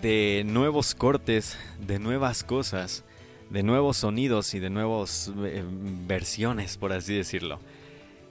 de 0.00 0.44
nuevos 0.46 0.94
cortes, 0.94 1.58
de 1.84 1.98
nuevas 1.98 2.44
cosas, 2.44 3.04
de 3.50 3.62
nuevos 3.62 3.98
sonidos 3.98 4.54
y 4.54 4.60
de 4.60 4.70
nuevas 4.70 5.32
eh, 5.44 5.64
versiones, 6.06 6.78
por 6.78 6.92
así 6.92 7.14
decirlo. 7.14 7.58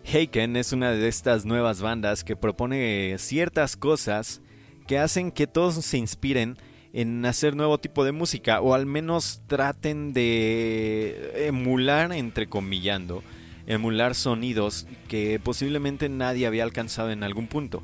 Heiken 0.06 0.56
es 0.56 0.72
una 0.72 0.92
de 0.92 1.08
estas 1.08 1.46
nuevas 1.46 1.82
bandas 1.82 2.24
que 2.24 2.38
propone 2.38 3.18
ciertas 3.20 3.76
cosas 3.76 4.42
que 4.88 5.00
hacen 5.00 5.32
que 5.32 5.46
todos 5.46 5.76
se 5.84 5.98
inspiren 5.98 6.58
en 6.94 7.26
hacer 7.26 7.58
nuevo 7.58 7.78
tipo 7.78 8.06
de 8.06 8.14
música 8.14 8.62
o 8.62 8.74
al 8.74 8.86
menos 8.86 9.42
traten 9.48 10.14
de 10.14 11.46
emular, 11.48 12.14
entrecomillando, 12.14 13.22
emular 13.66 14.16
sonidos 14.16 14.88
que 15.10 15.42
posiblemente 15.44 16.08
nadie 16.08 16.48
había 16.48 16.64
alcanzado 16.64 17.12
en 17.12 17.24
algún 17.24 17.48
punto. 17.48 17.84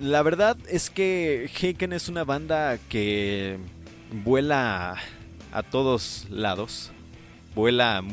La 0.00 0.22
verdad 0.22 0.56
es 0.68 0.90
que 0.90 1.50
Heiken 1.60 1.92
es 1.92 2.08
una 2.08 2.22
banda 2.22 2.78
que 2.88 3.58
vuela 4.24 4.96
a 5.50 5.62
todos 5.64 6.28
lados. 6.30 6.92
Vuela 7.56 8.04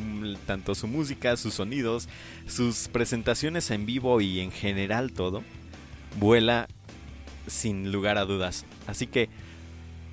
tanto 0.48 0.74
su 0.74 0.88
música, 0.88 1.38
sus 1.38 1.54
sonidos, 1.54 2.10
sus 2.48 2.88
presentaciones 2.88 3.70
en 3.70 3.86
vivo 3.86 4.20
y 4.20 4.40
en 4.40 4.50
general 4.52 5.14
todo. 5.14 5.44
Vuela 6.20 6.68
sin 7.46 7.92
lugar 7.92 8.18
a 8.18 8.26
dudas. 8.26 8.66
Así 8.88 9.06
que 9.06 9.30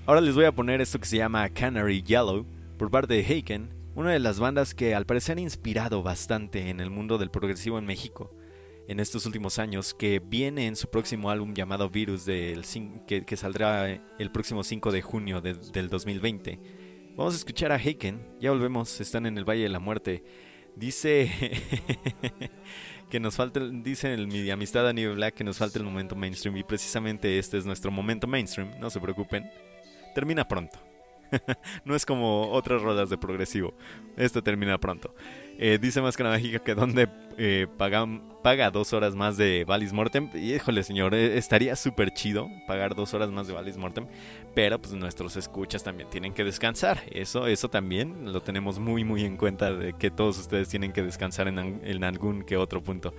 ahora 0.05 0.21
les 0.21 0.35
voy 0.35 0.45
a 0.45 0.53
poner 0.53 0.83
esto 0.83 1.01
que 1.01 1.07
se 1.07 1.17
llama 1.17 1.49
Canary 1.49 2.03
Yellow 2.03 2.45
por 2.77 2.91
parte 2.91 3.15
de 3.15 3.21
Heiken 3.23 3.71
una 3.95 4.11
de 4.11 4.19
las 4.19 4.39
bandas 4.39 4.75
que 4.75 4.95
al 4.95 5.07
parecer 5.07 5.39
ha 5.39 5.41
inspirado 5.41 6.03
bastante 6.03 6.69
en 6.69 6.81
el 6.81 6.91
mundo 6.91 7.17
del 7.17 7.31
progresivo 7.31 7.79
en 7.79 7.87
México 7.87 8.31
en 8.89 9.01
estos 9.01 9.27
últimos 9.27 9.59
años, 9.59 9.95
que 9.95 10.21
viene 10.21 10.67
en 10.67 10.77
su 10.77 10.89
próximo 10.89 11.31
álbum 11.31 11.55
llamado 11.55 11.89
Virus, 11.89 12.25
del, 12.25 12.65
que, 13.07 13.25
que 13.25 13.37
saldrá 13.37 13.89
el 14.19 14.31
próximo 14.33 14.65
5 14.65 14.93
de 14.93 15.03
junio 15.03 15.41
del 15.41 15.89
2020. 15.89 16.61
Vamos 17.17 17.35
a 17.35 17.37
escuchar 17.37 17.73
a 17.73 17.77
Heiken, 17.77 18.27
ya 18.41 18.51
volvemos, 18.51 19.01
están 19.01 19.27
en 19.27 19.37
el 19.37 19.45
Valle 19.45 19.65
de 19.65 19.69
la 19.69 19.81
Muerte. 19.81 20.25
Dice 20.75 21.31
que 23.11 23.21
nos 23.21 23.37
falta, 23.37 23.61
dice 23.61 24.15
el, 24.15 24.27
mi 24.27 24.49
amistad 24.51 24.89
a 24.89 24.93
nivel 24.95 25.17
Black 25.17 25.35
que 25.35 25.45
nos 25.45 25.59
falta 25.59 25.79
el 25.79 25.85
momento 25.85 26.17
mainstream 26.17 26.57
y 26.57 26.65
precisamente 26.65 27.39
este 27.39 27.59
es 27.59 27.67
nuestro 27.67 27.91
momento 27.91 28.27
mainstream, 28.27 28.79
no 28.81 28.89
se 28.89 28.99
preocupen. 28.99 29.51
Termina 30.15 30.49
pronto. 30.49 30.79
no 31.85 31.95
es 31.95 32.07
como 32.07 32.51
otras 32.51 32.81
rodas 32.81 33.11
de 33.11 33.19
progresivo. 33.19 33.75
Esto 34.17 34.43
termina 34.43 34.79
pronto. 34.79 35.15
Eh, 35.59 35.79
dice 35.81 36.01
Máscara 36.01 36.31
Mágica 36.31 36.59
que 36.59 36.75
donde 36.75 37.09
eh, 37.39 37.67
paga, 37.77 38.71
dos 38.71 38.93
horas 38.93 39.15
más 39.15 39.37
de 39.37 39.65
Valis 39.65 39.93
Mortem. 39.93 40.31
Híjole, 40.35 40.83
señor, 40.83 41.15
eh, 41.15 41.39
estaría 41.39 41.77
súper 41.77 42.13
chido 42.13 42.49
pagar 42.67 42.95
dos 42.95 43.15
horas 43.15 43.31
más 43.31 43.47
de 43.47 43.55
Valis 43.55 43.77
Mortem. 43.77 44.07
Pero 44.55 44.81
pues 44.81 44.95
nuestros 44.95 45.37
escuchas 45.37 45.83
también 45.85 46.11
tienen 46.11 46.35
que 46.35 46.45
descansar. 46.45 47.03
Eso, 47.11 47.47
eso 47.47 47.69
también 47.69 48.33
lo 48.33 48.43
tenemos 48.43 48.79
muy, 48.79 49.05
muy 49.05 49.25
en 49.25 49.37
cuenta 49.37 49.73
de 49.73 49.93
que 49.95 50.11
todos 50.11 50.39
ustedes 50.39 50.69
tienen 50.69 50.93
que 50.93 51.03
descansar 51.03 51.49
en, 51.49 51.59
en 51.59 52.05
algún 52.05 52.43
que 52.43 52.57
otro 52.57 52.83
punto. 52.83 53.15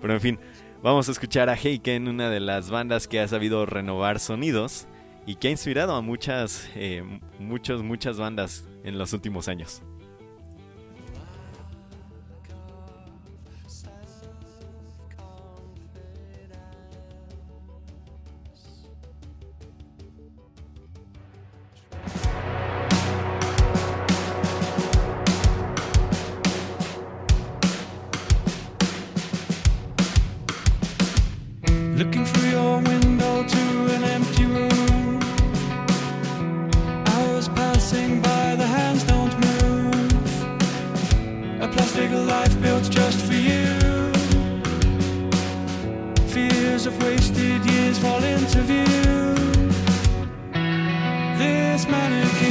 Pero 0.00 0.14
en 0.14 0.20
fin, 0.20 0.38
vamos 0.82 1.08
a 1.08 1.12
escuchar 1.12 1.48
a 1.48 1.54
Heiken, 1.54 2.08
una 2.08 2.28
de 2.28 2.40
las 2.40 2.70
bandas 2.70 3.08
que 3.08 3.20
ha 3.20 3.28
sabido 3.28 3.64
renovar 3.66 4.18
sonidos 4.18 4.86
y 5.26 5.36
que 5.36 5.48
ha 5.48 5.50
inspirado 5.50 5.94
a 5.94 6.02
muchas, 6.02 6.68
eh, 6.74 7.02
muchas, 7.38 7.82
muchas 7.82 8.18
bandas 8.18 8.66
en 8.84 8.98
los 8.98 9.12
últimos 9.12 9.48
años. 9.48 9.82
fantastic 41.94 42.26
life 42.26 42.60
built 42.60 42.90
just 42.90 43.20
for 43.24 43.34
you. 43.34 44.12
Fears 46.28 46.86
of 46.86 47.02
wasted 47.02 47.64
years 47.64 47.98
fall 47.98 48.22
into 48.22 48.60
view. 48.62 49.34
This 51.38 51.86
mannequin. 51.86 52.43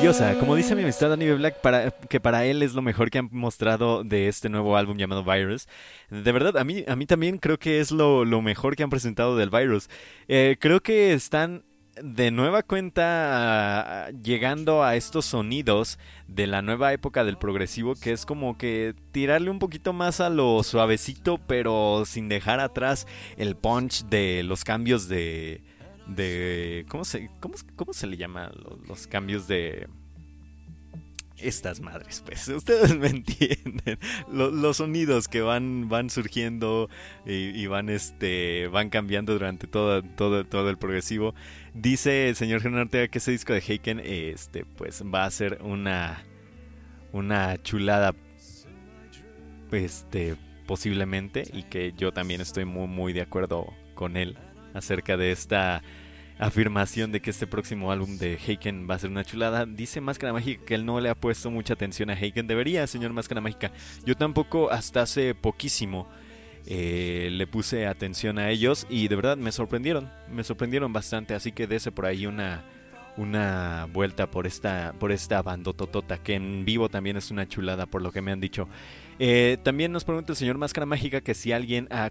Preciosa, 0.00 0.38
como 0.38 0.54
dice 0.54 0.76
mi 0.76 0.82
amistad 0.82 1.08
Dani 1.08 1.28
Black, 1.32 1.56
que 2.08 2.20
para 2.20 2.44
él 2.44 2.62
es 2.62 2.72
lo 2.72 2.82
mejor 2.82 3.10
que 3.10 3.18
han 3.18 3.28
mostrado 3.32 4.04
de 4.04 4.28
este 4.28 4.48
nuevo 4.48 4.76
álbum 4.76 4.96
llamado 4.96 5.24
Virus. 5.24 5.66
De 6.08 6.30
verdad, 6.30 6.56
a 6.56 6.62
mí, 6.62 6.84
a 6.86 6.94
mí 6.94 7.04
también 7.04 7.38
creo 7.38 7.58
que 7.58 7.80
es 7.80 7.90
lo, 7.90 8.24
lo 8.24 8.40
mejor 8.40 8.76
que 8.76 8.84
han 8.84 8.90
presentado 8.90 9.36
del 9.36 9.50
Virus. 9.50 9.90
Eh, 10.28 10.56
creo 10.60 10.80
que 10.80 11.14
están 11.14 11.64
de 12.00 12.30
nueva 12.30 12.62
cuenta 12.62 14.04
ah, 14.06 14.10
llegando 14.22 14.84
a 14.84 14.94
estos 14.94 15.24
sonidos 15.24 15.98
de 16.28 16.46
la 16.46 16.62
nueva 16.62 16.92
época 16.92 17.24
del 17.24 17.36
progresivo 17.36 17.96
que 17.96 18.12
es 18.12 18.24
como 18.24 18.56
que 18.56 18.94
tirarle 19.10 19.50
un 19.50 19.58
poquito 19.58 19.92
más 19.92 20.20
a 20.20 20.30
lo 20.30 20.62
suavecito 20.62 21.40
pero 21.48 22.04
sin 22.06 22.28
dejar 22.28 22.60
atrás 22.60 23.08
el 23.36 23.56
punch 23.56 24.04
de 24.04 24.44
los 24.44 24.62
cambios 24.62 25.08
de 25.08 25.60
de 26.08 26.86
cómo 26.88 27.04
se 27.04 27.30
cómo, 27.38 27.54
cómo 27.76 27.92
se 27.92 28.06
le 28.06 28.16
llama 28.16 28.50
los, 28.86 29.06
cambios 29.06 29.46
de 29.46 29.88
estas 31.36 31.80
madres, 31.80 32.22
pues 32.26 32.48
ustedes 32.56 32.96
me 32.98 33.08
entienden. 33.08 33.98
los 34.28 34.78
sonidos 34.78 35.28
que 35.28 35.40
van, 35.40 35.88
van 35.88 36.10
surgiendo 36.10 36.88
y, 37.24 37.64
van, 37.66 37.90
este, 37.90 38.66
van 38.68 38.90
cambiando 38.90 39.34
durante 39.34 39.68
todo, 39.68 40.02
todo, 40.02 40.44
todo 40.44 40.68
el 40.70 40.78
progresivo. 40.78 41.34
Dice 41.74 42.28
el 42.28 42.34
señor 42.34 42.60
Gerardo 42.60 42.82
Ortega 42.82 43.06
que 43.06 43.18
ese 43.18 43.30
disco 43.30 43.52
de 43.52 43.60
Heiken, 43.60 44.00
este, 44.00 44.64
pues 44.64 45.02
va 45.02 45.26
a 45.26 45.30
ser 45.30 45.60
una, 45.62 46.24
una 47.12 47.62
chulada, 47.62 48.16
este, 49.70 50.34
posiblemente, 50.66 51.44
y 51.52 51.62
que 51.64 51.92
yo 51.96 52.12
también 52.12 52.40
estoy 52.40 52.64
muy, 52.64 52.88
muy 52.88 53.12
de 53.12 53.20
acuerdo 53.20 53.72
con 53.94 54.16
él 54.16 54.36
acerca 54.74 55.16
de 55.16 55.32
esta 55.32 55.82
afirmación 56.38 57.10
de 57.10 57.20
que 57.20 57.30
este 57.30 57.46
próximo 57.46 57.90
álbum 57.90 58.16
de 58.16 58.38
Heiken 58.46 58.88
va 58.88 58.94
a 58.94 58.98
ser 58.98 59.10
una 59.10 59.24
chulada. 59.24 59.66
Dice 59.66 60.00
Máscara 60.00 60.32
Mágica 60.32 60.64
que 60.64 60.74
él 60.74 60.86
no 60.86 61.00
le 61.00 61.08
ha 61.08 61.14
puesto 61.14 61.50
mucha 61.50 61.74
atención 61.74 62.10
a 62.10 62.14
Heiken. 62.14 62.46
Debería, 62.46 62.86
señor 62.86 63.12
Máscara 63.12 63.40
Mágica. 63.40 63.72
Yo 64.04 64.14
tampoco 64.14 64.70
hasta 64.70 65.02
hace 65.02 65.34
poquísimo 65.34 66.08
eh, 66.66 67.28
le 67.32 67.46
puse 67.46 67.86
atención 67.86 68.38
a 68.38 68.50
ellos 68.50 68.86
y 68.88 69.08
de 69.08 69.16
verdad 69.16 69.36
me 69.36 69.52
sorprendieron. 69.52 70.10
Me 70.30 70.44
sorprendieron 70.44 70.92
bastante. 70.92 71.34
Así 71.34 71.52
que 71.52 71.66
dese 71.66 71.90
por 71.90 72.06
ahí 72.06 72.26
una, 72.26 72.64
una 73.16 73.88
vuelta 73.92 74.30
por 74.30 74.46
esta, 74.46 74.94
por 74.98 75.10
esta 75.10 75.42
bandototota 75.42 76.18
que 76.18 76.34
en 76.34 76.64
vivo 76.64 76.88
también 76.88 77.16
es 77.16 77.30
una 77.30 77.48
chulada 77.48 77.86
por 77.86 78.00
lo 78.00 78.12
que 78.12 78.22
me 78.22 78.30
han 78.30 78.40
dicho. 78.40 78.68
Eh, 79.18 79.58
también 79.64 79.90
nos 79.90 80.04
pregunta 80.04 80.32
el 80.32 80.36
señor 80.36 80.58
Máscara 80.58 80.86
Mágica 80.86 81.20
que 81.20 81.34
si 81.34 81.50
alguien 81.50 81.88
ha 81.90 82.10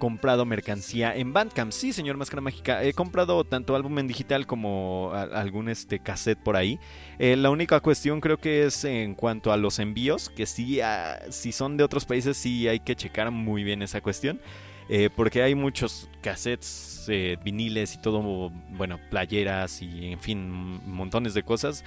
comprado 0.00 0.44
mercancía 0.44 1.14
en 1.14 1.32
Bandcamp. 1.32 1.70
Sí, 1.70 1.92
señor 1.92 2.16
Máscara 2.16 2.40
Mágica, 2.40 2.82
he 2.82 2.92
comprado 2.92 3.44
tanto 3.44 3.76
álbum 3.76 4.00
en 4.00 4.08
digital 4.08 4.48
como 4.48 5.12
algún 5.14 5.68
este 5.68 6.00
cassette 6.00 6.40
por 6.42 6.56
ahí. 6.56 6.80
Eh, 7.20 7.36
la 7.36 7.50
única 7.50 7.78
cuestión 7.78 8.20
creo 8.20 8.38
que 8.38 8.64
es 8.64 8.84
en 8.84 9.14
cuanto 9.14 9.52
a 9.52 9.56
los 9.56 9.78
envíos, 9.78 10.28
que 10.28 10.46
sí, 10.46 10.80
ah, 10.80 11.20
si 11.28 11.52
son 11.52 11.76
de 11.76 11.84
otros 11.84 12.06
países 12.06 12.36
sí 12.36 12.66
hay 12.66 12.80
que 12.80 12.96
checar 12.96 13.30
muy 13.30 13.62
bien 13.62 13.82
esa 13.82 14.00
cuestión. 14.00 14.40
Eh, 14.88 15.08
porque 15.14 15.42
hay 15.44 15.54
muchos 15.54 16.08
cassettes, 16.20 17.04
eh, 17.06 17.36
viniles 17.44 17.94
y 17.94 17.98
todo, 17.98 18.50
bueno, 18.70 18.98
playeras 19.08 19.82
y 19.82 20.12
en 20.12 20.18
fin, 20.18 20.50
montones 20.84 21.32
de 21.34 21.44
cosas 21.44 21.84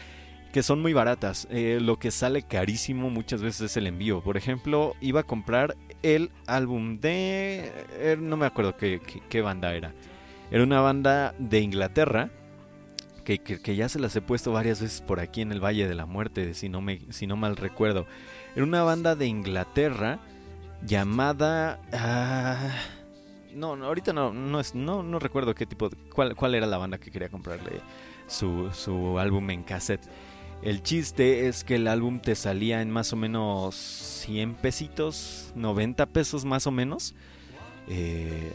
que 0.53 0.64
son 0.64 0.81
muy 0.81 0.94
baratas. 0.94 1.48
Lo 1.52 1.98
que 1.98 2.11
sale 2.11 2.44
carísimo 2.44 3.10
muchas 3.10 3.41
veces 3.41 3.72
es 3.72 3.77
el 3.77 3.88
envío. 3.88 4.22
Por 4.22 4.38
ejemplo, 4.38 4.94
iba 5.02 5.22
a 5.22 5.23
comprar 5.23 5.76
el 6.04 6.32
álbum 6.46 7.00
de... 7.00 7.72
Eh, 7.94 8.18
no 8.20 8.38
me 8.38 8.46
acuerdo 8.46 8.76
qué, 8.78 9.42
banda 9.42 9.74
era. 9.74 9.94
Era 10.52 10.64
una 10.64 10.82
banda 10.82 11.34
de 11.40 11.60
Inglaterra. 11.62 12.30
Que, 13.24 13.40
ya 13.76 13.88
se 13.88 14.00
las 14.00 14.14
he 14.18 14.22
puesto 14.22 14.52
varias 14.52 14.82
veces 14.82 15.00
por 15.00 15.22
aquí 15.22 15.42
en 15.42 15.54
el 15.54 15.64
Valle 15.64 15.88
de 15.88 15.96
la 15.96 16.06
Muerte, 16.06 16.54
si 16.54 16.68
no, 16.68 16.82
me, 16.82 17.00
si 17.10 17.26
no 17.26 17.38
mal 17.38 17.56
recuerdo. 17.56 18.06
Era 18.54 18.66
una 18.66 18.84
banda 18.84 19.16
de 19.16 19.28
Inglaterra 19.28 20.20
llamada... 20.86 21.80
Ah, 21.94 22.70
no, 23.56 23.78
no, 23.78 23.86
ahorita 23.86 24.12
no, 24.12 24.34
no, 24.34 24.60
es, 24.60 24.76
no, 24.76 25.04
no 25.04 25.20
recuerdo 25.20 25.56
qué 25.56 25.66
tipo, 25.66 25.90
cuál, 26.14 26.36
cuál 26.36 26.56
era 26.56 26.66
la 26.66 26.78
banda 26.78 26.98
que 26.98 27.12
quería 27.12 27.30
comprarle 27.30 27.80
su, 28.28 28.70
su 28.74 29.18
álbum 29.20 29.50
en 29.52 29.64
cassette. 29.64 30.04
El 30.64 30.81
chiste 30.81 31.48
es 31.48 31.65
que 31.65 31.76
el 31.76 31.88
álbum 31.90 32.22
te 32.22 32.35
salía 32.35 32.81
en 32.81 32.90
más 32.90 33.11
o 33.11 33.18
menos 33.18 33.76
100 33.76 34.56
pesitos, 34.56 35.52
90 35.56 36.06
pesos 36.06 36.45
más 36.45 36.68
o 36.68 36.72
menos. 36.72 37.15
Eh, 37.90 38.53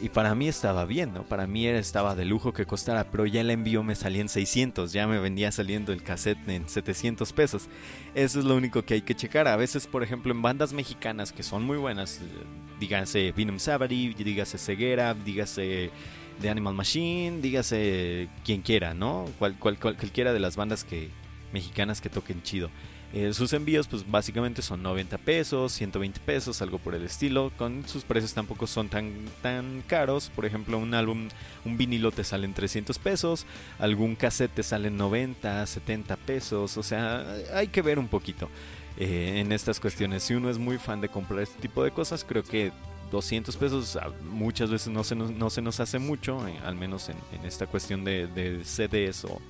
y 0.00 0.08
para 0.08 0.34
mí 0.34 0.48
estaba 0.48 0.86
bien, 0.86 1.12
¿no? 1.12 1.24
Para 1.24 1.46
mí 1.46 1.66
estaba 1.66 2.14
de 2.14 2.24
lujo 2.24 2.54
que 2.54 2.64
costara, 2.64 3.10
pero 3.10 3.26
ya 3.26 3.42
el 3.42 3.50
envío 3.50 3.82
me 3.82 3.94
salía 3.94 4.22
en 4.22 4.30
600, 4.30 4.90
ya 4.94 5.06
me 5.06 5.18
vendía 5.18 5.52
saliendo 5.52 5.92
el 5.92 6.02
cassette 6.02 6.48
en 6.48 6.66
700 6.66 7.30
pesos. 7.34 7.68
Eso 8.14 8.38
es 8.38 8.46
lo 8.46 8.56
único 8.56 8.82
que 8.86 8.94
hay 8.94 9.02
que 9.02 9.14
checar. 9.14 9.46
A 9.46 9.56
veces, 9.56 9.86
por 9.86 10.02
ejemplo, 10.02 10.32
en 10.32 10.40
bandas 10.40 10.72
mexicanas 10.72 11.30
que 11.30 11.42
son 11.42 11.62
muy 11.64 11.76
buenas, 11.76 12.22
dígase 12.80 13.32
Venom 13.32 13.58
Savary, 13.58 14.14
dígase 14.14 14.56
Ceguera, 14.56 15.12
dígase 15.12 15.90
The 16.40 16.48
Animal 16.48 16.72
Machine, 16.72 17.42
dígase 17.42 18.30
quien 18.46 18.62
quiera, 18.62 18.94
¿no? 18.94 19.26
Cual, 19.38 19.58
cual, 19.58 19.78
cualquiera 19.78 20.32
de 20.32 20.40
las 20.40 20.56
bandas 20.56 20.84
que, 20.84 21.10
mexicanas 21.52 22.00
que 22.00 22.08
toquen 22.08 22.42
chido. 22.42 22.70
Eh, 23.12 23.32
sus 23.34 23.52
envíos 23.54 23.88
pues 23.88 24.08
básicamente 24.08 24.62
son 24.62 24.84
90 24.84 25.18
pesos, 25.18 25.72
120 25.72 26.20
pesos, 26.20 26.62
algo 26.62 26.78
por 26.78 26.94
el 26.94 27.04
estilo. 27.04 27.50
Con 27.56 27.86
sus 27.88 28.04
precios 28.04 28.34
tampoco 28.34 28.66
son 28.66 28.88
tan, 28.88 29.12
tan 29.42 29.82
caros. 29.86 30.30
Por 30.34 30.46
ejemplo, 30.46 30.78
un 30.78 30.94
álbum, 30.94 31.28
un 31.64 31.76
vinilo 31.76 32.12
te 32.12 32.22
sale 32.22 32.44
en 32.44 32.54
300 32.54 32.98
pesos, 32.98 33.46
algún 33.78 34.14
cassette 34.14 34.54
te 34.54 34.62
sale 34.62 34.88
en 34.88 34.96
90, 34.96 35.66
70 35.66 36.16
pesos. 36.16 36.76
O 36.76 36.82
sea, 36.82 37.26
hay 37.52 37.66
que 37.68 37.82
ver 37.82 37.98
un 37.98 38.06
poquito 38.06 38.48
eh, 38.96 39.40
en 39.40 39.50
estas 39.50 39.80
cuestiones. 39.80 40.22
Si 40.22 40.34
uno 40.34 40.48
es 40.48 40.58
muy 40.58 40.78
fan 40.78 41.00
de 41.00 41.08
comprar 41.08 41.40
este 41.40 41.60
tipo 41.60 41.82
de 41.82 41.90
cosas, 41.90 42.24
creo 42.24 42.44
que 42.44 42.70
200 43.10 43.56
pesos 43.56 43.96
ah, 43.96 44.10
muchas 44.22 44.70
veces 44.70 44.88
no 44.88 45.02
se 45.02 45.16
nos, 45.16 45.32
no 45.32 45.50
se 45.50 45.62
nos 45.62 45.80
hace 45.80 45.98
mucho, 45.98 46.46
eh, 46.46 46.56
al 46.64 46.76
menos 46.76 47.08
en, 47.08 47.16
esta 47.44 47.66
cuestión 47.66 48.04
de, 48.04 48.28
de 48.28 48.64
CDs 48.64 49.24
o 49.24 49.40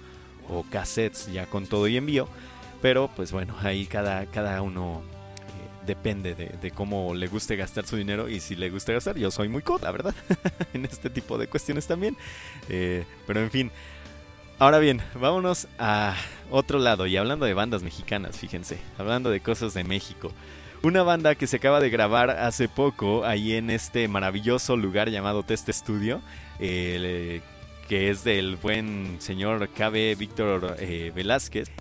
o 0.50 0.64
cassettes 0.64 1.30
ya 1.32 1.46
con 1.46 1.66
todo 1.66 1.86
y 1.88 1.96
envío. 1.96 2.28
Pero 2.82 3.10
pues 3.14 3.32
bueno, 3.32 3.54
ahí 3.62 3.86
cada, 3.86 4.26
cada 4.26 4.62
uno 4.62 5.02
eh, 5.02 5.86
depende 5.86 6.34
de, 6.34 6.70
cómo 6.70 7.14
le 7.14 7.28
guste 7.28 7.56
gastar 7.56 7.86
su 7.86 7.96
dinero 7.96 8.28
y 8.28 8.40
si 8.40 8.56
le 8.56 8.70
gusta 8.70 8.92
gastar. 8.92 9.16
Yo 9.16 9.30
soy 9.30 9.48
muy 9.48 9.62
cool, 9.62 9.80
la 9.82 9.90
verdad, 9.90 10.14
en 10.74 10.84
este 10.84 11.10
tipo 11.10 11.38
de 11.38 11.46
cuestiones 11.46 11.86
también. 11.86 12.16
Eh, 12.68 13.04
pero 13.26 13.40
en 13.40 13.50
fin. 13.50 13.70
Ahora 14.58 14.78
bien, 14.78 15.00
vámonos 15.14 15.68
a 15.78 16.14
otro 16.50 16.78
lado 16.78 17.06
y 17.06 17.16
hablando 17.16 17.46
de 17.46 17.54
bandas 17.54 17.82
mexicanas, 17.82 18.36
fíjense, 18.36 18.78
hablando 18.98 19.30
de 19.30 19.40
cosas 19.40 19.72
de 19.72 19.84
México. 19.84 20.32
Una 20.82 21.02
banda 21.02 21.34
que 21.34 21.46
se 21.46 21.56
acaba 21.56 21.80
de 21.80 21.88
grabar 21.88 22.30
hace 22.30 22.68
poco 22.68 23.24
ahí 23.24 23.54
en 23.54 23.70
este 23.70 24.06
maravilloso 24.06 24.76
lugar 24.76 25.08
llamado 25.08 25.42
Test 25.42 25.70
Studio, 25.70 26.20
eh, 26.58 27.40
que 27.90 28.08
es 28.08 28.22
del 28.22 28.54
buen 28.54 29.16
señor 29.18 29.68
KB 29.70 30.16
Víctor 30.16 30.76
eh, 30.78 31.10
Velázquez. 31.12 31.72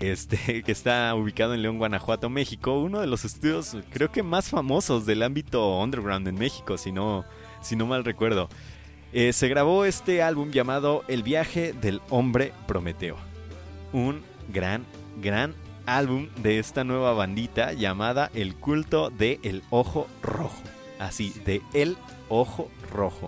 Este, 0.00 0.62
que 0.64 0.72
está 0.72 1.14
ubicado 1.14 1.52
en 1.52 1.60
León, 1.60 1.76
Guanajuato, 1.76 2.30
México, 2.30 2.80
uno 2.80 3.02
de 3.02 3.06
los 3.06 3.26
estudios 3.26 3.76
creo 3.90 4.10
que 4.10 4.22
más 4.22 4.48
famosos 4.48 5.04
del 5.04 5.22
ámbito 5.22 5.78
underground 5.78 6.26
en 6.28 6.36
México, 6.36 6.78
si 6.78 6.92
no, 6.92 7.26
si 7.60 7.76
no 7.76 7.84
mal 7.84 8.06
recuerdo. 8.06 8.48
Eh, 9.12 9.34
se 9.34 9.48
grabó 9.48 9.84
este 9.84 10.22
álbum 10.22 10.50
llamado 10.50 11.04
El 11.08 11.22
viaje 11.22 11.74
del 11.74 12.00
hombre 12.08 12.54
Prometeo. 12.66 13.16
Un 13.92 14.22
gran, 14.48 14.86
gran 15.20 15.54
álbum 15.84 16.30
de 16.42 16.58
esta 16.58 16.84
nueva 16.84 17.12
bandita 17.12 17.74
llamada 17.74 18.30
El 18.32 18.54
culto 18.54 19.10
de 19.10 19.40
El 19.42 19.62
Ojo 19.68 20.06
Rojo. 20.22 20.62
Así, 20.98 21.34
de 21.44 21.60
El 21.74 21.98
Ojo 22.30 22.70
Rojo. 22.90 23.26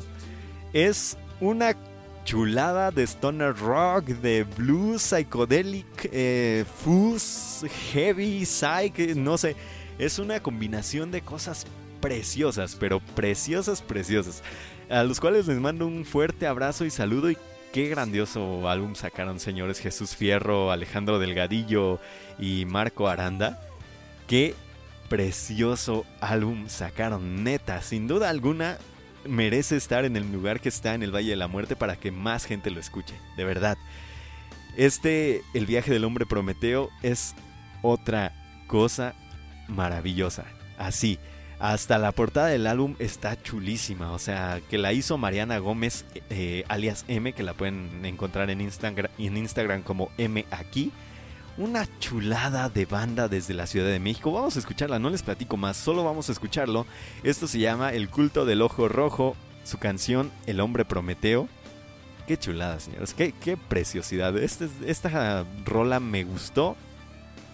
Es 0.73 1.19
una 1.41 1.77
chulada 2.25 2.91
de 2.91 3.05
stoner 3.05 3.55
rock, 3.57 4.07
de 4.07 4.43
blues, 4.43 5.03
psychedelic, 5.03 6.09
eh, 6.13 6.65
fuzz, 6.85 7.65
heavy, 7.93 8.45
psych, 8.45 9.15
no 9.15 9.39
sé. 9.39 9.57
Es 9.99 10.19
una 10.19 10.41
combinación 10.41 11.11
de 11.11 11.23
cosas 11.23 11.67
preciosas, 12.01 12.77
pero 12.79 13.01
preciosas, 13.01 13.81
preciosas. 13.81 14.43
A 14.91 15.05
los 15.05 15.21
cuales 15.21 15.47
les 15.47 15.59
mando 15.59 15.87
un 15.87 16.05
fuerte 16.05 16.47
abrazo 16.47 16.85
y 16.85 16.91
saludo 16.91 17.31
y 17.31 17.39
qué 17.73 17.89
grandioso 17.89 18.69
álbum 18.69 18.95
sacaron 18.95 19.41
señores 19.41 19.79
Jesús 19.79 20.15
Fierro, 20.15 20.71
Alejandro 20.71 21.19
Delgadillo 21.19 22.01
y 22.39 22.65
Marco 22.67 23.09
Aranda. 23.09 23.61
Qué 24.27 24.55
precioso 25.09 26.05
álbum 26.21 26.69
sacaron, 26.69 27.45
neta, 27.45 27.81
sin 27.83 28.09
duda 28.09 28.31
alguna 28.31 28.79
merece 29.29 29.77
estar 29.77 30.05
en 30.05 30.17
el 30.17 30.31
lugar 30.33 30.61
que 30.61 30.69
está 30.69 30.95
en 30.95 31.03
el 31.03 31.15
Valle 31.15 31.31
de 31.31 31.37
la 31.37 31.49
Muerte 31.49 31.77
para 31.77 31.97
que 31.97 32.11
más 32.11 32.45
gente 32.45 32.71
lo 32.71 32.81
escuche, 32.81 33.15
de 33.37 33.45
verdad. 33.45 33.79
Este, 34.77 35.43
el 35.55 35.67
viaje 35.67 35.93
del 35.93 36.05
hombre 36.05 36.27
Prometeo, 36.27 36.91
es 37.03 37.35
otra 37.83 38.33
cosa 38.67 39.15
maravillosa. 39.69 40.45
Así, 40.79 41.19
Hasta 41.59 41.97
la 41.97 42.13
portada 42.13 42.49
del 42.49 42.67
álbum 42.67 42.97
está 42.99 43.41
chulísima, 43.41 44.13
o 44.13 44.19
sea, 44.19 44.61
que 44.69 44.77
la 44.77 44.93
hizo 44.93 45.17
Mariana 45.17 45.57
Gómez, 45.57 46.05
eh, 46.29 46.65
alias 46.69 47.07
M, 47.09 47.33
que 47.33 47.43
la 47.43 47.55
pueden 47.55 48.05
encontrar 48.05 48.51
en 48.51 48.61
Instagram, 48.61 49.11
en 49.17 49.39
Instagram 49.39 49.81
como 49.81 50.11
M 50.19 50.45
aquí. 50.51 50.93
Una 51.59 51.87
chulada 52.01 52.69
de 52.69 52.85
banda 52.85 53.29
desde 53.29 53.55
la 53.55 53.67
Ciudad 53.67 53.89
de 53.89 53.99
México. 53.99 54.31
Vamos 54.31 54.57
a 54.57 54.59
escucharla, 54.59 54.99
no 54.99 55.09
les 55.09 55.23
platico 55.23 55.57
más, 55.57 55.79
solo 55.79 56.05
vamos 56.05 56.29
a 56.29 56.33
escucharlo. 56.33 56.87
Esto 57.23 57.47
se 57.47 57.59
llama 57.59 57.93
El 57.95 58.11
culto 58.11 58.45
del 58.45 58.61
ojo 58.61 58.89
rojo, 58.89 59.37
su 59.65 59.79
canción 59.79 60.31
El 60.45 60.61
hombre 60.61 60.85
Prometeo. 60.85 61.49
Qué 62.27 62.37
chulada, 62.37 62.79
señores, 62.79 63.15
qué, 63.15 63.33
qué 63.33 63.57
preciosidad. 63.57 64.37
Este, 64.37 64.69
esta 64.85 65.47
rola 65.65 65.99
me 65.99 66.25
gustó 66.25 66.77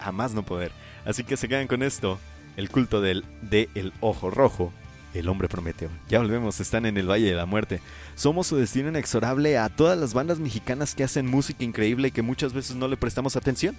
a 0.01 0.11
más 0.11 0.33
no 0.33 0.43
poder. 0.43 0.73
Así 1.05 1.23
que 1.23 1.37
se 1.37 1.47
quedan 1.47 1.67
con 1.67 1.81
esto 1.81 2.19
el 2.57 2.69
culto 2.69 2.99
del 2.99 3.23
de 3.41 3.69
El 3.73 3.93
Ojo 4.01 4.29
Rojo, 4.29 4.73
el 5.13 5.29
hombre 5.29 5.47
Prometeo. 5.47 5.89
Ya 6.09 6.19
volvemos, 6.19 6.59
están 6.59 6.85
en 6.85 6.97
el 6.97 7.09
Valle 7.09 7.27
de 7.27 7.35
la 7.35 7.45
Muerte. 7.45 7.81
Somos 8.15 8.47
su 8.47 8.55
destino 8.55 8.89
inexorable 8.89 9.57
a 9.57 9.69
todas 9.69 9.97
las 9.97 10.13
bandas 10.13 10.39
mexicanas 10.39 10.95
que 10.95 11.03
hacen 11.03 11.27
música 11.27 11.63
increíble 11.63 12.09
y 12.09 12.11
que 12.11 12.21
muchas 12.21 12.53
veces 12.53 12.75
no 12.75 12.87
le 12.87 12.97
prestamos 12.97 13.35
atención. 13.35 13.75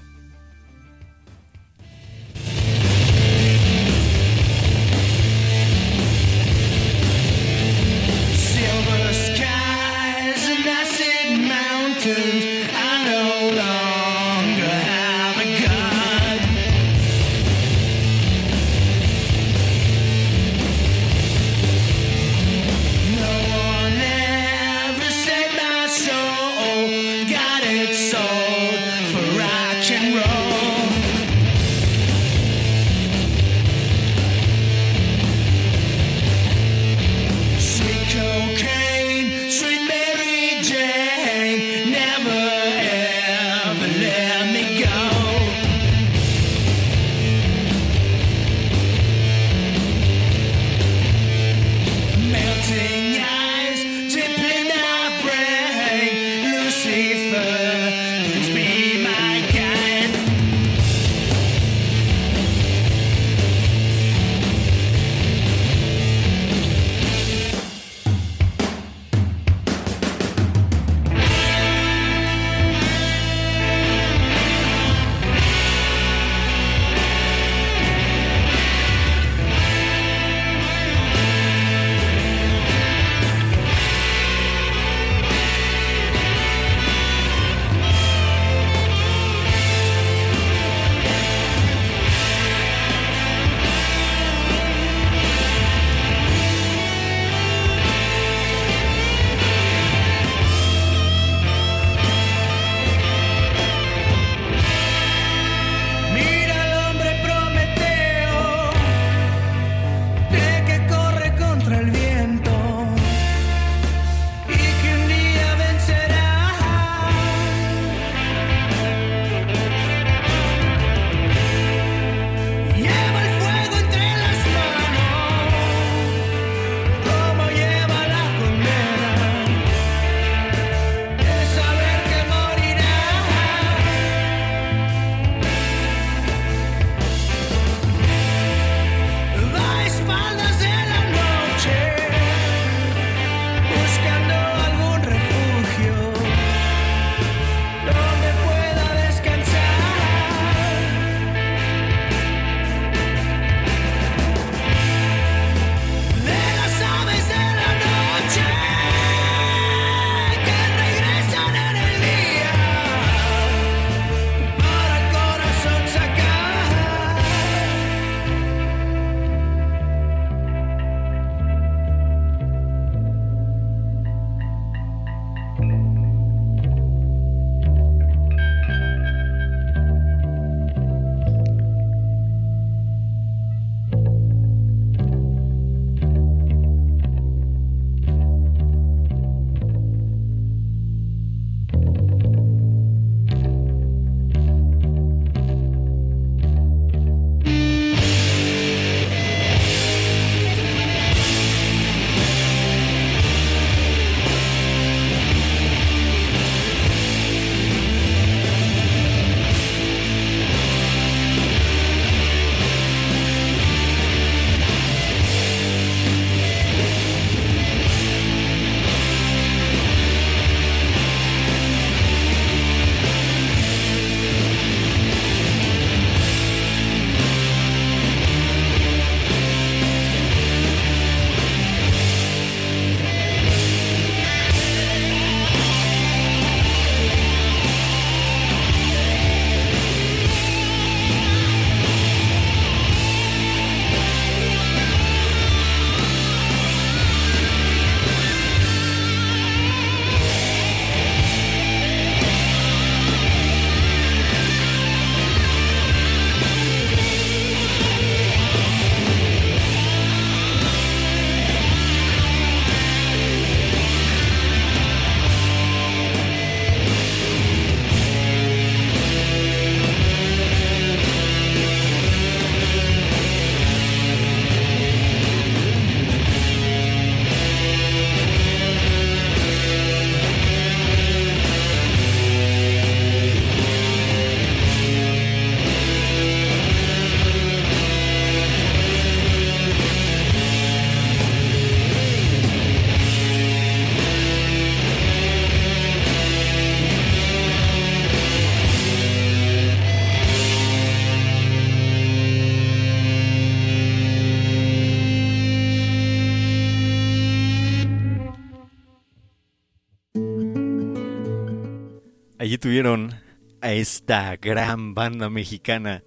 Tuvieron 312.59 313.15
a 313.61 313.73
esta 313.73 314.37
gran 314.37 314.95
banda 314.95 315.31
mexicana 315.31 316.05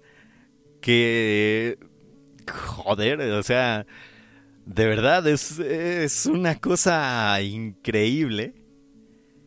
que... 0.80 1.78
Joder, 2.50 3.20
o 3.20 3.42
sea, 3.42 3.86
de 4.64 4.86
verdad 4.86 5.26
es, 5.26 5.58
es 5.58 6.26
una 6.26 6.54
cosa 6.60 7.40
increíble. 7.42 8.54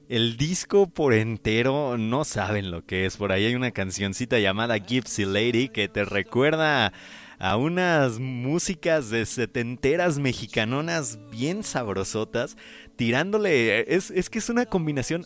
El 0.09 0.35
disco 0.35 0.87
por 0.87 1.13
entero 1.13 1.97
no 1.97 2.25
saben 2.25 2.69
lo 2.69 2.85
que 2.85 3.05
es. 3.05 3.17
Por 3.17 3.31
ahí 3.31 3.45
hay 3.45 3.55
una 3.55 3.71
cancioncita 3.71 4.39
llamada 4.39 4.77
Gypsy 4.77 5.25
Lady 5.25 5.69
que 5.69 5.87
te 5.87 6.05
recuerda 6.05 6.91
a 7.39 7.57
unas 7.57 8.19
músicas 8.19 9.09
de 9.09 9.25
setenteras 9.25 10.19
mexicanonas 10.19 11.17
bien 11.31 11.63
sabrosotas, 11.63 12.57
tirándole... 12.97 13.95
Es, 13.95 14.11
es 14.11 14.29
que 14.29 14.39
es 14.39 14.49
una 14.49 14.65
combinación... 14.65 15.25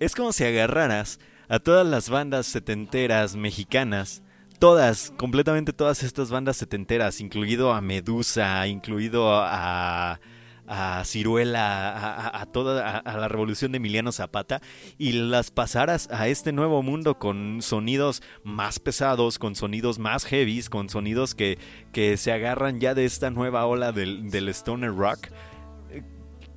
Es 0.00 0.14
como 0.14 0.32
si 0.32 0.44
agarraras 0.44 1.18
a 1.48 1.58
todas 1.58 1.86
las 1.86 2.10
bandas 2.10 2.46
setenteras 2.46 3.36
mexicanas, 3.36 4.22
todas, 4.58 5.12
completamente 5.16 5.72
todas 5.72 6.02
estas 6.02 6.30
bandas 6.30 6.56
setenteras, 6.56 7.20
incluido 7.20 7.72
a 7.72 7.80
Medusa, 7.80 8.66
incluido 8.66 9.30
a 9.32 10.20
a 10.68 11.02
Ciruela, 11.04 12.28
a, 12.28 12.46
toda 12.46 12.98
a, 12.98 13.16
la 13.16 13.28
revolución 13.28 13.72
de 13.72 13.78
Emiliano 13.78 14.12
Zapata 14.12 14.60
y 14.98 15.12
las 15.12 15.50
pasaras 15.50 16.08
a 16.12 16.28
este 16.28 16.52
nuevo 16.52 16.82
mundo 16.82 17.18
con 17.18 17.62
sonidos 17.62 18.22
más 18.44 18.78
pesados, 18.78 19.38
con 19.38 19.54
sonidos 19.54 19.98
más 19.98 20.26
heavies, 20.26 20.68
con 20.68 20.90
sonidos 20.90 21.34
que, 21.34 21.58
que 21.90 22.18
se 22.18 22.32
agarran 22.32 22.80
ya 22.80 22.94
de 22.94 23.06
esta 23.06 23.30
nueva 23.30 23.64
ola 23.64 23.92
del, 23.92 24.30
del 24.30 24.50
stoner 24.50 24.94
rock, 24.94 25.28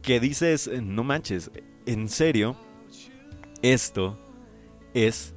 que 0.02 0.20
dices, 0.20 0.70
no 0.82 1.06
manches, 1.06 1.50
en 1.86 2.10
serio, 2.10 2.58
esto 3.62 4.18
es 4.94 5.34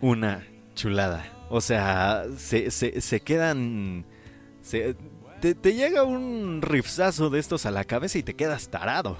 una 0.00 0.46
chulada. 0.74 1.24
O 1.50 1.60
sea, 1.60 2.24
se, 2.36 2.70
se, 2.70 3.00
se 3.00 3.20
quedan... 3.20 4.06
Te, 5.40 5.54
llega 5.74 6.04
un 6.04 6.60
rifzazo 6.62 7.30
de 7.30 7.40
estos 7.40 7.64
a 7.64 7.70
la 7.70 7.84
cabeza 7.84 8.18
y 8.18 8.22
te 8.22 8.34
quedas 8.34 8.68
tarado. 8.68 9.18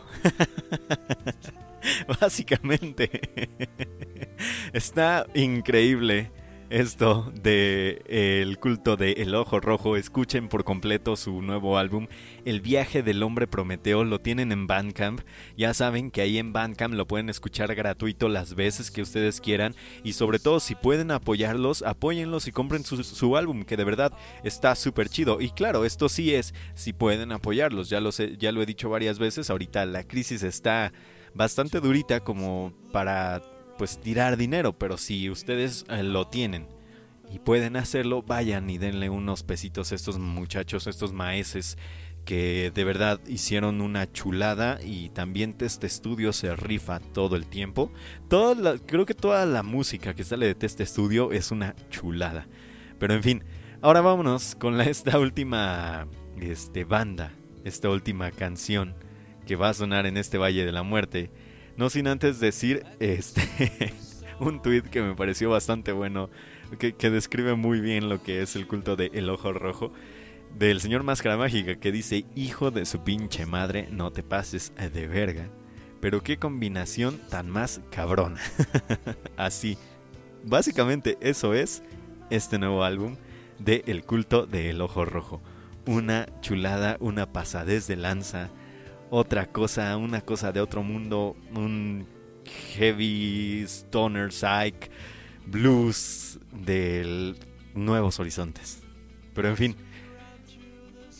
Básicamente. 2.20 3.58
Está 4.72 5.26
increíble 5.34 6.30
esto 6.70 7.32
de 7.34 8.02
eh, 8.06 8.42
el 8.42 8.58
culto 8.58 8.96
de 8.96 9.12
El 9.12 9.34
Ojo 9.34 9.58
Rojo, 9.58 9.96
escuchen 9.96 10.48
por 10.48 10.62
completo 10.62 11.16
su 11.16 11.42
nuevo 11.42 11.76
álbum, 11.76 12.06
El 12.44 12.60
viaje 12.60 13.02
del 13.02 13.24
hombre 13.24 13.48
Prometeo, 13.48 14.04
lo 14.04 14.20
tienen 14.20 14.52
en 14.52 14.68
Bandcamp. 14.68 15.20
Ya 15.56 15.74
saben 15.74 16.12
que 16.12 16.22
ahí 16.22 16.38
en 16.38 16.52
Bandcamp 16.52 16.94
lo 16.94 17.06
pueden 17.06 17.28
escuchar 17.28 17.74
gratuito 17.74 18.28
las 18.28 18.54
veces 18.54 18.92
que 18.92 19.02
ustedes 19.02 19.40
quieran 19.40 19.74
y 20.04 20.12
sobre 20.12 20.38
todo 20.38 20.60
si 20.60 20.76
pueden 20.76 21.10
apoyarlos, 21.10 21.82
apóyenlos 21.82 22.46
y 22.46 22.52
compren 22.52 22.84
su, 22.84 23.02
su 23.02 23.36
álbum, 23.36 23.64
que 23.64 23.76
de 23.76 23.84
verdad 23.84 24.12
está 24.44 24.76
súper 24.76 25.08
chido. 25.08 25.40
Y 25.40 25.50
claro, 25.50 25.84
esto 25.84 26.08
sí 26.08 26.34
es 26.34 26.54
si 26.74 26.92
pueden 26.92 27.32
apoyarlos, 27.32 27.90
ya 27.90 28.00
lo, 28.00 28.12
sé, 28.12 28.36
ya 28.38 28.52
lo 28.52 28.62
he 28.62 28.66
dicho 28.66 28.88
varias 28.88 29.18
veces, 29.18 29.50
ahorita 29.50 29.84
la 29.86 30.04
crisis 30.04 30.44
está 30.44 30.92
bastante 31.34 31.80
durita 31.80 32.20
como 32.20 32.72
para 32.92 33.42
pues 33.80 33.98
tirar 33.98 34.36
dinero, 34.36 34.78
pero 34.78 34.98
si 34.98 35.30
ustedes 35.30 35.86
eh, 35.88 36.02
lo 36.02 36.26
tienen 36.26 36.66
y 37.32 37.38
pueden 37.38 37.76
hacerlo, 37.76 38.20
vayan 38.20 38.68
y 38.68 38.76
denle 38.76 39.08
unos 39.08 39.42
pesitos 39.42 39.90
a 39.90 39.94
estos 39.94 40.18
muchachos, 40.18 40.86
a 40.86 40.90
estos 40.90 41.14
maeses 41.14 41.78
que 42.26 42.70
de 42.74 42.84
verdad 42.84 43.20
hicieron 43.26 43.80
una 43.80 44.12
chulada 44.12 44.80
y 44.84 45.08
también 45.08 45.56
este 45.60 45.86
estudio 45.86 46.34
se 46.34 46.54
rifa 46.56 47.00
todo 47.00 47.36
el 47.36 47.46
tiempo. 47.46 47.90
Toda 48.28 48.76
creo 48.80 49.06
que 49.06 49.14
toda 49.14 49.46
la 49.46 49.62
música 49.62 50.12
que 50.12 50.24
sale 50.24 50.54
de 50.54 50.66
este 50.66 50.82
estudio 50.82 51.32
es 51.32 51.50
una 51.50 51.74
chulada. 51.88 52.48
Pero 52.98 53.14
en 53.14 53.22
fin, 53.22 53.44
ahora 53.80 54.02
vámonos 54.02 54.56
con 54.56 54.78
esta 54.82 55.18
última 55.18 56.06
este, 56.38 56.84
banda, 56.84 57.32
esta 57.64 57.88
última 57.88 58.30
canción 58.30 58.94
que 59.46 59.56
va 59.56 59.70
a 59.70 59.74
sonar 59.74 60.04
en 60.04 60.18
este 60.18 60.36
Valle 60.36 60.66
de 60.66 60.72
la 60.72 60.82
Muerte. 60.82 61.30
No 61.80 61.88
sin 61.88 62.08
antes 62.08 62.40
decir 62.40 62.84
este 62.98 63.94
un 64.38 64.60
tweet 64.60 64.82
que 64.82 65.00
me 65.00 65.14
pareció 65.14 65.48
bastante 65.48 65.92
bueno, 65.92 66.28
que, 66.78 66.92
describe 67.08 67.54
muy 67.54 67.80
bien 67.80 68.10
lo 68.10 68.22
que 68.22 68.42
es 68.42 68.54
el 68.54 68.66
culto 68.66 68.96
de 68.96 69.10
El 69.14 69.30
Ojo 69.30 69.54
Rojo, 69.54 69.90
del 70.58 70.82
señor 70.82 71.04
Máscara 71.04 71.38
Mágica, 71.38 71.76
que 71.76 71.90
dice, 71.90 72.26
hijo 72.36 72.70
de 72.70 72.84
su 72.84 73.02
pinche 73.02 73.46
madre, 73.46 73.88
no 73.90 74.10
te 74.10 74.22
pases 74.22 74.74
de 74.92 75.06
verga. 75.06 75.48
Pero 76.02 76.22
qué 76.22 76.36
combinación 76.36 77.18
tan 77.30 77.48
más 77.48 77.80
cabrona. 77.90 78.42
Así. 79.38 79.78
Básicamente 80.44 81.16
eso 81.22 81.54
es 81.54 81.82
este 82.28 82.58
nuevo 82.58 82.84
álbum 82.84 83.16
de 83.58 83.84
El 83.86 84.04
culto 84.04 84.44
de 84.44 84.68
El 84.68 84.82
Ojo 84.82 85.06
Rojo. 85.06 85.40
Una 85.86 86.26
chulada, 86.42 86.98
una 87.00 87.32
pasadez 87.32 87.86
de 87.86 87.96
lanza 87.96 88.50
otra 89.10 89.46
cosa, 89.46 89.96
una 89.96 90.20
cosa 90.20 90.52
de 90.52 90.60
otro 90.60 90.82
mundo, 90.82 91.36
un 91.54 92.06
heavy 92.74 93.62
stoner 93.66 94.32
psych 94.32 94.90
blues 95.46 96.38
de 96.52 97.34
nuevos 97.74 98.20
horizontes. 98.20 98.82
Pero 99.34 99.48
en 99.48 99.56
fin, 99.56 99.76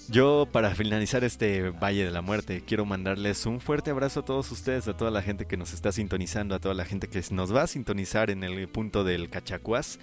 yo 0.09 0.49
para 0.51 0.75
finalizar 0.75 1.25
este 1.25 1.71
Valle 1.71 2.05
de 2.05 2.11
la 2.11 2.23
Muerte 2.23 2.63
quiero 2.67 2.85
mandarles 2.85 3.47
un 3.47 3.61
fuerte 3.61 3.91
abrazo 3.91 4.21
a 4.21 4.25
todos 4.25 4.51
ustedes, 4.51 4.89
a 4.89 4.97
toda 4.97 5.11
la 5.11 5.23
gente 5.23 5.47
que 5.47 5.57
nos 5.57 5.73
está 5.73 5.93
sintonizando, 5.93 6.55
a 6.55 6.61
toda 6.61 6.75
la 6.75 6.85
gente 6.85 7.09
que 7.09 7.23
nos 7.31 7.55
va 7.55 7.63
a 7.63 7.67
sintonizar 7.67 8.31
en 8.31 8.45
el 8.45 8.69
punto 8.69 9.05
del 9.05 9.31
Cachacuás. 9.31 9.99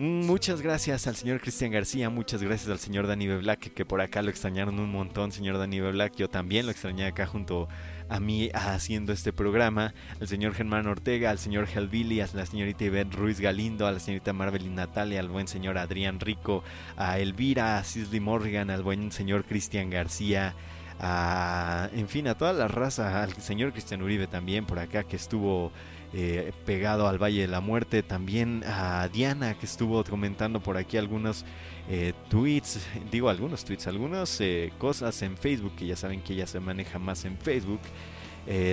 Muchas 0.00 0.62
gracias 0.62 1.08
al 1.08 1.16
señor 1.16 1.40
Cristian 1.40 1.72
García, 1.72 2.08
muchas 2.08 2.40
gracias 2.40 2.70
al 2.70 2.78
señor 2.78 3.08
Dani 3.08 3.26
Black, 3.26 3.74
que 3.74 3.84
por 3.84 4.00
acá 4.00 4.22
lo 4.22 4.30
extrañaron 4.30 4.78
un 4.78 4.92
montón, 4.92 5.32
señor 5.32 5.58
Dani 5.58 5.80
Black. 5.80 6.14
Yo 6.14 6.28
también 6.30 6.66
lo 6.66 6.70
extrañé 6.70 7.04
acá 7.04 7.26
junto 7.26 7.66
a 8.08 8.20
mí 8.20 8.48
haciendo 8.54 9.12
este 9.12 9.32
programa. 9.32 9.94
Al 10.20 10.28
señor 10.28 10.54
Germán 10.54 10.86
Ortega, 10.86 11.30
al 11.30 11.40
señor 11.40 11.66
Helvili, 11.68 12.20
a 12.20 12.28
la 12.32 12.46
señorita 12.46 12.84
Ivette 12.84 13.12
Ruiz 13.12 13.40
Galindo, 13.40 13.88
a 13.88 13.90
la 13.90 13.98
señorita 13.98 14.32
Marvelyn 14.32 14.76
Natalia, 14.76 15.18
al 15.18 15.30
buen 15.30 15.48
señor 15.48 15.78
Adrián 15.78 16.20
Rico, 16.20 16.62
a 16.96 17.18
Elvira, 17.18 17.78
a 17.78 17.82
Sisley 17.82 18.20
Morgan, 18.20 18.70
al 18.70 18.84
buen 18.84 19.10
señor 19.10 19.46
Cristian 19.46 19.90
García. 19.90 20.54
En 21.00 22.08
fin, 22.08 22.26
a 22.28 22.36
toda 22.36 22.52
la 22.52 22.68
raza, 22.68 23.22
al 23.22 23.32
señor 23.34 23.72
Cristian 23.72 24.02
Uribe 24.02 24.26
también 24.26 24.66
por 24.66 24.78
acá 24.78 25.04
que 25.04 25.16
estuvo 25.16 25.70
eh, 26.14 26.52
pegado 26.64 27.06
al 27.06 27.22
Valle 27.22 27.42
de 27.42 27.48
la 27.48 27.60
Muerte. 27.60 28.02
También 28.02 28.64
a 28.66 29.08
Diana 29.08 29.54
que 29.54 29.66
estuvo 29.66 30.02
comentando 30.04 30.60
por 30.60 30.76
aquí 30.76 30.96
algunos 30.96 31.44
eh, 31.88 32.14
tweets, 32.30 32.80
digo 33.10 33.28
algunos 33.28 33.64
tweets, 33.64 33.86
algunas 33.86 34.40
eh, 34.40 34.72
cosas 34.78 35.20
en 35.22 35.36
Facebook 35.36 35.76
que 35.76 35.86
ya 35.86 35.96
saben 35.96 36.20
que 36.20 36.32
ella 36.32 36.46
se 36.46 36.60
maneja 36.60 36.98
más 36.98 37.24
en 37.24 37.36
Facebook. 37.38 37.80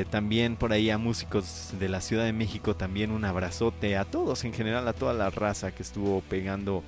también 0.09 0.55
por 0.55 0.71
ahí 0.71 0.89
a 0.89 0.97
músicos 0.97 1.73
de 1.77 1.89
la 1.89 1.99
Ciudad 1.99 2.23
de 2.23 2.31
México, 2.31 2.75
también 2.75 3.11
un 3.11 3.25
abrazote 3.25 3.97
a 3.97 4.05
todos 4.05 4.45
en 4.45 4.53
general, 4.53 4.87
a 4.87 4.93
toda 4.93 5.13
la 5.13 5.29
raza 5.29 5.75
que 5.75 5.83
estuvo 5.83 6.21
pegando 6.21 6.81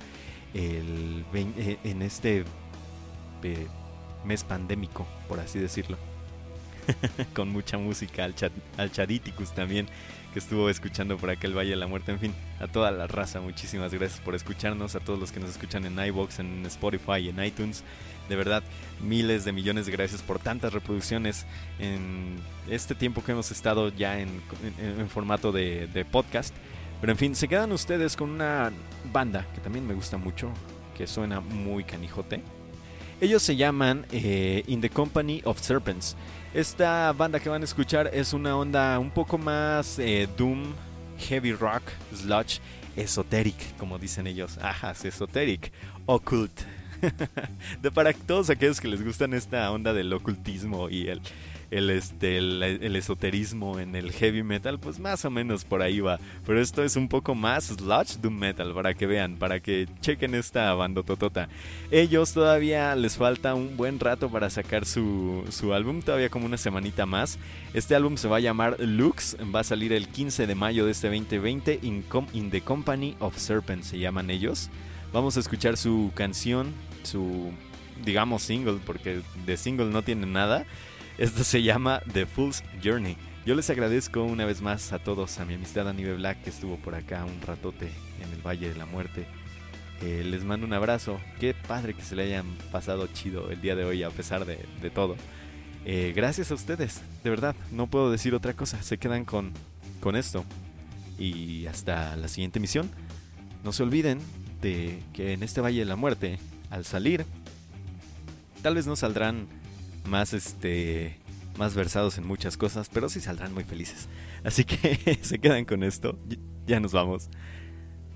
el, 0.54 1.24
en 1.84 2.00
este 2.00 2.44
mes 4.28 4.44
pandémico, 4.44 5.06
por 5.26 5.40
así 5.40 5.58
decirlo. 5.58 5.96
Con 7.34 7.50
mucha 7.50 7.78
música, 7.78 8.24
al, 8.24 8.34
chat, 8.34 8.52
también 9.54 9.88
que 10.32 10.38
estuvo 10.38 10.68
escuchando 10.68 11.16
por 11.16 11.30
aquel 11.30 11.56
Valle 11.56 11.70
de 11.70 11.76
la 11.76 11.86
Muerte. 11.86 12.12
En 12.12 12.18
fin, 12.18 12.34
a 12.60 12.66
toda 12.66 12.90
la 12.90 13.06
raza, 13.06 13.40
muchísimas 13.40 13.92
gracias 13.92 14.20
por 14.20 14.34
escucharnos. 14.34 14.94
A 14.94 15.00
todos 15.00 15.18
los 15.18 15.32
que 15.32 15.40
nos 15.40 15.50
escuchan 15.50 15.84
en 15.86 15.98
iBox, 15.98 16.40
en 16.40 16.66
Spotify, 16.66 17.28
en 17.28 17.42
iTunes. 17.42 17.82
De 18.28 18.36
verdad, 18.36 18.62
miles 19.02 19.44
de 19.44 19.52
millones 19.52 19.86
de 19.86 19.92
gracias 19.92 20.22
por 20.22 20.38
tantas 20.38 20.74
reproducciones 20.74 21.46
en 21.78 22.36
este 22.68 22.94
tiempo 22.94 23.24
que 23.24 23.32
hemos 23.32 23.50
estado 23.50 23.88
ya 23.88 24.20
en, 24.20 24.42
formato 25.08 25.50
de, 25.50 26.06
podcast. 26.10 26.54
Pero 27.00 27.12
en 27.12 27.18
fin, 27.18 27.34
se 27.34 27.48
quedan 27.48 27.72
ustedes 27.72 28.16
con 28.16 28.28
una 28.30 28.70
banda 29.12 29.46
que 29.54 29.60
también 29.60 29.86
me 29.86 29.94
gusta 29.94 30.18
mucho, 30.18 30.50
que 30.96 31.06
suena 31.06 31.40
muy 31.40 31.84
canijote. 31.84 32.42
Ellos 33.20 33.42
se 33.42 33.56
llaman 33.56 34.06
eh, 34.12 34.62
In 34.68 34.80
the 34.80 34.88
Company 34.88 35.42
of 35.44 35.60
Serpents. 35.60 36.14
Esta 36.54 37.12
banda 37.12 37.40
que 37.40 37.48
van 37.48 37.62
a 37.62 37.64
escuchar 37.64 38.08
es 38.12 38.32
una 38.32 38.56
onda 38.56 38.96
un 39.00 39.10
poco 39.10 39.36
más 39.36 39.98
eh, 39.98 40.28
doom, 40.36 40.72
heavy 41.18 41.52
rock, 41.52 41.82
sludge, 42.14 42.60
esoteric, 42.94 43.76
como 43.76 43.98
dicen 43.98 44.28
ellos. 44.28 44.56
Ajá, 44.62 44.92
esoteric, 44.92 45.72
occult. 46.06 46.60
de 47.82 47.90
para 47.90 48.12
todos 48.12 48.50
aquellos 48.50 48.80
que 48.80 48.86
les 48.86 49.04
gustan 49.04 49.34
esta 49.34 49.70
onda 49.72 49.92
del 49.92 50.12
ocultismo 50.12 50.88
y 50.88 51.08
el, 51.08 51.20
el, 51.70 51.90
este, 51.90 52.38
el, 52.38 52.96
esoterismo 52.96 53.78
en 53.78 53.94
el 53.94 54.12
heavy 54.12 54.42
metal, 54.42 54.78
pues 54.78 54.98
más 54.98 55.24
o 55.24 55.30
menos 55.30 55.64
por 55.64 55.82
ahí 55.82 56.00
va. 56.00 56.18
Pero 56.46 56.60
esto 56.60 56.82
es 56.82 56.96
un 56.96 57.08
poco 57.08 57.34
más 57.34 57.64
sludge 57.66 58.18
doom 58.20 58.38
metal, 58.38 58.72
para 58.74 58.94
que 58.94 59.06
vean, 59.06 59.36
para 59.36 59.60
que 59.60 59.86
chequen 60.00 60.34
esta 60.34 60.72
bandototota. 60.74 61.48
Ellos 61.90 62.32
todavía 62.32 62.94
les 62.96 63.16
falta 63.16 63.54
un 63.54 63.76
buen 63.76 64.00
rato 64.00 64.30
para 64.30 64.50
sacar 64.50 64.86
su, 64.86 65.44
su 65.50 65.74
álbum, 65.74 66.00
todavía 66.00 66.30
como 66.30 66.46
una 66.46 66.56
semanita 66.56 67.06
más. 67.06 67.38
Este 67.74 67.94
álbum 67.94 68.16
se 68.16 68.28
va 68.28 68.38
a 68.38 68.40
llamar 68.40 68.76
Lux, 68.80 69.36
va 69.54 69.60
a 69.60 69.64
salir 69.64 69.92
el 69.92 70.08
15 70.08 70.46
de 70.46 70.54
mayo 70.54 70.86
de 70.86 70.92
este 70.92 71.08
2020, 71.08 71.80
In, 71.82 72.04
in 72.32 72.50
the 72.50 72.60
Company 72.60 73.16
of 73.20 73.36
Serpents 73.36 73.88
se 73.88 73.98
llaman 73.98 74.30
ellos. 74.30 74.70
Vamos 75.12 75.36
a 75.36 75.40
escuchar 75.40 75.76
su 75.76 76.12
canción, 76.14 76.74
su 77.02 77.52
digamos 78.04 78.42
single, 78.42 78.78
porque 78.84 79.22
de 79.46 79.56
single 79.56 79.86
no 79.86 80.02
tiene 80.02 80.26
nada. 80.26 80.66
Esto 81.18 81.42
se 81.42 81.64
llama 81.64 82.00
The 82.12 82.26
Fool's 82.26 82.62
Journey. 82.80 83.16
Yo 83.44 83.56
les 83.56 83.68
agradezco 83.70 84.22
una 84.22 84.44
vez 84.44 84.62
más 84.62 84.92
a 84.92 85.00
todos, 85.00 85.40
a 85.40 85.44
mi 85.44 85.54
amistad 85.54 85.88
Anibe 85.88 86.14
Black 86.14 86.42
que 86.42 86.50
estuvo 86.50 86.76
por 86.76 86.94
acá 86.94 87.24
un 87.24 87.40
ratote 87.44 87.90
en 88.22 88.32
el 88.32 88.40
Valle 88.40 88.68
de 88.68 88.76
la 88.76 88.86
Muerte. 88.86 89.26
Eh, 90.00 90.22
les 90.24 90.44
mando 90.44 90.64
un 90.64 90.72
abrazo. 90.74 91.18
Qué 91.40 91.54
padre 91.54 91.94
que 91.94 92.02
se 92.02 92.14
le 92.14 92.22
hayan 92.22 92.46
pasado 92.70 93.08
chido 93.08 93.50
el 93.50 93.60
día 93.60 93.74
de 93.74 93.84
hoy 93.84 94.04
a 94.04 94.10
pesar 94.10 94.44
de, 94.44 94.64
de 94.80 94.90
todo. 94.90 95.16
Eh, 95.84 96.12
gracias 96.14 96.52
a 96.52 96.54
ustedes, 96.54 97.02
de 97.24 97.30
verdad, 97.30 97.56
no 97.72 97.88
puedo 97.88 98.12
decir 98.12 98.32
otra 98.32 98.54
cosa. 98.54 98.80
Se 98.80 98.98
quedan 98.98 99.24
con, 99.24 99.52
con 99.98 100.14
esto. 100.14 100.44
Y 101.18 101.66
hasta 101.66 102.14
la 102.14 102.28
siguiente 102.28 102.60
misión. 102.60 102.88
No 103.64 103.72
se 103.72 103.82
olviden 103.82 104.20
de 104.62 105.02
que 105.12 105.32
en 105.32 105.42
este 105.42 105.60
Valle 105.60 105.80
de 105.80 105.84
la 105.84 105.96
Muerte, 105.96 106.38
al 106.70 106.84
salir, 106.84 107.26
tal 108.62 108.76
vez 108.76 108.86
no 108.86 108.94
saldrán 108.94 109.57
más 110.04 110.32
este 110.32 111.18
más 111.56 111.74
versados 111.74 112.18
en 112.18 112.26
muchas 112.26 112.56
cosas, 112.56 112.88
pero 112.92 113.08
sí 113.08 113.20
saldrán 113.20 113.52
muy 113.52 113.64
felices. 113.64 114.08
Así 114.44 114.64
que 114.64 115.18
se 115.22 115.38
quedan 115.38 115.64
con 115.64 115.82
esto. 115.82 116.18
Ya 116.66 116.80
nos 116.80 116.92
vamos. 116.92 117.28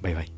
Bye 0.01 0.15
bye. 0.15 0.33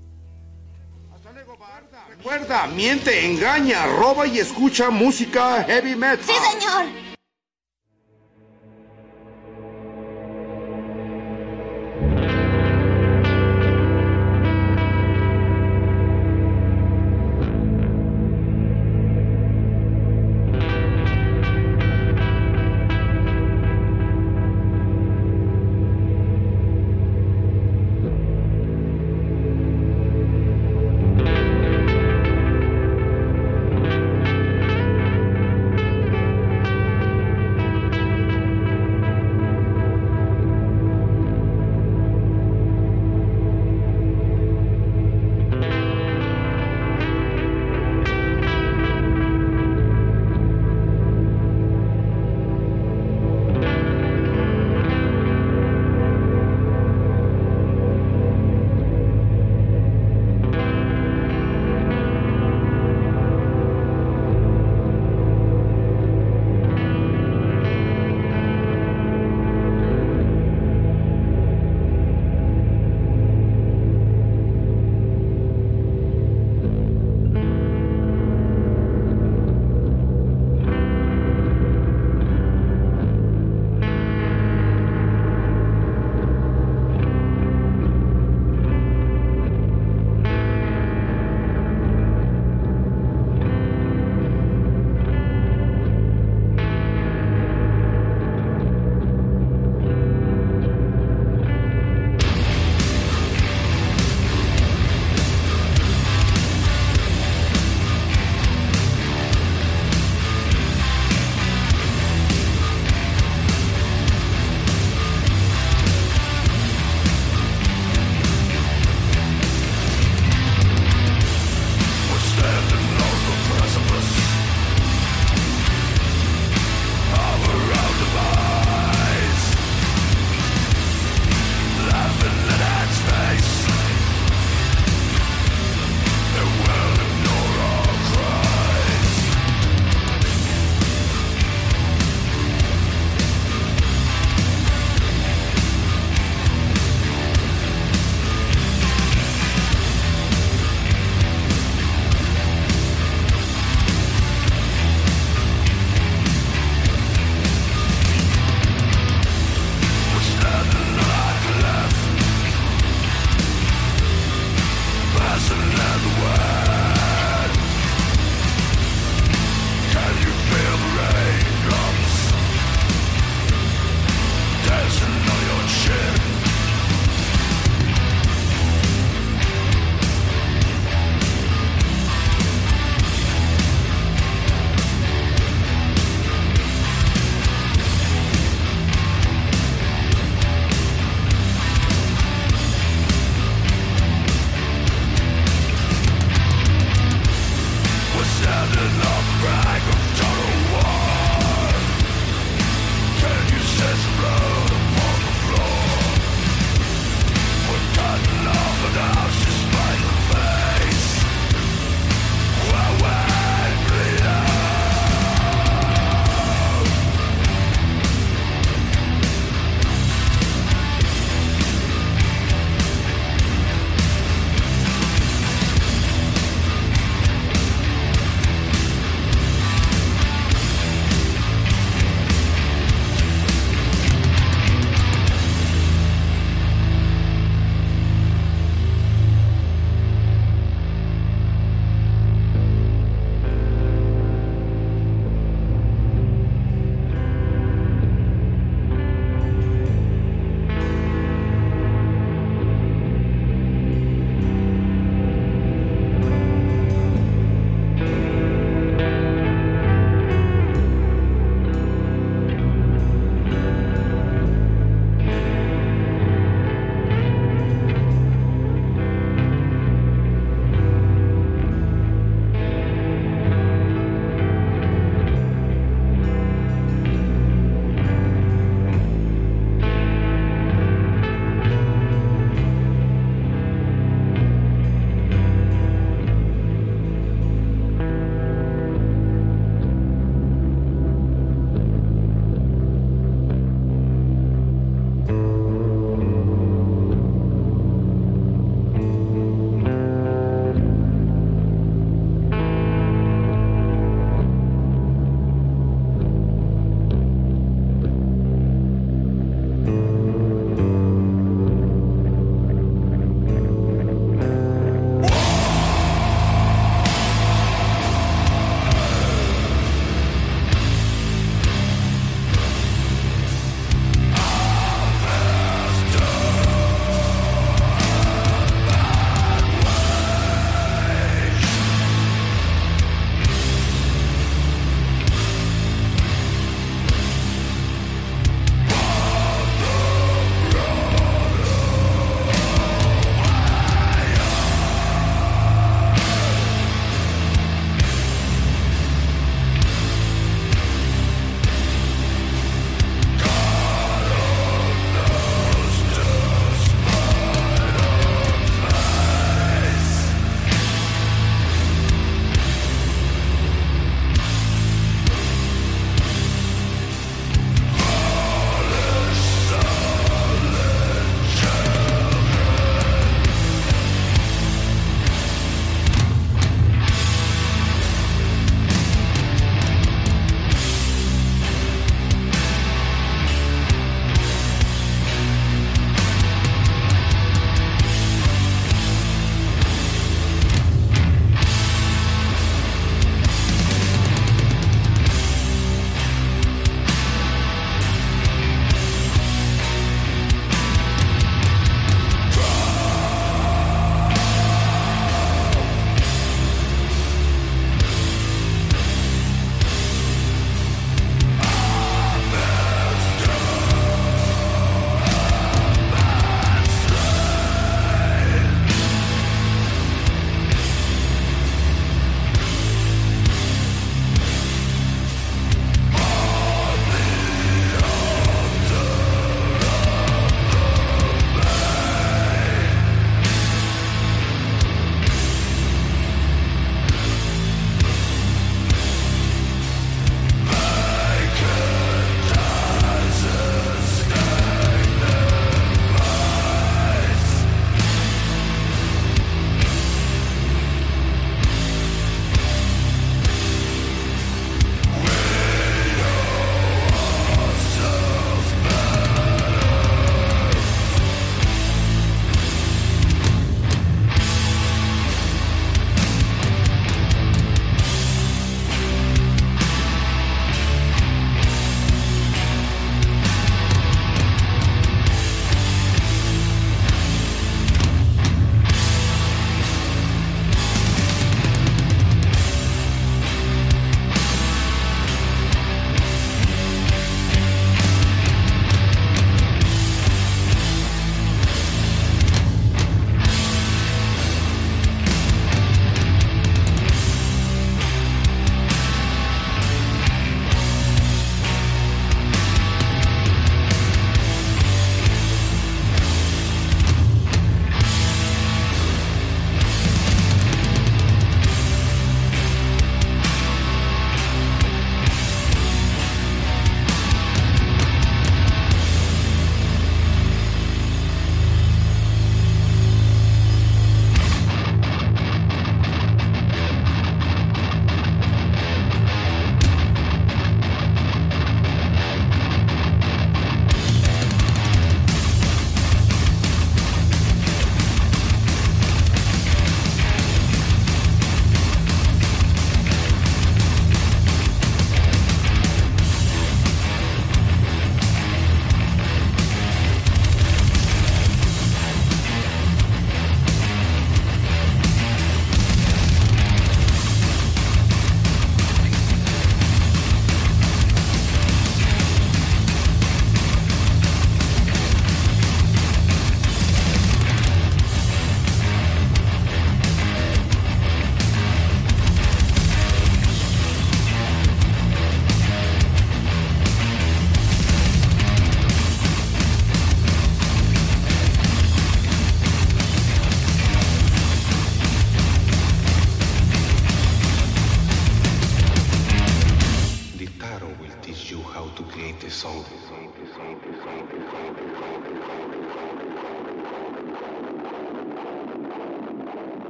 Recuerda, 2.09 2.67
miente, 2.69 3.27
engaña, 3.27 3.87
roba 3.87 4.27
y 4.27 4.39
escucha 4.39 4.89
música 4.89 5.63
heavy 5.65 5.95
metal. 5.95 6.25
¡Sí, 6.25 6.33
señor! 6.33 7.04